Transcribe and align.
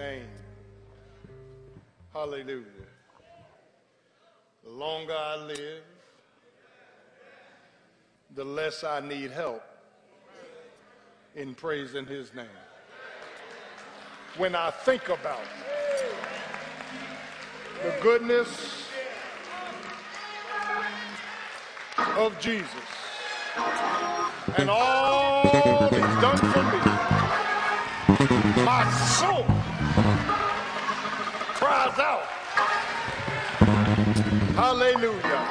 name. 0.00 0.26
Hallelujah. 2.14 2.64
The 4.64 4.70
longer 4.70 5.14
I 5.14 5.36
live, 5.36 5.82
the 8.34 8.44
less 8.44 8.82
I 8.82 9.00
need 9.00 9.30
help 9.30 9.62
in 11.36 11.54
praising 11.54 12.06
his 12.06 12.32
name. 12.34 12.46
When 14.38 14.54
I 14.54 14.70
think 14.70 15.10
about 15.10 15.44
the 17.82 17.92
goodness 18.00 18.86
of 22.16 22.38
Jesus 22.40 22.88
and 24.56 24.70
all 24.70 25.42
he's 25.90 26.16
done 26.24 26.38
for 26.38 26.62
me, 26.72 26.78
my 28.64 28.90
soul 28.90 29.69
cries 31.54 31.98
out, 31.98 32.22
Hallelujah. 34.56 35.46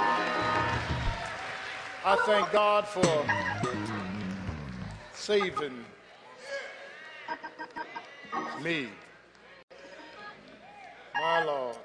I 2.06 2.16
thank 2.26 2.52
God 2.52 2.88
for 2.88 3.26
saving 5.14 5.86
me. 8.64 8.88
My 11.16 11.44
Lord. 11.44 11.76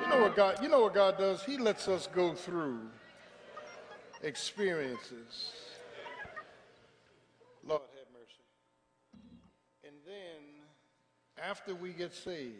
You 0.00 0.08
know 0.08 0.20
what 0.22 0.36
God, 0.36 0.62
you 0.62 0.68
know 0.68 0.80
what 0.80 0.94
God 0.94 1.18
does? 1.18 1.42
He 1.44 1.58
lets 1.58 1.88
us 1.88 2.06
go 2.06 2.34
through 2.34 2.80
experiences. 4.22 5.52
Lord 7.66 7.82
after 11.42 11.74
we 11.74 11.90
get 11.90 12.14
saved, 12.14 12.54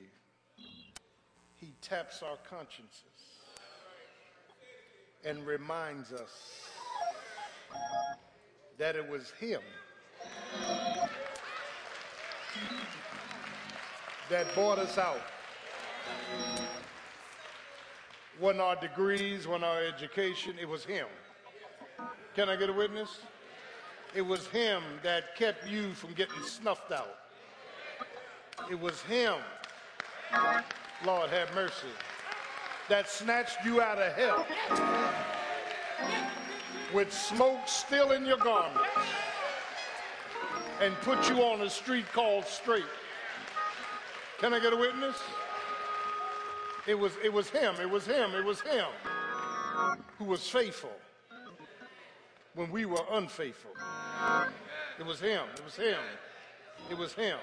he 1.57 1.73
taps 1.81 2.23
our 2.23 2.37
consciences 2.49 3.05
and 5.25 5.47
reminds 5.47 6.13
us 6.13 6.69
that 8.79 8.97
it 8.97 9.09
was 9.09 9.31
him 9.39 9.61
that 14.29 14.53
bought 14.57 14.79
us 14.79 14.99
out. 14.99 15.21
Wasn't 18.41 18.61
our 18.61 18.77
degrees, 18.77 19.47
wasn't 19.47 19.65
our 19.65 19.85
education, 19.85 20.57
it 20.61 20.69
was 20.69 20.85
him. 20.85 21.07
Can 22.35 22.49
I 22.49 22.57
get 22.57 22.69
a 22.69 22.73
witness? 22.73 23.21
It 24.15 24.23
was 24.23 24.47
him 24.49 24.83
that 25.05 25.37
kept 25.37 25.69
you 25.69 25.93
from 25.93 26.15
getting 26.15 26.43
snuffed 26.43 26.91
out. 26.91 27.22
It 28.71 28.81
was 28.81 29.01
him, 29.03 29.35
Lord 31.05 31.31
have 31.31 31.55
mercy, 31.55 31.89
that 32.89 33.09
snatched 33.09 33.65
you 33.65 33.81
out 33.81 33.99
of 33.99 34.13
hell 34.13 34.47
with 36.95 37.13
smoke 37.13 37.67
still 37.67 38.13
in 38.13 38.25
your 38.25 38.39
garments 38.39 38.89
and 40.81 40.95
put 41.03 41.29
you 41.29 41.43
on 41.43 41.61
a 41.63 41.71
street 41.71 42.07
called 42.13 42.45
straight. 42.47 42.85
Can 44.39 44.53
I 44.53 44.61
get 44.61 44.73
a 44.73 44.77
witness? 44.77 45.17
It 46.87 46.99
was, 46.99 47.13
it 47.23 47.33
was 47.33 47.49
him, 47.49 47.77
it 47.81 47.89
was 47.89 48.07
him, 48.07 48.35
it 48.35 48.45
was 48.45 48.61
him 48.61 48.87
who 50.19 50.25
was 50.25 50.49
faithful 50.49 50.93
when 52.55 52.71
we 52.71 52.85
were 52.85 53.05
unfaithful. 53.13 53.70
It 54.98 55.07
was 55.07 55.20
him, 55.20 55.42
it 55.55 55.65
was 55.65 55.77
him, 55.77 55.98
it 56.91 56.98
was 56.98 57.13
him. 57.13 57.39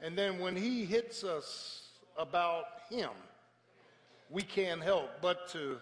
And 0.00 0.16
then 0.16 0.38
when 0.38 0.56
he 0.56 0.84
hits 0.84 1.24
us 1.24 1.88
about 2.18 2.64
him, 2.90 3.10
we 4.30 4.42
can't 4.42 4.82
help 4.82 5.10
but 5.22 5.48
to 5.50 5.78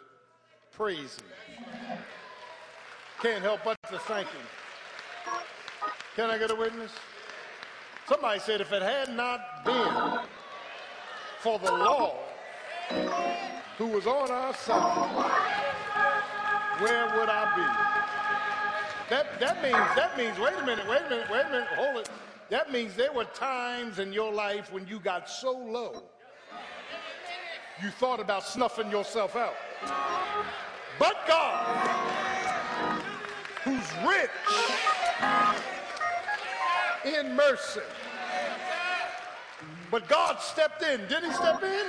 praise 0.73 1.19
him. 1.19 1.99
Can't 3.23 3.43
help 3.43 3.61
but 3.65 3.77
to 3.91 3.99
thank 4.01 4.29
him. 4.29 4.47
Can 6.17 6.31
I 6.31 6.39
get 6.39 6.51
a 6.51 6.55
witness? 6.55 6.93
Somebody 8.09 8.39
said 8.39 8.61
if 8.61 8.73
it 8.73 8.83
had 8.83 9.17
not 9.17 9.65
been 9.65 10.21
for 11.41 11.59
the 11.59 11.73
Lord 11.73 12.17
who 13.79 13.87
was 13.87 14.07
on 14.07 14.31
our 14.31 14.55
side, 14.55 15.31
where 16.81 17.07
would 17.19 17.29
I 17.29 17.55
be? 17.57 19.11
That, 19.11 19.41
that 19.41 19.63
means, 19.63 19.75
that 19.97 20.17
means, 20.17 20.39
wait 20.39 20.55
a 20.61 20.67
minute, 20.67 20.87
wait 20.89 21.03
a 21.07 21.11
minute, 21.11 21.31
wait 21.31 21.47
a 21.47 21.51
minute, 21.51 21.69
hold 21.77 21.97
it. 21.99 22.11
That 22.51 22.71
means 22.71 22.95
there 22.95 23.13
were 23.13 23.25
times 23.25 23.99
in 23.99 24.13
your 24.13 24.33
life 24.33 24.73
when 24.73 24.87
you 24.87 25.01
got 25.01 25.29
so 25.29 25.53
low, 25.53 26.03
you 27.83 27.91
thought 27.91 28.21
about 28.21 28.45
snuffing 28.45 28.91
yourself 28.91 29.35
out. 29.37 29.57
But 30.99 31.17
God, 31.27 31.67
who's 33.65 34.07
rich 34.07 34.31
in 37.05 37.35
mercy. 37.35 37.81
But 39.91 40.09
God 40.09 40.41
stepped 40.41 40.83
in. 40.83 41.01
Did 41.09 41.25
he 41.25 41.33
step 41.33 41.63
in? 41.63 41.87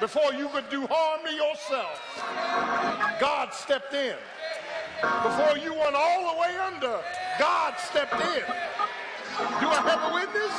Before 0.00 0.32
you 0.32 0.48
could 0.48 0.68
do 0.68 0.86
harm 0.90 1.20
to 1.24 1.32
yourself, 1.32 2.00
God 3.20 3.54
stepped 3.54 3.94
in. 3.94 4.16
Before 5.22 5.56
you 5.58 5.72
went 5.74 5.94
all 5.94 6.34
the 6.34 6.40
way 6.40 6.56
under, 6.58 6.98
God 7.38 7.74
stepped 7.78 8.14
in. 8.14 8.42
Do 9.38 9.66
I 9.68 9.80
have 9.88 10.10
a 10.10 10.14
witness? 10.14 10.52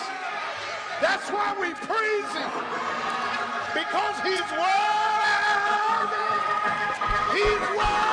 That's 1.00 1.30
why 1.30 1.54
we 1.60 1.74
praise 1.74 2.32
him. 2.34 2.50
Because 3.74 4.18
he's 4.24 4.50
worthy. 4.58 6.18
He's 7.38 7.78
worthy. 7.78 8.13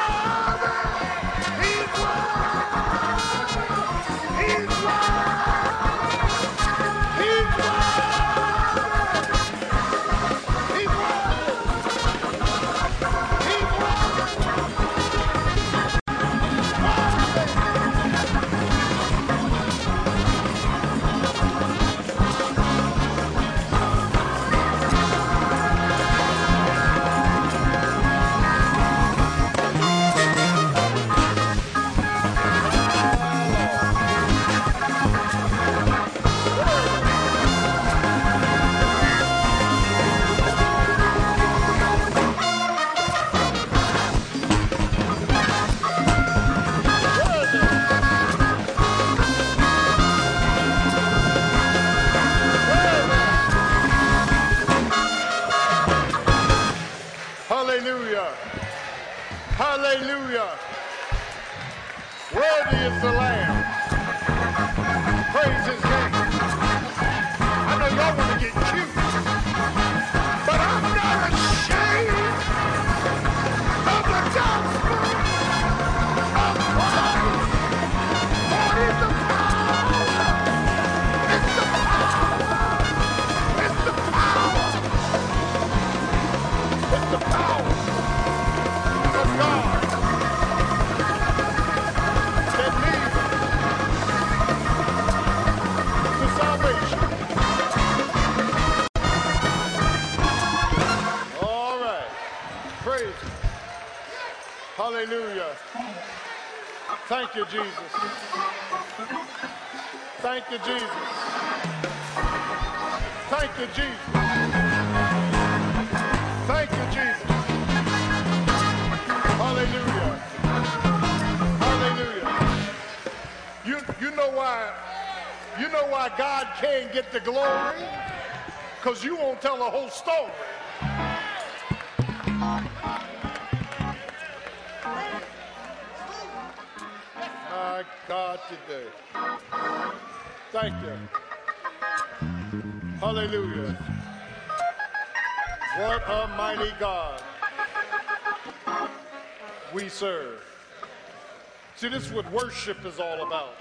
Worship 152.60 152.84
is 152.84 153.00
all 153.00 153.26
about. 153.26 153.54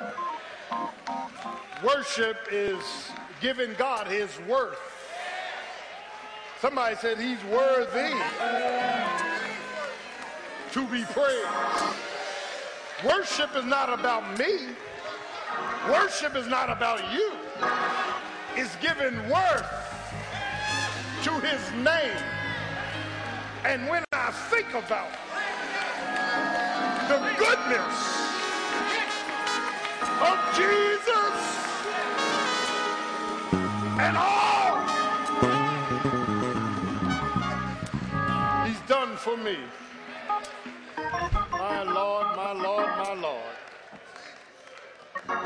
Worship 1.81 2.35
is 2.51 2.83
giving 3.39 3.73
God 3.75 4.07
his 4.07 4.37
worth. 4.41 4.77
Somebody 6.59 6.97
said 6.97 7.17
he's 7.17 7.41
worthy 7.45 8.13
to 10.73 10.85
be 10.87 11.05
praised. 11.13 11.95
Worship 13.05 13.55
is 13.55 13.63
not 13.63 13.97
about 13.97 14.37
me. 14.37 14.67
Worship 15.89 16.35
is 16.35 16.47
not 16.47 16.69
about 16.69 16.99
you. 17.13 17.31
It's 18.57 18.75
giving 18.81 19.15
worth 19.29 19.71
to 21.23 21.31
his 21.39 21.71
name. 21.85 22.21
And 23.63 23.87
when 23.87 24.03
I 24.11 24.31
think 24.49 24.73
about 24.73 25.09
the 27.07 27.17
goodness 27.37 28.28
of 30.21 30.37
Jesus 30.55 31.35
and 33.99 34.17
all 34.17 34.59
he's 38.65 38.79
done 38.87 39.15
for 39.17 39.37
me. 39.37 39.57
My 41.51 41.83
Lord, 41.83 42.27
my 42.35 42.51
Lord, 42.53 42.87
my 42.97 43.13
Lord. 43.13 43.53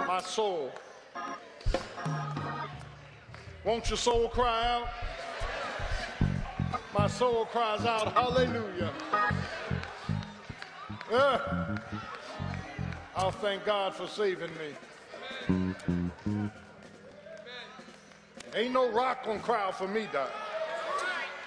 My 0.08 0.22
soul. 0.22 0.72
Won't 3.64 3.90
your 3.90 3.98
soul 3.98 4.30
cry 4.30 4.68
out? 4.68 4.88
My 6.94 7.08
soul 7.08 7.46
cries 7.46 7.86
out, 7.86 8.14
Hallelujah. 8.14 8.92
Uh, 11.12 11.78
I'll 13.16 13.32
thank 13.32 13.66
God 13.66 13.94
for 13.94 14.08
saving 14.08 14.50
me. 14.58 14.74
Ain't 18.56 18.74
no 18.74 18.92
rock 18.92 19.26
gonna 19.26 19.40
cry 19.40 19.72
for 19.72 19.88
me, 19.88 20.08
Doc. 20.12 20.32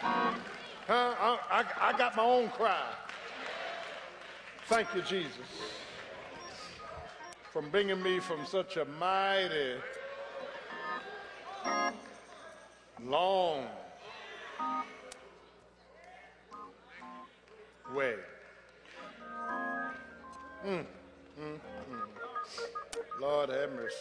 Huh? 0.01 1.15
I, 1.21 1.39
I, 1.51 1.89
I 1.89 1.99
got 1.99 2.17
my 2.17 2.23
own 2.23 2.49
cry. 2.51 2.85
Thank 4.67 4.95
you, 4.95 5.03
Jesus, 5.03 5.47
for 7.53 7.63
bringing 7.63 8.03
me 8.03 8.21
from 8.21 8.45
such 8.47 8.77
a 8.77 8.85
mighty, 8.85 9.75
long 13.05 13.67
way. 17.95 18.15
Mm, 20.67 20.85
mm, 21.39 21.61
mm. 21.91 23.21
Lord 23.21 23.51
have 23.51 23.73
mercy. 23.73 23.97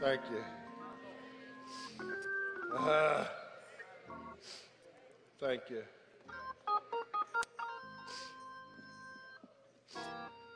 Thank 0.00 0.20
you. 0.30 0.42
Ah, 2.74 3.28
thank 5.40 5.62
you. 5.70 5.82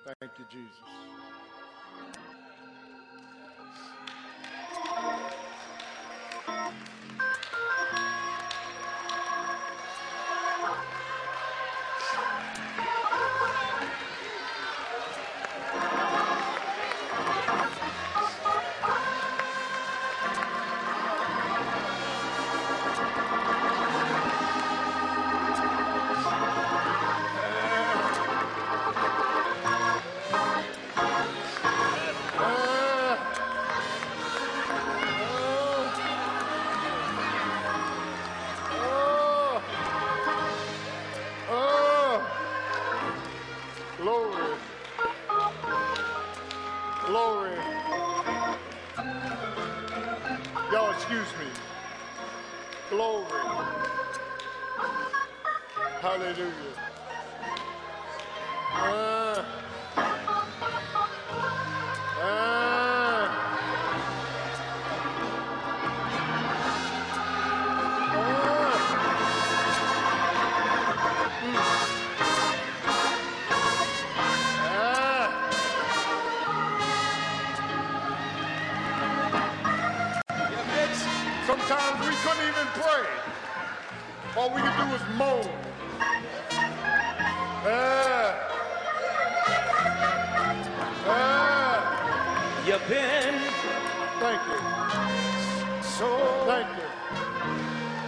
Thank 0.05 0.33
you, 0.39 0.45
Jesus. 0.51 1.40
Glory. 47.11 47.57
Y'all 50.71 50.93
excuse 50.93 51.27
me. 51.41 51.51
Glory. 52.89 53.27
Hallelujah. 56.01 56.53
Ah. 58.63 59.70
All 84.41 84.49
we 84.55 84.63
can 84.63 84.89
do 84.89 84.95
is 84.97 85.03
moan. 85.19 85.47
Ah. 87.63 88.33
Ah. 91.07 92.63
You've 92.67 92.89
been 92.89 93.35
Thank 94.19 94.41
you. 94.49 94.59
so, 95.83 96.09
Thank 96.47 96.69
you. 96.79 96.89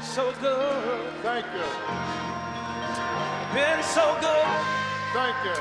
so 0.01 0.33
good. 0.41 1.12
Thank 1.21 1.45
you. 1.53 1.69
Been 3.53 3.83
so 3.83 4.17
good. 4.23 4.49
Thank 5.12 5.37
you. 5.45 5.57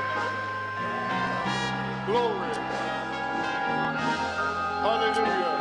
Glory. 2.06 2.54
Hallelujah. 4.80 5.51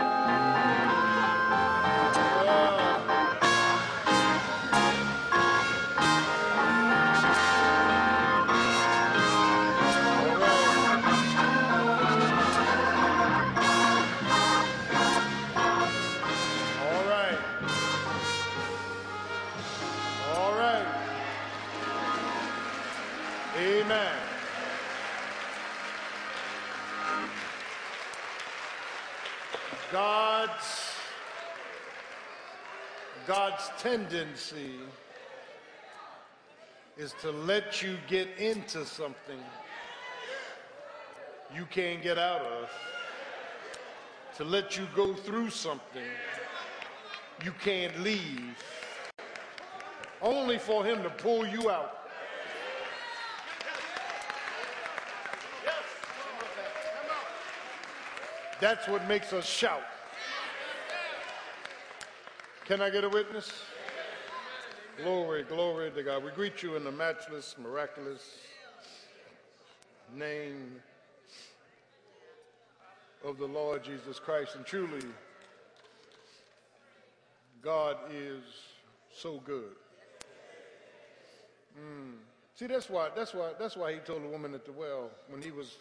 God's 33.61 33.81
tendency 33.81 34.79
is 36.97 37.13
to 37.21 37.29
let 37.29 37.83
you 37.83 37.97
get 38.07 38.27
into 38.39 38.85
something 38.85 39.37
you 41.53 41.65
can't 41.65 42.01
get 42.01 42.17
out 42.17 42.41
of. 42.41 42.69
to 44.37 44.43
let 44.45 44.77
you 44.77 44.87
go 44.95 45.13
through 45.13 45.49
something 45.49 46.07
you 47.43 47.51
can't 47.63 47.99
leave, 47.99 48.57
only 50.21 50.57
for 50.57 50.83
him 50.83 51.03
to 51.03 51.09
pull 51.09 51.45
you 51.45 51.69
out. 51.69 52.07
That's 58.59 58.87
what 58.87 59.07
makes 59.07 59.33
us 59.33 59.45
shout. 59.45 59.83
Can 62.65 62.79
I 62.79 62.89
get 62.89 63.03
a 63.03 63.09
witness? 63.09 63.51
Glory, 64.97 65.43
glory 65.43 65.89
to 65.91 66.03
God. 66.03 66.23
We 66.23 66.31
greet 66.31 66.61
you 66.61 66.75
in 66.75 66.83
the 66.83 66.91
matchless, 66.91 67.55
miraculous 67.61 68.37
name 70.15 70.75
of 73.25 73.39
the 73.39 73.47
Lord 73.47 73.83
Jesus 73.83 74.19
Christ. 74.19 74.55
And 74.55 74.65
truly, 74.65 75.01
God 77.63 77.97
is 78.13 78.43
so 79.11 79.39
good. 79.39 79.75
Mm. 81.79 82.13
See, 82.53 82.67
that's 82.67 82.89
why, 82.91 83.09
that's 83.15 83.33
why, 83.33 83.53
that's 83.59 83.75
why 83.75 83.93
he 83.93 83.99
told 83.99 84.23
the 84.23 84.27
woman 84.27 84.53
at 84.53 84.65
the 84.65 84.71
well 84.71 85.09
when 85.29 85.41
he 85.41 85.49
was, 85.49 85.77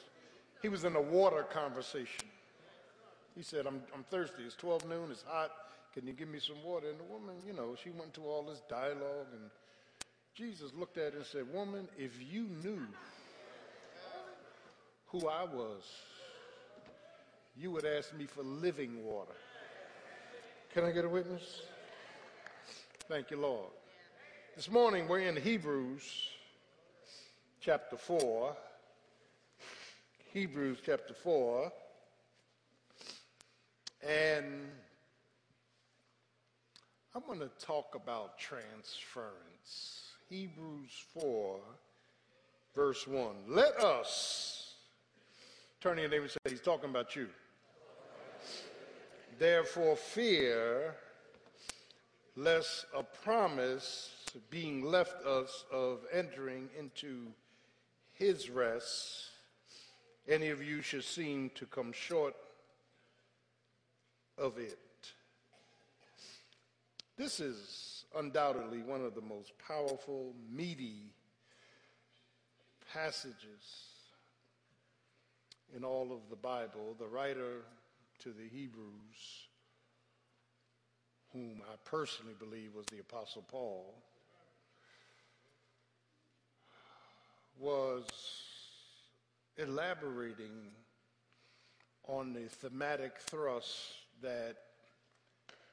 he 0.62 0.70
was 0.70 0.84
in 0.84 0.96
a 0.96 1.02
water 1.02 1.42
conversation. 1.42 2.26
He 3.36 3.42
said, 3.42 3.66
I'm, 3.66 3.82
I'm 3.94 4.04
thirsty. 4.04 4.44
It's 4.46 4.56
12 4.56 4.88
noon. 4.88 5.08
It's 5.10 5.24
hot. 5.28 5.50
Can 5.94 6.06
you 6.06 6.12
give 6.12 6.28
me 6.28 6.38
some 6.38 6.62
water? 6.64 6.88
And 6.88 7.00
the 7.00 7.04
woman, 7.04 7.36
you 7.46 7.52
know, 7.52 7.74
she 7.82 7.90
went 7.90 8.14
to 8.14 8.22
all 8.22 8.44
this 8.44 8.62
dialogue. 8.68 9.26
And 9.32 9.50
Jesus 10.34 10.72
looked 10.78 10.98
at 10.98 11.12
her 11.12 11.18
and 11.18 11.26
said, 11.26 11.52
Woman, 11.52 11.88
if 11.98 12.12
you 12.20 12.46
knew 12.62 12.86
who 15.06 15.28
I 15.28 15.44
was, 15.44 15.82
you 17.56 17.72
would 17.72 17.84
ask 17.84 18.16
me 18.16 18.26
for 18.26 18.42
living 18.42 19.04
water. 19.04 19.34
Can 20.72 20.84
I 20.84 20.92
get 20.92 21.04
a 21.04 21.08
witness? 21.08 21.62
Thank 23.08 23.32
you, 23.32 23.38
Lord. 23.38 23.70
This 24.54 24.70
morning 24.70 25.08
we're 25.08 25.20
in 25.20 25.36
Hebrews 25.36 26.28
chapter 27.60 27.96
4. 27.96 28.56
Hebrews 30.32 30.78
chapter 30.86 31.12
4. 31.12 31.72
And 34.06 34.70
I'm 37.12 37.22
going 37.26 37.40
to 37.40 37.50
talk 37.58 37.96
about 37.96 38.38
transference. 38.38 40.12
Hebrews 40.28 40.92
4, 41.20 41.58
verse 42.76 43.04
1. 43.08 43.34
Let 43.48 43.76
us, 43.78 44.74
turn 45.80 45.96
to 45.96 46.02
your 46.02 46.10
neighbor 46.10 46.22
and 46.22 46.30
say, 46.30 46.38
He's 46.48 46.60
talking 46.60 46.88
about 46.88 47.16
you. 47.16 47.26
Therefore, 49.40 49.96
fear 49.96 50.94
lest 52.36 52.86
a 52.96 53.02
promise 53.02 54.10
being 54.48 54.84
left 54.84 55.26
us 55.26 55.64
of 55.72 56.00
entering 56.12 56.68
into 56.78 57.26
his 58.12 58.48
rest, 58.50 59.30
any 60.28 60.50
of 60.50 60.62
you 60.62 60.80
should 60.80 61.02
seem 61.02 61.50
to 61.56 61.66
come 61.66 61.90
short 61.92 62.36
of 64.38 64.58
it. 64.58 64.78
This 67.20 67.38
is 67.38 68.06
undoubtedly 68.16 68.78
one 68.78 69.04
of 69.04 69.14
the 69.14 69.20
most 69.20 69.52
powerful, 69.58 70.32
meaty 70.50 71.12
passages 72.94 73.34
in 75.76 75.84
all 75.84 76.12
of 76.14 76.30
the 76.30 76.36
Bible. 76.36 76.96
The 76.98 77.06
writer 77.06 77.66
to 78.20 78.30
the 78.30 78.48
Hebrews, 78.50 79.48
whom 81.34 81.60
I 81.70 81.76
personally 81.84 82.32
believe 82.38 82.74
was 82.74 82.86
the 82.86 83.00
Apostle 83.00 83.44
Paul, 83.46 84.02
was 87.58 88.06
elaborating 89.58 90.70
on 92.08 92.32
the 92.32 92.48
thematic 92.48 93.18
thrust 93.18 93.76
that 94.22 94.56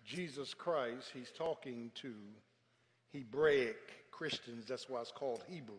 Jesus 0.08 0.54
Christ, 0.54 1.12
he's 1.14 1.32
talking 1.38 1.92
to 1.96 2.14
Hebraic 3.12 3.76
Christians. 4.10 4.66
That's 4.66 4.90
why 4.90 5.02
it's 5.02 5.12
called 5.12 5.44
Hebrews. 5.50 5.78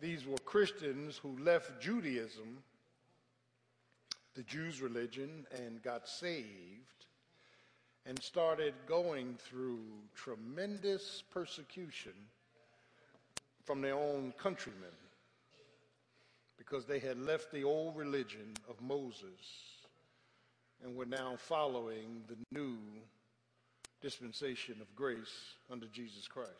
These 0.00 0.26
were 0.26 0.38
Christians 0.38 1.18
who 1.18 1.36
left 1.38 1.82
Judaism, 1.82 2.62
the 4.34 4.44
Jews' 4.44 4.80
religion, 4.80 5.46
and 5.58 5.82
got 5.82 6.08
saved 6.08 6.46
and 8.06 8.18
started 8.22 8.72
going 8.86 9.36
through 9.38 9.82
tremendous 10.14 11.22
persecution 11.30 12.14
from 13.66 13.82
their 13.82 13.96
own 13.96 14.32
countrymen 14.38 14.96
because 16.56 16.86
they 16.86 16.98
had 16.98 17.18
left 17.18 17.52
the 17.52 17.64
old 17.64 17.94
religion 17.94 18.54
of 18.70 18.80
Moses 18.80 19.77
and 20.82 20.94
we're 20.94 21.04
now 21.04 21.34
following 21.36 22.22
the 22.28 22.36
new 22.52 22.76
dispensation 24.00 24.76
of 24.80 24.94
grace 24.94 25.54
under 25.70 25.86
Jesus 25.86 26.28
Christ. 26.28 26.50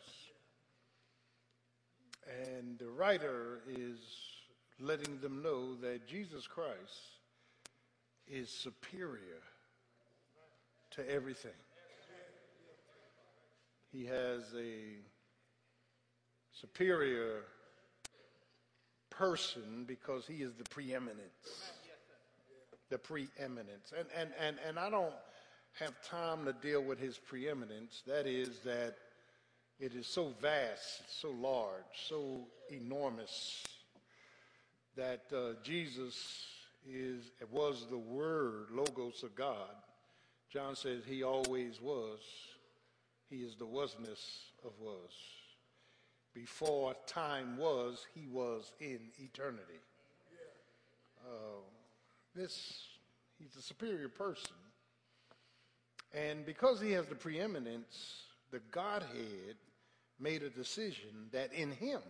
And 2.45 2.77
the 2.77 2.89
writer 2.89 3.59
is 3.67 3.99
letting 4.79 5.19
them 5.21 5.41
know 5.41 5.75
that 5.75 6.07
Jesus 6.07 6.47
Christ 6.47 6.77
is 8.27 8.49
superior 8.49 9.41
to 10.91 11.09
everything. 11.09 11.51
He 13.91 14.05
has 14.05 14.43
a 14.55 14.97
superior 16.51 17.43
person 19.09 19.85
because 19.87 20.27
he 20.27 20.43
is 20.43 20.53
the 20.53 20.65
preeminence 20.65 21.71
the 22.89 22.97
preeminence. 22.97 23.93
And, 23.97 24.07
and, 24.15 24.31
and, 24.39 24.57
and 24.67 24.79
I 24.79 24.89
don't 24.89 25.13
have 25.79 25.93
time 26.03 26.45
to 26.45 26.53
deal 26.53 26.81
with 26.81 26.99
his 26.99 27.17
preeminence. 27.17 28.03
That 28.07 28.27
is, 28.27 28.59
that 28.65 28.95
it 29.79 29.93
is 29.93 30.07
so 30.07 30.33
vast, 30.41 31.21
so 31.21 31.29
large, 31.29 31.83
so 32.07 32.47
enormous 32.71 33.63
that 34.95 35.21
uh, 35.33 35.53
Jesus 35.63 36.45
is 36.87 37.31
was 37.51 37.85
the 37.89 37.97
Word, 37.97 38.67
Logos 38.71 39.23
of 39.23 39.35
God. 39.35 39.75
John 40.51 40.75
says 40.75 41.03
he 41.05 41.23
always 41.23 41.79
was. 41.81 42.19
He 43.29 43.37
is 43.37 43.55
the 43.55 43.65
wasness 43.65 44.51
of 44.65 44.71
was. 44.79 45.11
Before 46.33 46.95
time 47.05 47.57
was, 47.57 48.05
he 48.15 48.27
was 48.27 48.71
in 48.79 48.99
eternity. 49.19 49.81
Uh, 51.23 51.61
this, 52.39 52.87
he's 53.37 53.55
a 53.55 53.61
superior 53.61 54.09
person. 54.09 54.55
And 56.13 56.45
because 56.45 56.79
he 56.81 56.91
has 56.93 57.05
the 57.07 57.15
preeminence, 57.15 58.23
the 58.51 58.61
Godhead 58.71 59.55
made 60.19 60.43
a 60.43 60.49
decision 60.49 61.27
that 61.31 61.53
in 61.53 61.71
him 61.71 62.01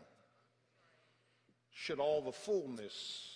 should 1.71 1.99
all 1.99 2.21
the 2.21 2.31
fullness 2.31 3.35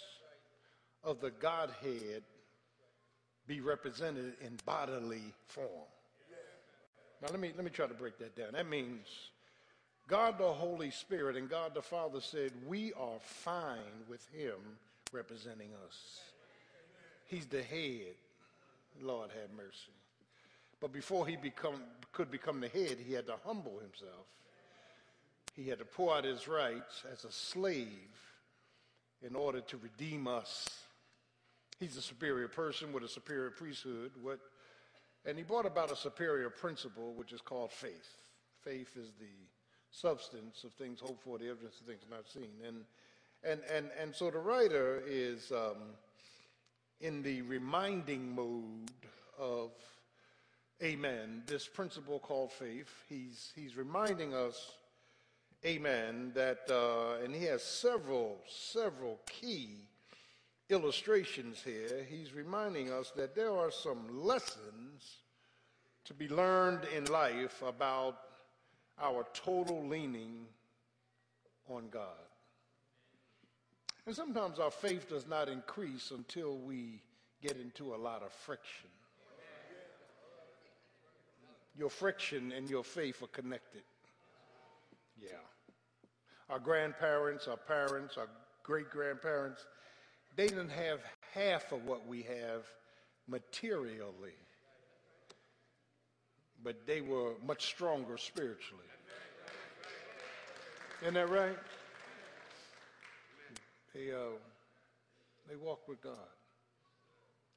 of 1.03 1.19
the 1.19 1.31
Godhead 1.31 2.23
be 3.47 3.59
represented 3.59 4.35
in 4.41 4.57
bodily 4.65 5.33
form. 5.47 5.67
Now 7.21 7.29
let 7.29 7.39
me 7.39 7.51
let 7.55 7.63
me 7.63 7.71
try 7.71 7.87
to 7.87 7.93
break 7.93 8.17
that 8.19 8.35
down. 8.35 8.53
That 8.53 8.67
means 8.67 9.07
God 10.07 10.37
the 10.37 10.51
Holy 10.51 10.91
Spirit 10.91 11.37
and 11.37 11.49
God 11.49 11.73
the 11.73 11.81
Father 11.81 12.19
said, 12.19 12.51
We 12.67 12.93
are 12.93 13.19
fine 13.21 14.05
with 14.09 14.25
him 14.33 14.55
representing 15.11 15.69
us. 15.87 16.19
He's 17.33 17.47
the 17.47 17.63
head. 17.63 18.13
Lord 19.01 19.31
have 19.31 19.49
mercy. 19.57 19.91
But 20.79 20.93
before 20.93 21.25
he 21.25 21.35
become, 21.35 21.81
could 22.11 22.29
become 22.29 22.61
the 22.61 22.67
head, 22.67 22.97
he 23.03 23.13
had 23.13 23.25
to 23.25 23.37
humble 23.43 23.79
himself. 23.79 24.27
He 25.55 25.67
had 25.67 25.79
to 25.79 25.85
pour 25.85 26.15
out 26.15 26.25
his 26.25 26.47
rights 26.47 27.03
as 27.11 27.25
a 27.25 27.31
slave 27.31 27.87
in 29.27 29.35
order 29.35 29.61
to 29.61 29.77
redeem 29.77 30.27
us. 30.27 30.69
He's 31.79 31.97
a 31.97 32.03
superior 32.03 32.47
person 32.47 32.93
with 32.93 33.03
a 33.03 33.07
superior 33.07 33.49
priesthood. 33.49 34.11
What, 34.21 34.39
and 35.25 35.35
he 35.35 35.43
brought 35.43 35.65
about 35.65 35.91
a 35.91 35.95
superior 35.95 36.51
principle, 36.51 37.13
which 37.15 37.33
is 37.33 37.41
called 37.41 37.71
faith. 37.71 38.15
Faith 38.63 38.95
is 38.95 39.11
the 39.19 39.25
substance 39.89 40.63
of 40.63 40.71
things 40.73 40.99
hoped 40.99 41.23
for, 41.23 41.39
the 41.39 41.49
evidence 41.49 41.79
of 41.79 41.87
things 41.87 42.03
not 42.11 42.29
seen. 42.29 42.51
And, 42.63 42.83
and, 43.43 43.61
and, 43.75 43.89
and 43.99 44.13
so 44.13 44.29
the 44.29 44.37
writer 44.37 45.01
is 45.07 45.51
um, 45.51 45.95
in 47.01 47.21
the 47.21 47.41
reminding 47.43 48.33
mode 48.33 48.91
of, 49.37 49.71
amen, 50.81 51.43
this 51.45 51.67
principle 51.67 52.19
called 52.19 52.51
faith. 52.51 52.91
He's, 53.09 53.51
he's 53.55 53.75
reminding 53.75 54.33
us, 54.33 54.71
amen, 55.65 56.31
that, 56.35 56.59
uh, 56.69 57.23
and 57.23 57.35
he 57.35 57.45
has 57.45 57.63
several, 57.63 58.37
several 58.47 59.19
key 59.25 59.87
illustrations 60.69 61.61
here, 61.63 62.05
he's 62.09 62.33
reminding 62.33 62.91
us 62.91 63.11
that 63.15 63.35
there 63.35 63.51
are 63.51 63.71
some 63.71 64.23
lessons 64.23 65.17
to 66.05 66.13
be 66.13 66.27
learned 66.27 66.85
in 66.95 67.05
life 67.05 67.61
about 67.65 68.17
our 68.99 69.25
total 69.33 69.85
leaning 69.87 70.45
on 71.69 71.89
God. 71.89 72.32
And 74.05 74.15
sometimes 74.15 74.59
our 74.59 74.71
faith 74.71 75.09
does 75.09 75.27
not 75.27 75.47
increase 75.47 76.11
until 76.11 76.57
we 76.57 77.01
get 77.41 77.57
into 77.57 77.95
a 77.95 77.97
lot 77.97 78.21
of 78.21 78.31
friction. 78.31 78.89
Your 81.77 81.89
friction 81.89 82.51
and 82.51 82.69
your 82.69 82.83
faith 82.83 83.23
are 83.23 83.27
connected. 83.27 83.83
Yeah. 85.19 85.29
Our 86.49 86.59
grandparents, 86.59 87.47
our 87.47 87.57
parents, 87.57 88.17
our 88.17 88.27
great 88.61 88.89
grandparents, 88.89 89.65
they 90.35 90.47
didn't 90.47 90.69
have 90.69 90.99
half 91.33 91.71
of 91.71 91.85
what 91.85 92.05
we 92.05 92.23
have 92.23 92.65
materially, 93.27 94.35
but 96.63 96.85
they 96.85 97.01
were 97.01 97.33
much 97.45 97.65
stronger 97.65 98.17
spiritually. 98.17 98.83
Isn't 101.01 101.15
that 101.15 101.29
right? 101.29 101.57
They, 103.93 104.11
uh, 104.11 104.37
they 105.47 105.55
walk 105.55 105.87
with 105.87 106.01
God. 106.01 106.13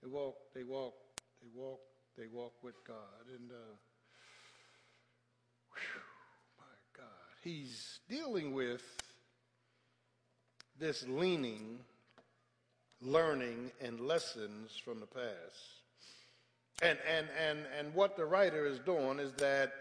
They 0.03 0.09
walk, 0.09 0.37
they 0.55 0.65
walk, 0.65 0.95
they 1.41 1.49
walk, 1.55 1.81
they 2.19 2.27
walk 2.27 2.53
with 2.63 2.75
God. 2.87 2.97
And, 3.35 3.51
uh, 3.51 3.77
whew, 5.73 6.01
my 6.59 6.65
God, 6.97 7.07
he's 7.43 8.01
dealing 8.09 8.53
with 8.53 8.83
this 10.79 11.07
leaning, 11.09 11.79
learning, 13.01 13.73
and 13.81 14.01
lessons 14.01 14.73
from 14.85 15.01
the 15.01 15.07
past. 15.07 15.77
And, 16.83 16.99
and, 17.11 17.27
and, 17.41 17.61
and 17.79 17.95
what 17.95 18.17
the 18.19 18.27
writer 18.27 18.67
is 18.67 18.79
doing 18.81 19.19
is 19.19 19.33
that 19.39 19.73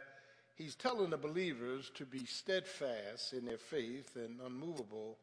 he's 0.55 0.75
telling 0.75 1.09
the 1.09 1.17
believers 1.17 1.91
to 1.95 2.05
be 2.05 2.25
steadfast 2.25 3.33
in 3.33 3.45
their 3.45 3.57
faith 3.57 4.15
and 4.15 4.39
unmovable 4.39 5.17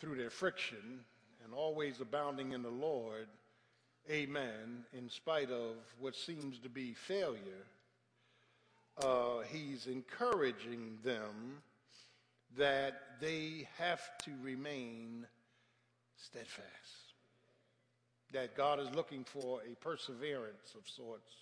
through 0.00 0.16
their 0.16 0.30
friction 0.30 1.04
and 1.44 1.54
always 1.54 2.00
abounding 2.00 2.52
in 2.52 2.62
the 2.62 2.68
Lord, 2.68 3.26
amen, 4.10 4.84
in 4.92 5.08
spite 5.08 5.50
of 5.50 5.76
what 5.98 6.14
seems 6.14 6.58
to 6.60 6.68
be 6.68 6.94
failure, 6.94 7.66
uh, 9.02 9.40
he's 9.50 9.86
encouraging 9.86 10.98
them 11.04 11.62
that 12.56 13.00
they 13.20 13.68
have 13.78 14.00
to 14.24 14.30
remain 14.42 15.26
steadfast. 16.16 16.64
That 18.32 18.56
God 18.56 18.80
is 18.80 18.94
looking 18.94 19.24
for 19.24 19.60
a 19.62 19.74
perseverance 19.76 20.74
of 20.76 20.88
sorts 20.88 21.32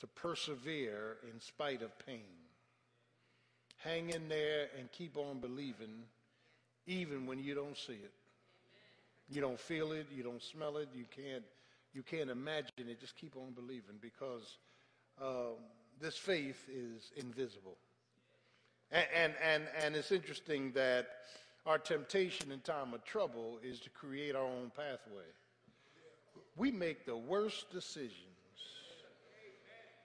to 0.00 0.06
persevere 0.06 1.18
in 1.30 1.40
spite 1.40 1.82
of 1.82 1.90
pain. 2.06 2.22
Hang 3.78 4.10
in 4.10 4.28
there 4.28 4.68
and 4.78 4.90
keep 4.92 5.16
on 5.16 5.40
believing 5.40 6.04
even 6.90 7.24
when 7.24 7.38
you 7.38 7.54
don't 7.54 7.78
see 7.78 7.92
it. 7.92 8.12
You 9.28 9.40
don't 9.40 9.60
feel 9.60 9.92
it, 9.92 10.08
you 10.12 10.24
don't 10.24 10.42
smell 10.42 10.76
it, 10.78 10.88
you 10.92 11.04
can't, 11.14 11.44
you 11.94 12.02
can't 12.02 12.28
imagine 12.28 12.88
it. 12.88 13.00
Just 13.00 13.16
keep 13.16 13.36
on 13.36 13.52
believing 13.52 13.96
because 14.00 14.58
uh, 15.22 15.54
this 16.00 16.16
faith 16.16 16.68
is 16.68 17.12
invisible. 17.16 17.76
And, 18.90 19.06
and, 19.14 19.32
and, 19.42 19.62
and 19.84 19.94
it's 19.94 20.10
interesting 20.10 20.72
that 20.72 21.06
our 21.64 21.78
temptation 21.78 22.50
in 22.50 22.58
time 22.60 22.92
of 22.92 23.04
trouble 23.04 23.60
is 23.62 23.78
to 23.80 23.90
create 23.90 24.34
our 24.34 24.42
own 24.42 24.72
pathway. 24.76 25.30
We 26.56 26.72
make 26.72 27.06
the 27.06 27.16
worst 27.16 27.70
decisions 27.70 28.14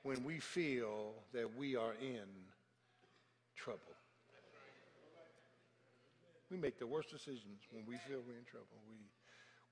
when 0.04 0.24
we 0.24 0.38
feel 0.38 1.14
that 1.34 1.58
we 1.58 1.76
are 1.76 1.94
in 2.00 2.28
trouble. 3.56 3.95
We 6.56 6.62
make 6.62 6.80
the 6.80 6.88
worst 6.88 7.10
decisions 7.10 7.64
when 7.70 7.84
we 7.86 7.98
feel 8.08 8.22
we're 8.26 8.38
in 8.38 8.46
trouble. 8.46 8.68
We, 8.90 8.96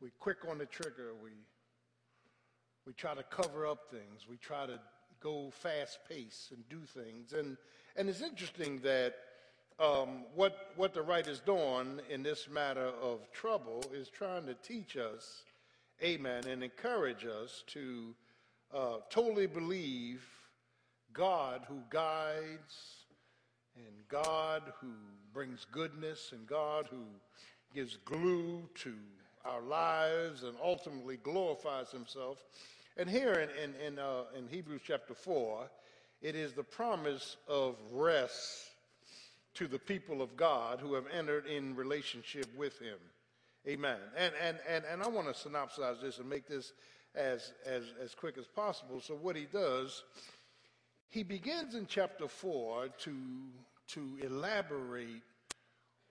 we 0.02 0.12
quick 0.20 0.40
on 0.50 0.58
the 0.58 0.66
trigger. 0.66 1.12
We, 1.24 1.32
we 2.86 2.92
try 2.92 3.16
to 3.16 3.24
cover 3.24 3.66
up 3.66 3.90
things. 3.90 4.28
We 4.30 4.36
try 4.36 4.66
to 4.66 4.78
go 5.22 5.50
fast 5.52 6.00
pace 6.10 6.52
and 6.54 6.68
do 6.68 6.82
things. 6.86 7.32
And, 7.32 7.56
and 7.96 8.10
it's 8.10 8.22
interesting 8.22 8.80
that 8.80 9.16
um, 9.80 10.26
what, 10.36 10.74
what 10.76 10.94
the 10.94 11.02
writer's 11.02 11.40
doing 11.40 12.02
in 12.10 12.22
this 12.22 12.50
matter 12.50 12.92
of 13.02 13.32
trouble 13.32 13.86
is 13.94 14.10
trying 14.10 14.46
to 14.48 14.54
teach 14.56 14.98
us, 14.98 15.44
amen, 16.04 16.48
and 16.48 16.66
encourage 16.66 17.26
us 17.26 17.64
to 17.68 18.14
uh, 18.76 18.98
totally 19.10 19.48
believe 19.48 20.22
God 21.14 21.62
who 21.70 21.80
guides 21.90 23.06
and 23.78 24.06
God 24.10 24.64
who 24.82 24.92
brings 25.34 25.66
goodness 25.72 26.32
and 26.32 26.46
God 26.46 26.88
who 26.90 27.04
gives 27.74 27.98
glue 28.06 28.70
to 28.76 28.94
our 29.46 29.62
lives 29.62 30.44
and 30.44 30.56
ultimately 30.64 31.18
glorifies 31.18 31.90
himself. 31.92 32.44
And 32.98 33.10
here 33.10 33.34
in, 33.34 33.50
in, 33.64 33.94
in, 33.94 34.00
uh, 34.00 34.24
in 34.38 34.48
Hebrews 34.48 34.82
chapter 34.86 35.16
4, 35.16 35.70
it 36.22 36.36
is 36.36 36.54
the 36.54 36.64
promise 36.64 37.38
of 37.48 37.76
rest 37.92 38.70
to 39.56 39.68
the 39.68 39.80
people 39.80 40.22
of 40.22 40.38
God 40.38 40.80
who 40.80 40.94
have 40.94 41.06
entered 41.12 41.48
in 41.48 41.76
relationship 41.76 42.48
with 42.56 42.80
him. 42.80 42.98
Amen. 43.68 43.98
And, 44.18 44.34
and, 44.42 44.58
and, 44.68 44.84
and 44.92 45.02
I 45.02 45.08
want 45.08 45.28
to 45.28 45.50
synopsize 45.50 46.02
this 46.02 46.20
and 46.20 46.30
make 46.30 46.48
this 46.48 46.74
as, 47.16 47.54
as, 47.66 47.84
as 48.02 48.14
quick 48.14 48.38
as 48.38 48.46
possible. 48.46 49.00
So, 49.00 49.16
what 49.16 49.36
he 49.36 49.46
does, 49.52 50.04
he 51.10 51.24
begins 51.24 51.76
in 51.76 51.88
chapter 51.88 52.28
4 52.28 52.90
to 53.00 53.12
to 53.90 54.18
elaborate 54.22 55.22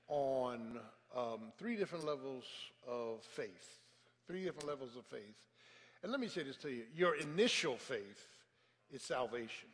on 0.08 0.78
um, 1.16 1.52
three 1.58 1.76
different 1.76 2.04
levels 2.04 2.44
of 2.86 3.22
faith. 3.22 3.78
Three 4.26 4.44
different 4.44 4.68
levels 4.68 4.96
of 4.96 5.04
faith. 5.06 5.48
And 6.02 6.10
let 6.10 6.20
me 6.20 6.28
say 6.28 6.42
this 6.42 6.56
to 6.58 6.70
you 6.70 6.84
your 6.94 7.16
initial 7.16 7.76
faith 7.76 8.26
is 8.92 9.02
salvation. 9.02 9.68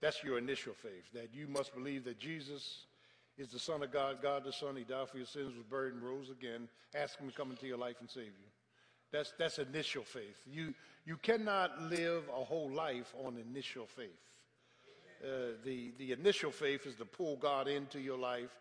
That's 0.00 0.22
your 0.22 0.38
initial 0.38 0.74
faith, 0.74 1.12
that 1.14 1.30
you 1.34 1.48
must 1.48 1.74
believe 1.74 2.04
that 2.04 2.20
Jesus 2.20 2.86
is 3.36 3.50
the 3.50 3.58
Son 3.58 3.82
of 3.82 3.92
God, 3.92 4.18
God 4.22 4.44
the 4.44 4.52
Son. 4.52 4.76
He 4.76 4.84
died 4.84 5.08
for 5.08 5.16
your 5.16 5.26
sins, 5.26 5.56
was 5.56 5.64
buried, 5.68 5.94
and 5.94 6.02
rose 6.02 6.30
again. 6.30 6.68
Ask 6.94 7.18
Him 7.18 7.28
to 7.28 7.34
come 7.34 7.50
into 7.50 7.66
your 7.66 7.78
life 7.78 7.96
and 8.00 8.08
save 8.08 8.26
you. 8.26 8.48
That's, 9.10 9.32
that's 9.38 9.58
initial 9.58 10.04
faith. 10.04 10.38
You, 10.46 10.74
you 11.04 11.16
cannot 11.16 11.82
live 11.82 12.24
a 12.28 12.44
whole 12.44 12.70
life 12.70 13.12
on 13.24 13.36
initial 13.38 13.86
faith. 13.86 14.27
Uh, 15.22 15.54
the, 15.64 15.90
the 15.98 16.12
initial 16.12 16.50
faith 16.50 16.86
is 16.86 16.94
to 16.96 17.04
pull 17.04 17.36
God 17.36 17.66
into 17.66 18.00
your 18.00 18.18
life. 18.18 18.56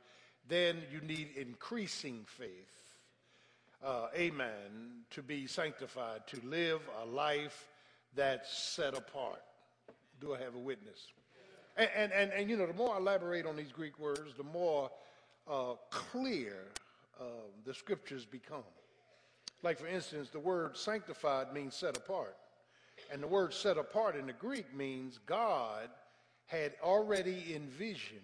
Then 0.47 0.77
you 0.91 1.01
need 1.01 1.29
increasing 1.35 2.23
faith. 2.25 2.49
Uh, 3.85 4.07
amen. 4.15 5.03
To 5.11 5.21
be 5.21 5.45
sanctified, 5.45 6.25
to 6.27 6.41
live 6.43 6.81
a 7.03 7.05
life 7.05 7.67
that's 8.15 8.57
set 8.57 8.97
apart. 8.97 9.41
Do 10.19 10.33
I 10.33 10.39
have 10.39 10.55
a 10.55 10.59
witness? 10.59 11.07
And, 11.77 11.89
and, 11.95 12.11
and, 12.11 12.31
and 12.31 12.49
you 12.49 12.57
know, 12.57 12.65
the 12.65 12.73
more 12.73 12.95
I 12.95 12.97
elaborate 12.97 13.45
on 13.45 13.55
these 13.55 13.71
Greek 13.71 13.99
words, 13.99 14.33
the 14.35 14.43
more 14.43 14.89
uh, 15.47 15.73
clear 15.91 16.55
uh, 17.19 17.23
the 17.65 17.73
scriptures 17.73 18.25
become. 18.25 18.63
Like, 19.61 19.77
for 19.77 19.87
instance, 19.87 20.29
the 20.29 20.39
word 20.39 20.75
sanctified 20.75 21.53
means 21.53 21.75
set 21.75 21.97
apart. 21.97 22.35
And 23.11 23.21
the 23.21 23.27
word 23.27 23.53
set 23.53 23.77
apart 23.77 24.15
in 24.15 24.25
the 24.25 24.33
Greek 24.33 24.75
means 24.75 25.19
God 25.25 25.89
had 26.47 26.73
already 26.81 27.53
envisioned 27.55 28.21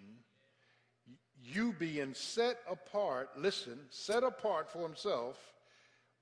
you 1.42 1.74
being 1.78 2.14
set 2.14 2.58
apart, 2.68 3.28
listen, 3.36 3.78
set 3.90 4.22
apart 4.22 4.70
for 4.70 4.82
himself, 4.82 5.38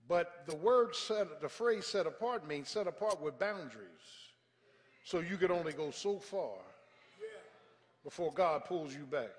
but 0.08 0.42
the 0.46 0.56
word 0.56 0.94
set, 0.96 1.40
the 1.40 1.48
phrase 1.48 1.86
set 1.86 2.06
apart 2.06 2.46
means 2.46 2.68
set 2.68 2.88
apart 2.88 3.20
with 3.22 3.38
boundaries. 3.38 3.86
So 5.04 5.20
you 5.20 5.36
could 5.36 5.50
only 5.50 5.72
go 5.72 5.90
so 5.90 6.18
far 6.18 6.58
before 8.04 8.32
God 8.32 8.64
pulls 8.64 8.94
you 8.94 9.04
back. 9.04 9.30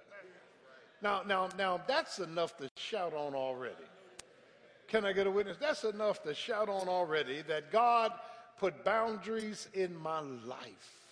Now, 1.02 1.21
now, 1.28 1.49
now 1.58 1.82
that's 1.86 2.19
enough 2.19 2.56
to 2.58 2.69
shout 2.76 3.13
on 3.13 3.36
already. 3.36 3.76
Can 4.88 5.06
I 5.06 5.12
get 5.12 5.28
a 5.28 5.32
witness? 5.32 5.58
That's 5.60 5.84
enough 5.84 6.23
to 6.23 6.34
shout 6.34 6.69
on 6.69 6.88
already 6.88 7.41
that 7.43 7.71
God 7.71 8.13
put 8.58 8.86
boundaries 8.86 9.67
in 9.73 9.93
my 9.95 10.21
life 10.21 11.03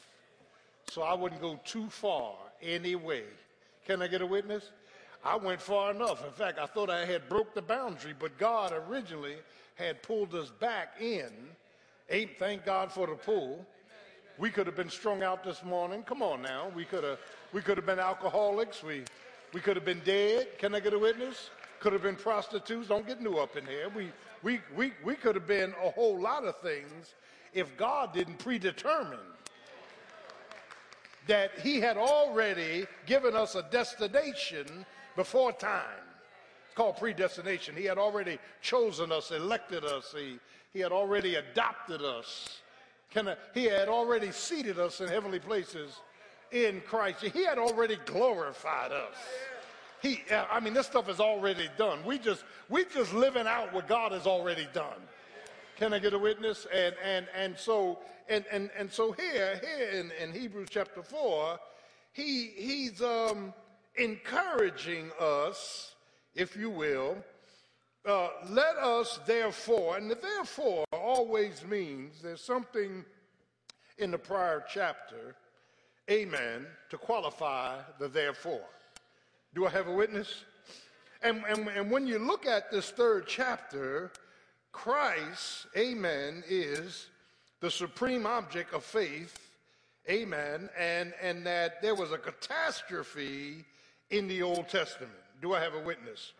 so 0.92 1.04
I 1.04 1.14
wouldn't 1.14 1.40
go 1.40 1.58
too 1.64 1.88
far 1.88 2.34
anyway. 2.62 3.24
Can 3.88 4.02
I 4.02 4.08
get 4.08 4.22
a 4.22 4.26
witness? 4.26 4.72
I 5.24 5.38
went 5.38 5.62
far 5.62 5.92
enough. 5.92 6.26
In 6.26 6.34
fact, 6.34 6.60
I 6.60 6.66
thought 6.66 6.90
I 6.90 7.06
had 7.06 7.30
broke 7.30 7.54
the 7.54 7.62
boundary, 7.62 8.14
but 8.20 8.38
God 8.38 8.74
originally 8.90 9.36
had 9.76 10.04
pulled 10.04 10.36
us 10.36 10.50
back 10.60 10.96
in. 11.00 11.30
Ain't 12.10 12.38
thank 12.38 12.66
God 12.66 12.92
for 12.92 13.08
the 13.08 13.16
pull. 13.16 13.66
We 14.38 14.50
could 14.50 14.66
have 14.66 14.76
been 14.76 14.90
strung 14.90 15.24
out 15.24 15.46
this 15.46 15.64
morning. 15.64 16.04
Come 16.04 16.22
on 16.22 16.42
now. 16.42 16.70
We 16.76 16.84
could 16.84 17.06
have 17.06 17.20
we 17.54 17.62
could 17.62 17.78
have 17.78 17.86
been 17.86 18.00
alcoholics. 18.00 18.84
We 18.84 19.04
we 19.54 19.62
could 19.62 19.78
have 19.78 19.86
been 19.86 20.02
dead. 20.04 20.58
Can 20.58 20.76
I 20.76 20.82
get 20.82 20.94
a 20.94 21.00
witness? 21.00 21.52
could 21.82 21.94
have 21.94 22.04
been 22.04 22.16
prostitutes. 22.16 22.88
Don't 22.88 23.08
get 23.08 23.22
new 23.22 23.38
up 23.38 23.58
in 23.58 23.66
here. 23.66 23.90
We, 23.90 24.12
we, 24.44 24.62
we, 24.76 24.94
we 25.04 25.16
could 25.16 25.34
have 25.34 25.48
been 25.48 25.74
a 25.84 25.90
whole 25.90 26.20
lot 26.20 26.46
of 26.46 26.56
things 26.60 27.16
if 27.54 27.76
God 27.76 28.14
didn't 28.14 28.38
predetermine 28.38 29.18
that 31.28 31.60
He 31.60 31.80
had 31.80 31.98
already 31.98 32.86
given 33.06 33.36
us 33.36 33.56
a 33.56 33.64
destination 33.72 34.86
before 35.16 35.52
time. 35.52 35.82
It's 36.66 36.76
called 36.76 36.98
predestination. 36.98 37.76
He 37.76 37.86
had 37.86 37.98
already 37.98 38.40
chosen 38.62 39.12
us, 39.12 39.32
elected 39.32 39.84
us, 39.84 40.14
He, 40.18 40.40
he 40.74 40.80
had 40.80 40.92
already 40.92 41.36
adopted 41.36 42.02
us. 42.02 42.62
I, 43.16 43.36
he 43.54 43.66
had 43.66 43.90
already 43.90 44.32
seated 44.32 44.80
us 44.80 45.02
in 45.02 45.08
heavenly 45.10 45.40
places 45.40 46.00
in 46.52 46.82
Christ. 46.82 47.22
He 47.22 47.44
had 47.44 47.58
already 47.58 47.98
glorified 48.06 48.92
us. 48.92 49.16
He, 50.02 50.22
I 50.32 50.60
mean, 50.60 50.74
this 50.74 50.88
stuff 50.88 51.10
is 51.10 51.20
already 51.20 51.70
done. 51.78 52.04
We 52.06 52.18
just, 52.18 52.44
we 52.70 52.86
just 52.86 53.14
living 53.14 53.48
out 53.48 53.74
what 53.74 53.88
God 53.88 54.14
has 54.14 54.26
already 54.26 54.68
done. 54.74 55.00
Can 55.82 55.94
I 55.94 55.98
get 55.98 56.14
a 56.14 56.20
witness? 56.20 56.68
And 56.72 56.94
and 57.04 57.26
and 57.36 57.58
so 57.58 57.98
and 58.30 58.46
and 58.52 58.70
and 58.78 58.92
so 58.92 59.14
here 59.14 59.60
here 59.66 59.90
in, 59.90 60.12
in 60.22 60.32
Hebrews 60.32 60.68
chapter 60.70 61.02
four, 61.02 61.58
he 62.14 62.52
he's 62.56 63.02
um, 63.02 63.52
encouraging 63.96 65.10
us, 65.20 65.96
if 66.36 66.56
you 66.56 66.70
will. 66.70 67.18
Uh, 68.06 68.28
let 68.50 68.76
us 68.76 69.22
therefore, 69.26 69.98
and 69.98 70.12
the 70.12 70.14
therefore 70.14 70.86
always 70.94 71.66
means 71.66 72.22
there's 72.22 72.44
something 72.44 73.04
in 73.98 74.12
the 74.12 74.20
prior 74.20 74.64
chapter, 74.72 75.36
amen, 76.12 76.68
to 76.92 76.98
qualify 77.00 77.80
the 77.98 78.08
therefore. 78.08 78.70
Do 79.56 79.66
I 79.66 79.72
have 79.72 79.88
a 79.88 79.94
witness? 79.94 80.44
And, 81.24 81.44
and, 81.50 81.68
and 81.70 81.90
when 81.90 82.06
you 82.06 82.20
look 82.20 82.46
at 82.46 82.70
this 82.70 82.92
third 82.92 83.26
chapter, 83.26 84.12
Christ, 84.72 85.68
amen, 85.78 86.44
is 86.48 87.08
the 87.60 87.72
supreme 87.72 88.26
object 88.26 88.74
of 88.74 88.84
faith, 88.84 89.38
amen, 90.10 90.70
and, 90.78 91.14
and 91.22 91.46
that 91.46 91.82
there 91.82 91.96
was 91.96 92.12
a 92.12 92.18
catastrophe 92.18 93.66
in 94.10 94.28
the 94.28 94.42
Old 94.42 94.68
Testament. 94.70 95.12
Do 95.42 95.54
I 95.54 95.60
have 95.60 95.74
a 95.74 95.80
witness? 95.80 96.34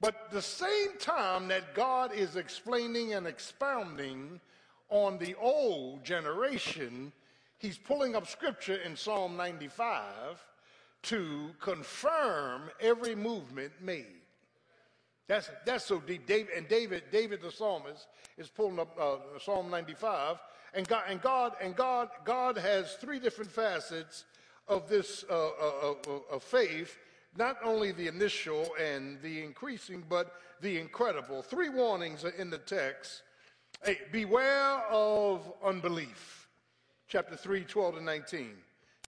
But 0.00 0.30
the 0.30 0.42
same 0.42 0.96
time 0.98 1.48
that 1.48 1.74
God 1.74 2.12
is 2.14 2.36
explaining 2.36 3.14
and 3.14 3.26
expounding 3.26 4.40
on 4.88 5.18
the 5.18 5.34
old 5.36 6.04
generation, 6.04 7.12
he's 7.58 7.76
pulling 7.78 8.16
up 8.16 8.26
scripture 8.26 8.76
in 8.76 8.96
Psalm 8.96 9.36
95 9.36 10.44
to 11.02 11.50
confirm 11.60 12.70
every 12.80 13.14
movement 13.14 13.72
made. 13.80 14.19
That's, 15.28 15.50
that's 15.64 15.84
so 15.84 16.00
deep. 16.00 16.26
David, 16.26 16.52
and 16.56 16.68
David, 16.68 17.04
David 17.12 17.40
the 17.40 17.52
psalmist 17.52 18.08
is 18.36 18.48
pulling 18.48 18.78
up 18.78 18.96
uh, 19.00 19.38
Psalm 19.38 19.70
95. 19.70 20.38
And 20.74 20.86
God, 20.86 21.04
and 21.08 21.20
God, 21.20 21.52
and 21.60 21.74
God, 21.74 22.08
God 22.24 22.56
has 22.56 22.94
three 22.94 23.18
different 23.18 23.50
facets 23.50 24.24
of 24.68 24.88
this 24.88 25.24
uh, 25.28 25.48
uh, 25.48 25.94
uh, 26.32 26.38
faith. 26.38 26.96
Not 27.36 27.56
only 27.64 27.92
the 27.92 28.08
initial 28.08 28.68
and 28.80 29.20
the 29.22 29.42
increasing, 29.42 30.04
but 30.08 30.32
the 30.60 30.78
incredible. 30.78 31.42
Three 31.42 31.68
warnings 31.68 32.24
are 32.24 32.30
in 32.30 32.50
the 32.50 32.58
text. 32.58 33.22
Hey, 33.84 33.98
beware 34.12 34.78
of 34.90 35.52
unbelief. 35.64 36.48
Chapter 37.08 37.36
3, 37.36 37.64
12 37.64 37.94
to 37.96 38.02
19. 38.02 38.50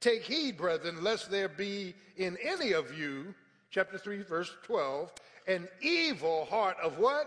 Take 0.01 0.23
heed, 0.23 0.57
brethren, 0.57 1.03
lest 1.05 1.31
there 1.31 1.49
be 1.49 1.95
in 2.17 2.37
any 2.43 2.73
of 2.73 2.97
you, 2.97 3.35
chapter 3.71 3.99
3, 3.99 4.23
verse 4.23 4.53
12, 4.65 5.13
an 5.47 5.69
evil 5.81 6.45
heart 6.47 6.77
of 6.83 6.99
what? 6.99 7.27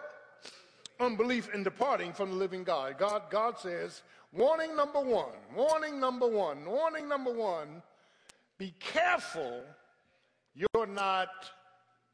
Unbelief 0.99 1.49
and 1.53 1.63
departing 1.63 2.13
from 2.13 2.31
the 2.31 2.35
living 2.35 2.63
God. 2.63 2.97
God, 2.97 3.23
God 3.29 3.59
says, 3.59 4.01
warning 4.31 4.75
number 4.75 5.01
one, 5.01 5.33
warning 5.55 5.99
number 5.99 6.27
one, 6.27 6.65
warning 6.65 7.09
number 7.09 7.33
one, 7.33 7.81
be 8.57 8.73
careful 8.79 9.63
you're 10.53 10.87
not 10.87 11.51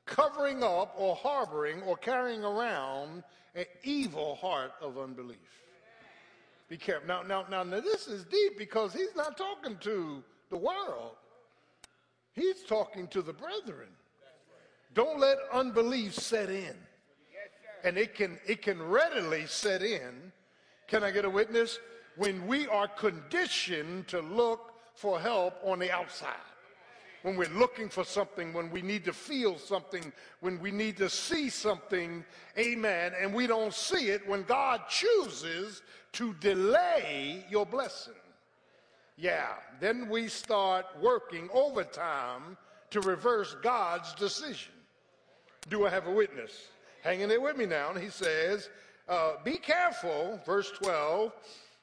covering 0.05 0.63
up 0.63 0.93
or 0.97 1.15
harboring 1.15 1.81
or 1.83 1.95
carrying 1.95 2.43
around 2.43 3.23
an 3.55 3.65
evil 3.83 4.35
heart 4.35 4.71
of 4.81 4.97
unbelief. 4.97 5.37
Be 6.69 6.77
careful. 6.77 7.07
Now, 7.07 7.21
now, 7.21 7.45
now, 7.49 7.63
now, 7.63 7.81
this 7.81 8.07
is 8.07 8.23
deep 8.25 8.57
because 8.57 8.93
he's 8.93 9.15
not 9.15 9.37
talking 9.37 9.77
to 9.81 10.23
the 10.49 10.57
world. 10.57 11.15
He's 12.33 12.63
talking 12.63 13.07
to 13.09 13.21
the 13.21 13.33
brethren. 13.33 13.89
Don't 14.93 15.19
let 15.19 15.37
unbelief 15.53 16.13
set 16.13 16.49
in. 16.49 16.75
And 17.83 17.97
it 17.97 18.13
can, 18.13 18.37
it 18.45 18.61
can 18.61 18.81
readily 18.81 19.45
set 19.47 19.81
in. 19.81 20.31
Can 20.87 21.03
I 21.03 21.11
get 21.11 21.25
a 21.25 21.29
witness? 21.29 21.79
When 22.15 22.45
we 22.45 22.67
are 22.67 22.87
conditioned 22.87 24.07
to 24.09 24.19
look 24.19 24.73
for 24.95 25.19
help 25.19 25.55
on 25.63 25.79
the 25.79 25.91
outside. 25.91 26.35
When 27.23 27.37
we're 27.37 27.49
looking 27.49 27.87
for 27.87 28.03
something, 28.03 28.51
when 28.51 28.71
we 28.71 28.81
need 28.81 29.05
to 29.05 29.13
feel 29.13 29.57
something, 29.57 30.11
when 30.39 30.59
we 30.59 30.71
need 30.71 30.97
to 30.97 31.09
see 31.09 31.49
something, 31.49 32.25
amen, 32.57 33.13
and 33.19 33.33
we 33.33 33.45
don't 33.45 33.73
see 33.73 34.09
it, 34.09 34.27
when 34.27 34.43
God 34.43 34.81
chooses 34.89 35.83
to 36.13 36.33
delay 36.35 37.45
your 37.49 37.65
blessing. 37.65 38.13
Yeah, 39.17 39.49
then 39.79 40.09
we 40.09 40.27
start 40.27 40.85
working 40.99 41.47
overtime 41.53 42.57
to 42.89 43.01
reverse 43.01 43.55
God's 43.61 44.13
decision. 44.15 44.73
Do 45.69 45.85
I 45.85 45.89
have 45.89 46.07
a 46.07 46.11
witness? 46.11 46.51
Hanging 47.03 47.27
there 47.27 47.41
with 47.41 47.57
me 47.57 47.65
now. 47.65 47.91
And 47.91 47.99
he 48.01 48.09
says, 48.09 48.69
uh, 49.07 49.33
Be 49.43 49.57
careful, 49.57 50.39
verse 50.45 50.71
12, 50.71 51.31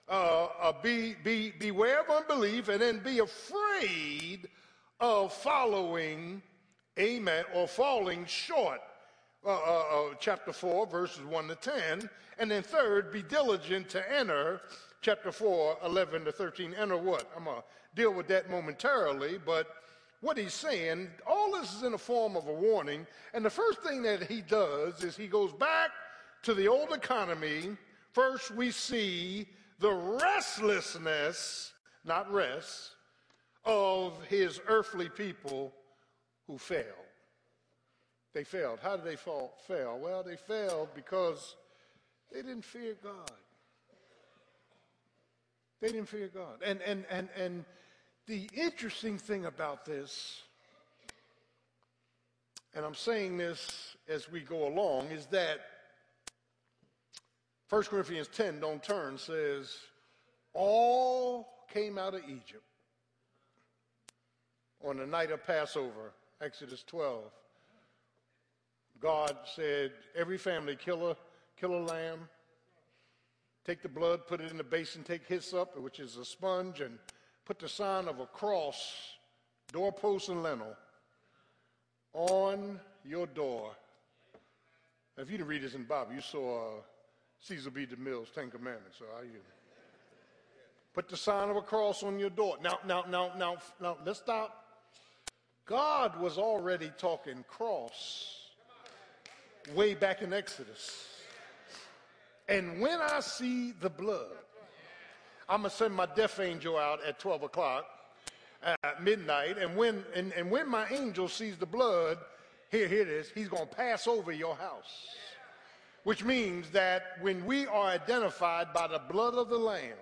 uh, 0.09 0.47
uh, 0.61 0.73
be, 0.83 1.15
be, 1.23 1.53
beware 1.59 2.01
of 2.01 2.11
unbelief, 2.11 2.69
and 2.69 2.81
then 2.81 2.99
be 2.99 3.19
afraid 3.19 4.49
of 5.01 5.33
following, 5.33 6.43
amen, 6.99 7.45
or 7.55 7.69
falling 7.69 8.25
short. 8.27 8.81
Uh, 9.45 9.51
uh, 9.51 9.55
uh, 9.55 10.15
chapter 10.19 10.53
4, 10.53 10.87
verses 10.87 11.25
1 11.25 11.49
to 11.49 11.55
10. 11.55 12.11
And 12.39 12.51
then 12.51 12.63
third, 12.63 13.13
be 13.13 13.23
diligent 13.23 13.89
to 13.91 14.13
enter, 14.13 14.61
chapter 15.01 15.31
4, 15.31 15.79
11 15.85 16.25
to 16.25 16.33
13. 16.33 16.75
Enter 16.75 16.97
what? 16.97 17.31
I'm 17.37 17.45
going 17.45 17.57
to 17.59 17.63
deal 17.95 18.13
with 18.13 18.27
that 18.29 18.51
momentarily, 18.51 19.39
but 19.45 19.69
what 20.21 20.37
he's 20.37 20.55
saying, 20.55 21.09
all 21.27 21.53
this 21.53 21.75
is 21.75 21.83
in 21.83 21.93
the 21.93 21.99
form 21.99 22.37
of 22.37 22.49
a 22.49 22.53
warning. 22.53 23.07
And 23.35 23.45
the 23.45 23.51
first 23.51 23.83
thing 23.83 24.03
that 24.03 24.25
he 24.25 24.41
does 24.43 25.05
is 25.05 25.17
he 25.17 25.29
goes 25.29 25.53
back 25.53 25.91
to 26.43 26.55
the 26.55 26.67
old 26.67 26.93
economy. 26.93 27.77
First, 28.13 28.51
we 28.51 28.71
see 28.71 29.47
the 29.79 29.93
restlessness, 29.93 31.73
not 32.05 32.33
rest, 32.33 32.93
of 33.65 34.21
his 34.25 34.61
earthly 34.67 35.09
people 35.09 35.73
who 36.47 36.59
failed. 36.59 36.85
They 38.35 38.45
failed. 38.45 38.81
How 38.83 38.97
did 38.97 39.05
they 39.05 39.17
fall, 39.17 39.55
fail? 39.67 39.99
Well, 40.01 40.23
they 40.23 40.37
failed 40.37 40.89
because 40.95 41.57
they 42.33 42.43
didn't 42.43 42.65
fear 42.65 42.95
God. 43.03 43.31
They 45.81 45.89
didn't 45.89 46.09
fear 46.09 46.29
God. 46.33 46.63
And, 46.65 46.81
and, 46.83 47.05
and, 47.11 47.29
and 47.37 47.65
the 48.29 48.47
interesting 48.53 49.17
thing 49.17 49.47
about 49.47 49.87
this, 49.87 50.43
and 52.75 52.85
I'm 52.85 52.95
saying 52.95 53.39
this 53.39 53.97
as 54.07 54.31
we 54.31 54.41
go 54.41 54.69
along, 54.69 55.07
is 55.07 55.25
that 55.27 55.61
1 57.71 57.83
Corinthians 57.85 58.29
10, 58.29 58.61
don't 58.61 58.83
turn, 58.83 59.17
says, 59.17 59.79
all 60.53 61.49
came 61.73 61.97
out 61.97 62.15
of 62.15 62.21
Egypt 62.29 62.63
on 64.85 64.99
the 64.99 65.07
night 65.07 65.31
of 65.31 65.45
Passover, 65.47 66.13
Exodus 66.43 66.85
12. 66.87 67.25
God 69.01 69.37
said, 69.55 69.93
every 70.15 70.39
family 70.39 70.77
kill 70.77 71.11
a, 71.11 71.17
kill 71.59 71.75
a 71.75 71.81
lamb, 71.81 72.29
take 73.65 73.83
the 73.83 73.89
blood, 73.89 74.27
put 74.27 74.43
it 74.43 74.51
in 74.51 74.59
the 74.59 74.65
basin, 74.65 75.03
take 75.03 75.27
hyssop, 75.27 75.81
which 75.81 75.99
is 75.99 76.17
a 76.19 76.25
sponge, 76.27 76.81
and 76.81 76.99
put 77.49 77.59
the 77.59 77.69
sign 77.69 78.09
of 78.09 78.21
a 78.21 78.27
cross, 78.27 78.93
doorpost 79.73 80.29
and 80.29 80.43
lintel, 80.43 80.77
on 82.13 82.79
your 83.07 83.27
door. 83.27 83.71
If 85.17 85.31
you 85.31 85.39
didn't 85.39 85.49
read 85.49 85.63
this 85.63 85.73
in 85.73 85.81
the 85.81 85.87
Bible, 85.87 86.13
you 86.13 86.21
saw 86.21 86.59
uh, 86.59 86.81
Cecil 87.41 87.71
B. 87.71 87.87
DeMille's 87.87 88.29
Ten 88.35 88.51
Commandments. 88.51 88.99
So 88.99 89.07
I, 89.19 89.23
you 89.23 89.41
put 90.93 91.09
the 91.09 91.17
sign 91.17 91.49
of 91.49 91.57
a 91.57 91.63
cross 91.63 92.03
on 92.03 92.19
your 92.19 92.29
door. 92.29 92.59
Now, 92.63 92.81
now, 92.87 93.05
now, 93.09 93.33
now, 93.39 93.57
now, 93.81 93.97
let's 94.05 94.19
stop. 94.19 94.67
God 95.65 96.21
was 96.21 96.37
already 96.37 96.93
talking 96.99 97.47
cross 97.49 98.51
way 99.75 99.95
back 99.95 100.21
in 100.21 100.35
Exodus. 100.35 101.07
And 102.47 102.79
when 102.79 103.01
I 103.01 103.21
see 103.21 103.73
the 103.73 103.91
blood, 103.91 104.37
I'm 105.49 105.61
going 105.61 105.71
to 105.71 105.77
send 105.77 105.95
my 105.95 106.07
death 106.07 106.41
angel 106.41 106.77
out 106.77 107.05
at 107.05 107.19
12 107.19 107.45
o'clock 107.45 107.87
at 108.63 109.03
midnight. 109.03 109.57
And 109.59 109.77
when, 109.77 110.05
and, 110.15 110.33
and 110.33 110.51
when 110.51 110.69
my 110.69 110.87
angel 110.89 111.29
sees 111.29 111.57
the 111.57 111.67
blood, 111.67 112.19
Here, 112.71 112.87
here 112.87 113.03
it 113.03 113.09
is. 113.09 113.31
He's 113.35 113.49
going 113.49 113.67
to 113.67 113.75
pass 113.75 114.07
over 114.07 114.31
your 114.31 114.55
house. 114.55 115.07
Which 116.05 116.23
means 116.25 116.71
that 116.71 117.17
when 117.21 117.45
we 117.45 117.67
are 117.67 117.89
identified 117.89 118.73
by 118.73 118.87
the 118.87 119.01
blood 119.11 119.35
of 119.35 119.49
the 119.49 119.59
Lamb, 119.59 119.97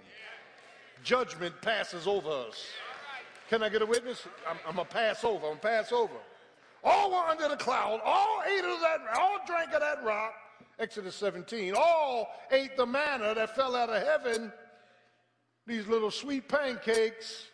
judgment 1.02 1.54
passes 1.62 2.06
over 2.06 2.28
us. 2.28 2.66
Can 3.48 3.62
I 3.62 3.68
get 3.68 3.82
a 3.82 3.86
witness? 3.86 4.26
I'm, 4.48 4.56
I'm 4.66 4.74
going 4.74 4.86
to 4.86 4.92
pass 4.92 5.22
over. 5.22 5.36
I'm 5.36 5.42
going 5.42 5.56
to 5.58 5.60
pass 5.60 5.92
over. 5.92 6.18
All 6.82 7.10
were 7.10 7.28
under 7.30 7.48
the 7.48 7.56
cloud. 7.56 8.00
All 8.04 8.42
ate 8.46 8.64
of 8.64 8.80
that, 8.80 8.98
all 9.16 9.38
drank 9.46 9.72
of 9.72 9.80
that 9.80 10.04
rock. 10.04 10.34
Exodus 10.78 11.14
17. 11.14 11.74
All 11.76 12.28
ate 12.50 12.76
the 12.76 12.86
manna 12.86 13.34
that 13.34 13.54
fell 13.54 13.74
out 13.76 13.88
of 13.88 14.02
heaven. 14.02 14.52
These 15.66 15.86
little 15.86 16.10
sweet 16.10 16.48
pancakes. 16.48 17.46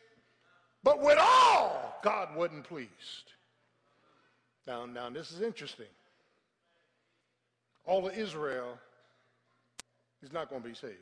But 0.84 1.00
with 1.00 1.18
all, 1.20 1.98
God 2.02 2.34
wasn't 2.36 2.64
pleased. 2.64 2.90
Now, 4.66 4.84
now, 4.86 5.10
this 5.10 5.32
is 5.32 5.40
interesting. 5.40 5.86
All 7.84 8.06
of 8.06 8.16
Israel 8.16 8.78
is 10.22 10.32
not 10.32 10.50
going 10.50 10.62
to 10.62 10.68
be 10.68 10.74
saved. 10.74 10.96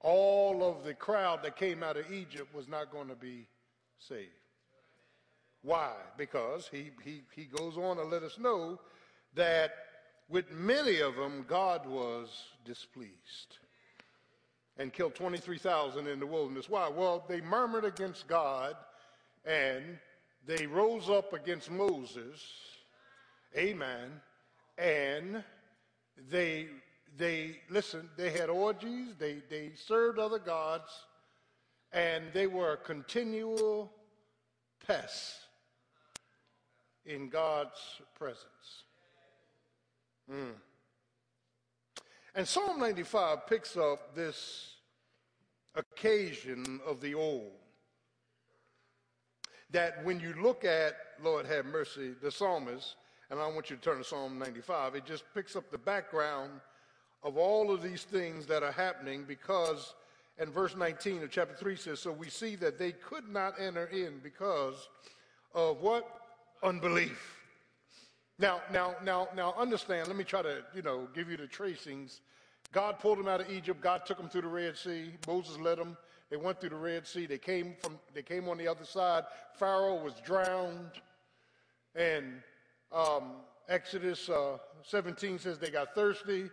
All 0.00 0.62
of 0.62 0.84
the 0.84 0.94
crowd 0.94 1.42
that 1.42 1.56
came 1.56 1.82
out 1.82 1.96
of 1.96 2.12
Egypt 2.12 2.54
was 2.54 2.68
not 2.68 2.92
going 2.92 3.08
to 3.08 3.16
be 3.16 3.46
saved. 3.98 4.30
Why? 5.62 5.92
Because 6.16 6.68
he, 6.70 6.90
he, 7.02 7.22
he 7.34 7.44
goes 7.44 7.76
on 7.76 7.96
to 7.96 8.04
let 8.04 8.22
us 8.22 8.38
know 8.38 8.78
that 9.34 9.72
with 10.28 10.52
many 10.52 11.00
of 11.00 11.16
them, 11.16 11.44
God 11.48 11.84
was 11.86 12.28
displeased 12.64 13.58
and 14.78 14.92
killed 14.92 15.14
23,000 15.14 16.06
in 16.06 16.20
the 16.20 16.26
wilderness. 16.26 16.68
Why? 16.68 16.88
Well, 16.88 17.24
they 17.28 17.40
murmured 17.40 17.84
against 17.84 18.28
God 18.28 18.76
and 19.44 19.98
they 20.46 20.66
rose 20.66 21.10
up 21.10 21.32
against 21.32 21.70
Moses. 21.70 22.40
Amen. 23.56 24.10
And 24.76 25.42
they, 26.30 26.68
they, 27.16 27.58
listen, 27.68 28.08
they 28.16 28.30
had 28.30 28.48
orgies, 28.48 29.14
they, 29.18 29.42
they 29.50 29.72
served 29.74 30.18
other 30.18 30.38
gods, 30.38 30.90
and 31.92 32.24
they 32.32 32.46
were 32.46 32.72
a 32.72 32.76
continual 32.76 33.92
pest 34.86 35.40
in 37.04 37.28
God's 37.28 38.00
presence. 38.14 38.84
Mm. 40.30 40.52
And 42.38 42.46
Psalm 42.46 42.78
95 42.78 43.48
picks 43.48 43.76
up 43.76 44.14
this 44.14 44.76
occasion 45.74 46.78
of 46.86 47.00
the 47.00 47.12
old. 47.12 47.50
That 49.72 50.04
when 50.04 50.20
you 50.20 50.32
look 50.40 50.64
at, 50.64 50.94
Lord 51.20 51.46
have 51.46 51.66
mercy, 51.66 52.14
the 52.22 52.30
psalmist, 52.30 52.94
and 53.28 53.40
I 53.40 53.48
want 53.48 53.70
you 53.70 53.76
to 53.76 53.82
turn 53.82 53.98
to 53.98 54.04
Psalm 54.04 54.38
95, 54.38 54.94
it 54.94 55.04
just 55.04 55.24
picks 55.34 55.56
up 55.56 55.68
the 55.72 55.78
background 55.78 56.52
of 57.24 57.36
all 57.36 57.72
of 57.72 57.82
these 57.82 58.04
things 58.04 58.46
that 58.46 58.62
are 58.62 58.70
happening 58.70 59.24
because, 59.26 59.94
and 60.38 60.48
verse 60.48 60.76
19 60.76 61.24
of 61.24 61.32
chapter 61.32 61.56
3 61.56 61.74
says, 61.74 61.98
So 61.98 62.12
we 62.12 62.28
see 62.28 62.54
that 62.54 62.78
they 62.78 62.92
could 62.92 63.28
not 63.28 63.54
enter 63.60 63.86
in 63.86 64.20
because 64.22 64.88
of 65.56 65.80
what? 65.80 66.08
Unbelief. 66.62 67.37
Now, 68.38 68.60
now, 68.72 68.94
now, 69.04 69.28
now, 69.34 69.54
understand, 69.58 70.06
let 70.06 70.16
me 70.16 70.22
try 70.22 70.42
to, 70.42 70.62
you 70.74 70.82
know, 70.82 71.08
give 71.12 71.28
you 71.28 71.36
the 71.36 71.48
tracings. 71.48 72.20
God 72.72 73.00
pulled 73.00 73.18
them 73.18 73.26
out 73.26 73.40
of 73.40 73.50
Egypt. 73.50 73.80
God 73.80 74.06
took 74.06 74.18
them 74.18 74.28
through 74.28 74.42
the 74.42 74.48
Red 74.48 74.76
Sea. 74.76 75.10
Moses 75.26 75.58
led 75.58 75.78
them. 75.78 75.96
They 76.30 76.36
went 76.36 76.60
through 76.60 76.70
the 76.70 76.76
Red 76.76 77.06
Sea. 77.06 77.26
They 77.26 77.38
came 77.38 77.74
from, 77.80 77.98
they 78.14 78.22
came 78.22 78.48
on 78.48 78.58
the 78.58 78.68
other 78.68 78.84
side. 78.84 79.24
Pharaoh 79.58 80.02
was 80.02 80.14
drowned. 80.24 80.90
And 81.96 82.42
um, 82.92 83.32
Exodus 83.68 84.28
uh, 84.28 84.58
17 84.84 85.40
says 85.40 85.58
they 85.58 85.70
got 85.70 85.94
thirsty 85.94 86.48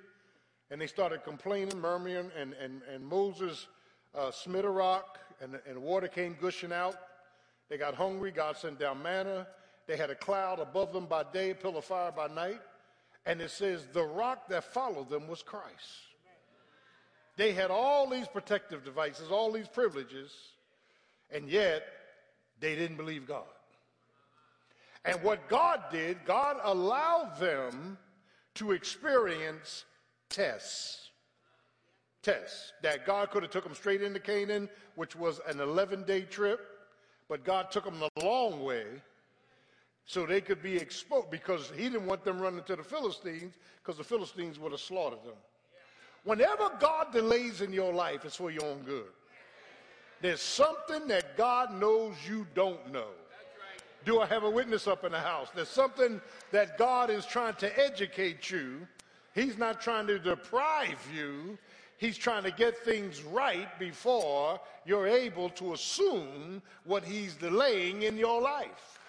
and 0.71 0.81
they 0.81 0.87
started 0.87 1.23
complaining, 1.23 1.79
murmuring, 1.79 2.31
and, 2.35 2.53
and, 2.53 2.81
and 2.91 3.05
Moses 3.05 3.67
uh, 4.15 4.31
smitted 4.31 4.65
a 4.65 4.69
rock 4.69 5.19
and, 5.39 5.59
and 5.67 5.79
water 5.79 6.07
came 6.07 6.35
gushing 6.41 6.71
out. 6.71 6.95
They 7.69 7.77
got 7.77 7.93
hungry. 7.93 8.31
God 8.31 8.57
sent 8.57 8.79
down 8.79 9.03
manna. 9.03 9.47
They 9.87 9.97
had 9.97 10.09
a 10.09 10.15
cloud 10.15 10.59
above 10.59 10.93
them 10.93 11.05
by 11.05 11.23
day, 11.23 11.51
a 11.51 11.55
pillar 11.55 11.77
of 11.77 11.85
fire 11.85 12.11
by 12.11 12.27
night. 12.27 12.61
And 13.25 13.41
it 13.41 13.51
says 13.51 13.87
the 13.93 14.03
rock 14.03 14.47
that 14.49 14.63
followed 14.63 15.09
them 15.09 15.27
was 15.27 15.41
Christ. 15.41 16.05
They 17.37 17.53
had 17.53 17.69
all 17.69 18.09
these 18.09 18.27
protective 18.27 18.83
devices, 18.83 19.29
all 19.29 19.51
these 19.51 19.67
privileges, 19.67 20.31
and 21.31 21.49
yet 21.49 21.83
they 22.59 22.75
didn't 22.75 22.97
believe 22.97 23.27
God. 23.27 23.43
And 25.03 25.21
what 25.21 25.49
God 25.49 25.83
did, 25.91 26.17
God 26.25 26.57
allowed 26.63 27.37
them 27.39 27.97
to 28.55 28.71
experience 28.71 29.85
tests. 30.29 31.09
Tests 32.23 32.73
that 32.81 33.05
God 33.05 33.29
could 33.29 33.43
have 33.43 33.51
took 33.51 33.65
them 33.65 33.75
straight 33.75 34.01
into 34.01 34.19
Canaan, 34.19 34.69
which 34.95 35.15
was 35.15 35.39
an 35.47 35.57
11-day 35.57 36.21
trip, 36.21 36.65
but 37.27 37.43
God 37.43 37.69
took 37.69 37.83
them 37.83 37.99
the 37.99 38.25
long 38.25 38.63
way 38.63 38.85
so 40.05 40.25
they 40.25 40.41
could 40.41 40.61
be 40.61 40.77
exposed 40.77 41.31
because 41.31 41.71
he 41.75 41.83
didn't 41.83 42.05
want 42.05 42.23
them 42.23 42.39
running 42.39 42.63
to 42.63 42.75
the 42.75 42.83
Philistines 42.83 43.55
because 43.81 43.97
the 43.97 44.03
Philistines 44.03 44.59
would 44.59 44.71
have 44.71 44.81
slaughtered 44.81 45.23
them. 45.23 45.35
Whenever 46.23 46.71
God 46.79 47.11
delays 47.11 47.61
in 47.61 47.71
your 47.71 47.93
life, 47.93 48.25
it's 48.25 48.35
for 48.35 48.51
your 48.51 48.65
own 48.65 48.81
good. 48.83 49.07
There's 50.21 50.41
something 50.41 51.07
that 51.07 51.37
God 51.37 51.73
knows 51.79 52.15
you 52.27 52.47
don't 52.55 52.91
know. 52.91 53.09
Do 54.05 54.21
I 54.21 54.27
have 54.27 54.43
a 54.43 54.49
witness 54.49 54.87
up 54.87 55.03
in 55.03 55.11
the 55.11 55.19
house? 55.19 55.49
There's 55.53 55.67
something 55.67 56.21
that 56.51 56.77
God 56.77 57.09
is 57.09 57.25
trying 57.25 57.55
to 57.55 57.79
educate 57.79 58.49
you. 58.51 58.87
He's 59.33 59.57
not 59.57 59.81
trying 59.81 60.07
to 60.07 60.19
deprive 60.19 60.99
you. 61.15 61.57
He's 61.97 62.17
trying 62.17 62.43
to 62.43 62.51
get 62.51 62.77
things 62.79 63.23
right 63.23 63.67
before 63.79 64.59
you're 64.85 65.07
able 65.07 65.49
to 65.51 65.73
assume 65.73 66.61
what 66.83 67.03
he's 67.03 67.33
delaying 67.35 68.03
in 68.03 68.17
your 68.17 68.41
life. 68.41 68.99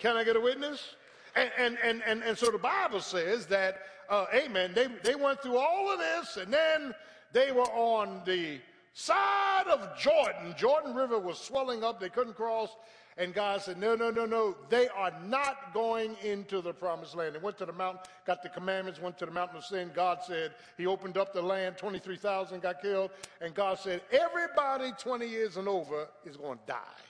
Can 0.00 0.16
I 0.16 0.24
get 0.24 0.34
a 0.34 0.40
witness? 0.40 0.96
And, 1.36 1.50
and, 1.58 1.78
and, 1.84 2.02
and, 2.06 2.22
and 2.22 2.36
so 2.36 2.50
the 2.50 2.58
Bible 2.58 3.00
says 3.00 3.46
that, 3.46 3.82
uh, 4.08 4.26
amen, 4.34 4.72
they, 4.74 4.88
they 5.04 5.14
went 5.14 5.42
through 5.42 5.58
all 5.58 5.92
of 5.92 5.98
this 5.98 6.38
and 6.38 6.52
then 6.52 6.94
they 7.32 7.52
were 7.52 7.70
on 7.70 8.22
the 8.24 8.58
side 8.94 9.66
of 9.68 9.96
Jordan. 9.98 10.54
Jordan 10.56 10.94
River 10.94 11.18
was 11.18 11.38
swelling 11.38 11.84
up. 11.84 12.00
They 12.00 12.08
couldn't 12.08 12.34
cross. 12.34 12.70
And 13.18 13.34
God 13.34 13.60
said, 13.60 13.78
no, 13.78 13.94
no, 13.94 14.10
no, 14.10 14.24
no. 14.24 14.56
They 14.70 14.88
are 14.88 15.12
not 15.26 15.74
going 15.74 16.16
into 16.24 16.62
the 16.62 16.72
promised 16.72 17.14
land. 17.14 17.34
They 17.34 17.38
went 17.38 17.58
to 17.58 17.66
the 17.66 17.72
mountain, 17.72 18.00
got 18.26 18.42
the 18.42 18.48
commandments, 18.48 19.00
went 19.00 19.18
to 19.18 19.26
the 19.26 19.32
mountain 19.32 19.58
of 19.58 19.64
sin. 19.64 19.90
God 19.94 20.20
said, 20.26 20.52
he 20.78 20.86
opened 20.86 21.18
up 21.18 21.34
the 21.34 21.42
land. 21.42 21.76
23,000 21.76 22.62
got 22.62 22.80
killed. 22.80 23.10
And 23.42 23.54
God 23.54 23.78
said, 23.78 24.00
everybody 24.10 24.92
20 24.98 25.26
years 25.26 25.58
and 25.58 25.68
over 25.68 26.08
is 26.24 26.38
going 26.38 26.58
to 26.58 26.66
die. 26.66 27.09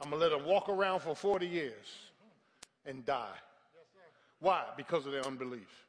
I'm 0.00 0.10
going 0.10 0.20
to 0.20 0.28
let 0.28 0.36
them 0.36 0.48
walk 0.48 0.68
around 0.68 1.00
for 1.00 1.14
40 1.14 1.46
years 1.46 1.86
and 2.86 3.04
die. 3.04 3.36
Why? 4.40 4.64
Because 4.76 5.06
of 5.06 5.12
their 5.12 5.26
unbelief. 5.26 5.86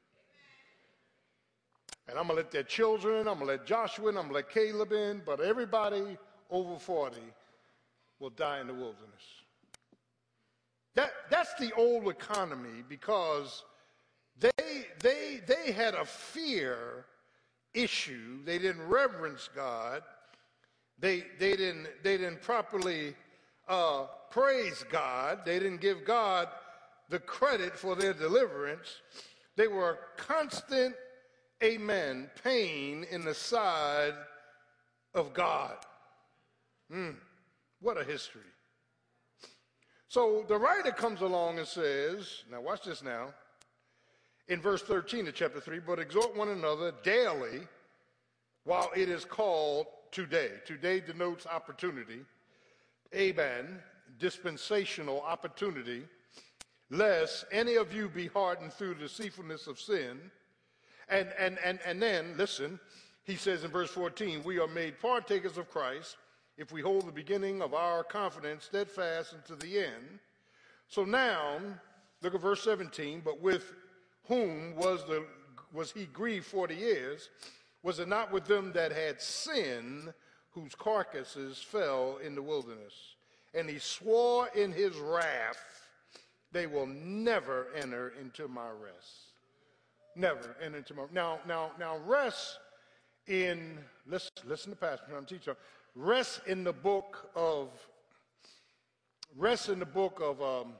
And 2.07 2.17
I'm 2.17 2.25
going 2.25 2.37
to 2.37 2.43
let 2.43 2.51
their 2.51 2.63
children, 2.63 3.27
I'm 3.27 3.35
going 3.35 3.39
to 3.41 3.45
let 3.45 3.65
Joshua 3.67 4.09
in, 4.09 4.17
I'm 4.17 4.29
going 4.29 4.29
to 4.29 4.35
let 4.35 4.49
Caleb 4.49 4.91
in, 4.93 5.21
but 5.25 5.39
everybody 5.39 6.17
over 6.49 6.79
40 6.79 7.17
will 8.19 8.31
die 8.31 8.59
in 8.61 8.67
the 8.67 8.73
wilderness. 8.73 9.23
That, 10.95 11.11
that's 11.29 11.53
the 11.59 11.71
old 11.77 12.07
economy 12.09 12.83
because 12.89 13.63
they, 14.39 14.85
they, 15.01 15.41
they 15.45 15.71
had 15.71 15.93
a 15.93 16.03
fear 16.03 17.05
issue. 17.75 18.43
They 18.43 18.57
didn't 18.57 18.87
reverence 18.87 19.49
God. 19.55 20.01
They, 20.99 21.25
they, 21.37 21.55
didn't, 21.55 21.87
they 22.03 22.17
didn't 22.17 22.41
properly 22.41 23.15
uh, 23.69 24.07
praise 24.31 24.83
God. 24.89 25.39
They 25.45 25.59
didn't 25.59 25.81
give 25.81 26.03
God 26.03 26.49
the 27.09 27.19
credit 27.19 27.77
for 27.77 27.95
their 27.95 28.13
deliverance. 28.13 29.01
They 29.55 29.67
were 29.67 29.99
constant, 30.17 30.95
amen, 31.63 32.29
pain 32.43 33.05
in 33.09 33.23
the 33.23 33.33
side 33.33 34.15
of 35.13 35.33
God. 35.33 35.77
Mm, 36.91 37.15
what 37.79 37.99
a 37.99 38.03
history. 38.03 38.41
So 40.07 40.43
the 40.47 40.57
writer 40.57 40.91
comes 40.91 41.21
along 41.21 41.59
and 41.59 41.67
says, 41.67 42.43
now 42.51 42.61
watch 42.61 42.83
this 42.83 43.03
now, 43.03 43.33
in 44.47 44.59
verse 44.59 44.81
13 44.81 45.27
of 45.27 45.35
chapter 45.35 45.59
3, 45.59 45.79
but 45.79 45.99
exhort 45.99 46.35
one 46.35 46.49
another 46.49 46.91
daily 47.03 47.67
while 48.63 48.89
it 48.95 49.09
is 49.09 49.25
called 49.25 49.85
today. 50.11 50.49
Today 50.65 50.99
denotes 50.99 51.45
opportunity 51.45 52.21
amen, 53.15 53.79
dispensational 54.19 55.21
opportunity, 55.21 56.03
lest 56.89 57.45
any 57.51 57.75
of 57.75 57.93
you 57.93 58.09
be 58.09 58.27
hardened 58.27 58.73
through 58.73 58.95
the 58.95 59.01
deceitfulness 59.01 59.67
of 59.67 59.79
sin. 59.79 60.19
And, 61.09 61.29
and, 61.39 61.57
and, 61.63 61.79
and 61.85 62.01
then, 62.01 62.35
listen, 62.37 62.79
he 63.23 63.35
says 63.35 63.63
in 63.63 63.71
verse 63.71 63.89
14, 63.91 64.43
we 64.43 64.59
are 64.59 64.67
made 64.67 64.99
partakers 64.99 65.57
of 65.57 65.69
Christ 65.69 66.17
if 66.57 66.71
we 66.71 66.81
hold 66.81 67.07
the 67.07 67.11
beginning 67.11 67.61
of 67.61 67.73
our 67.73 68.03
confidence 68.03 68.65
steadfast 68.65 69.33
unto 69.33 69.55
the 69.55 69.79
end. 69.79 70.19
So 70.87 71.05
now, 71.05 71.59
Look 72.21 72.35
at 72.35 72.41
verse 72.41 72.63
17. 72.63 73.21
But 73.23 73.41
with 73.41 73.73
whom 74.25 74.75
was, 74.75 75.05
the, 75.05 75.25
was 75.73 75.91
he 75.91 76.05
grieved 76.05 76.45
40 76.45 76.75
years? 76.75 77.29
Was 77.83 77.99
it 77.99 78.07
not 78.07 78.31
with 78.31 78.45
them 78.45 78.71
that 78.73 78.91
had 78.91 79.21
sinned, 79.21 80.13
whose 80.51 80.75
carcasses 80.75 81.57
fell 81.59 82.17
in 82.23 82.35
the 82.35 82.41
wilderness? 82.41 82.93
And 83.53 83.69
he 83.69 83.79
swore 83.79 84.49
in 84.55 84.71
his 84.71 84.95
wrath, 84.97 85.57
they 86.51 86.67
will 86.67 86.87
never 86.87 87.67
enter 87.75 88.13
into 88.19 88.47
my 88.47 88.69
rest. 88.69 89.33
Never 90.15 90.55
enter 90.61 90.77
into 90.77 90.93
my 90.93 91.03
now 91.13 91.39
now 91.47 91.71
now 91.79 91.97
rest 92.05 92.59
in 93.27 93.77
listen 94.07 94.31
listen 94.45 94.71
to 94.71 94.75
Pastor 94.75 95.05
I'm 95.15 95.25
teaching. 95.25 95.55
Rest 95.95 96.41
in 96.47 96.63
the 96.63 96.73
book 96.73 97.29
of 97.35 97.69
rest 99.37 99.69
in 99.69 99.79
the 99.79 99.85
book 99.85 100.19
of 100.21 100.41
um, 100.41 100.73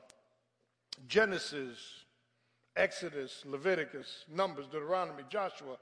Genesis, 1.07 1.77
Exodus, 2.75 3.43
Leviticus, 3.45 4.25
Numbers, 4.33 4.65
Deuteronomy, 4.71 5.23
Joshua. 5.29 5.77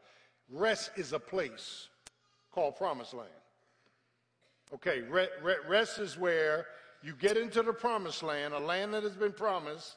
Rest 0.50 0.92
is 0.96 1.14
a 1.14 1.20
place 1.20 1.88
called 2.52 2.76
Promised 2.76 3.14
Land. 3.14 3.30
Okay, 4.74 5.04
rest 5.68 6.00
is 6.00 6.18
where 6.18 6.68
you 7.02 7.14
get 7.14 7.38
into 7.38 7.62
the 7.64 7.72
promised 7.72 8.22
land, 8.22 8.54
a 8.54 8.60
land 8.60 8.94
that 8.94 9.04
has 9.04 9.16
been 9.16 9.32
promised, 9.32 9.96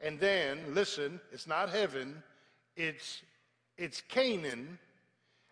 and 0.00 0.18
then, 0.18 0.58
listen, 0.74 1.20
it's 1.30 1.46
not 1.46 1.70
heaven, 1.70 2.22
it's, 2.76 3.22
it's 3.78 4.00
Canaan, 4.00 4.78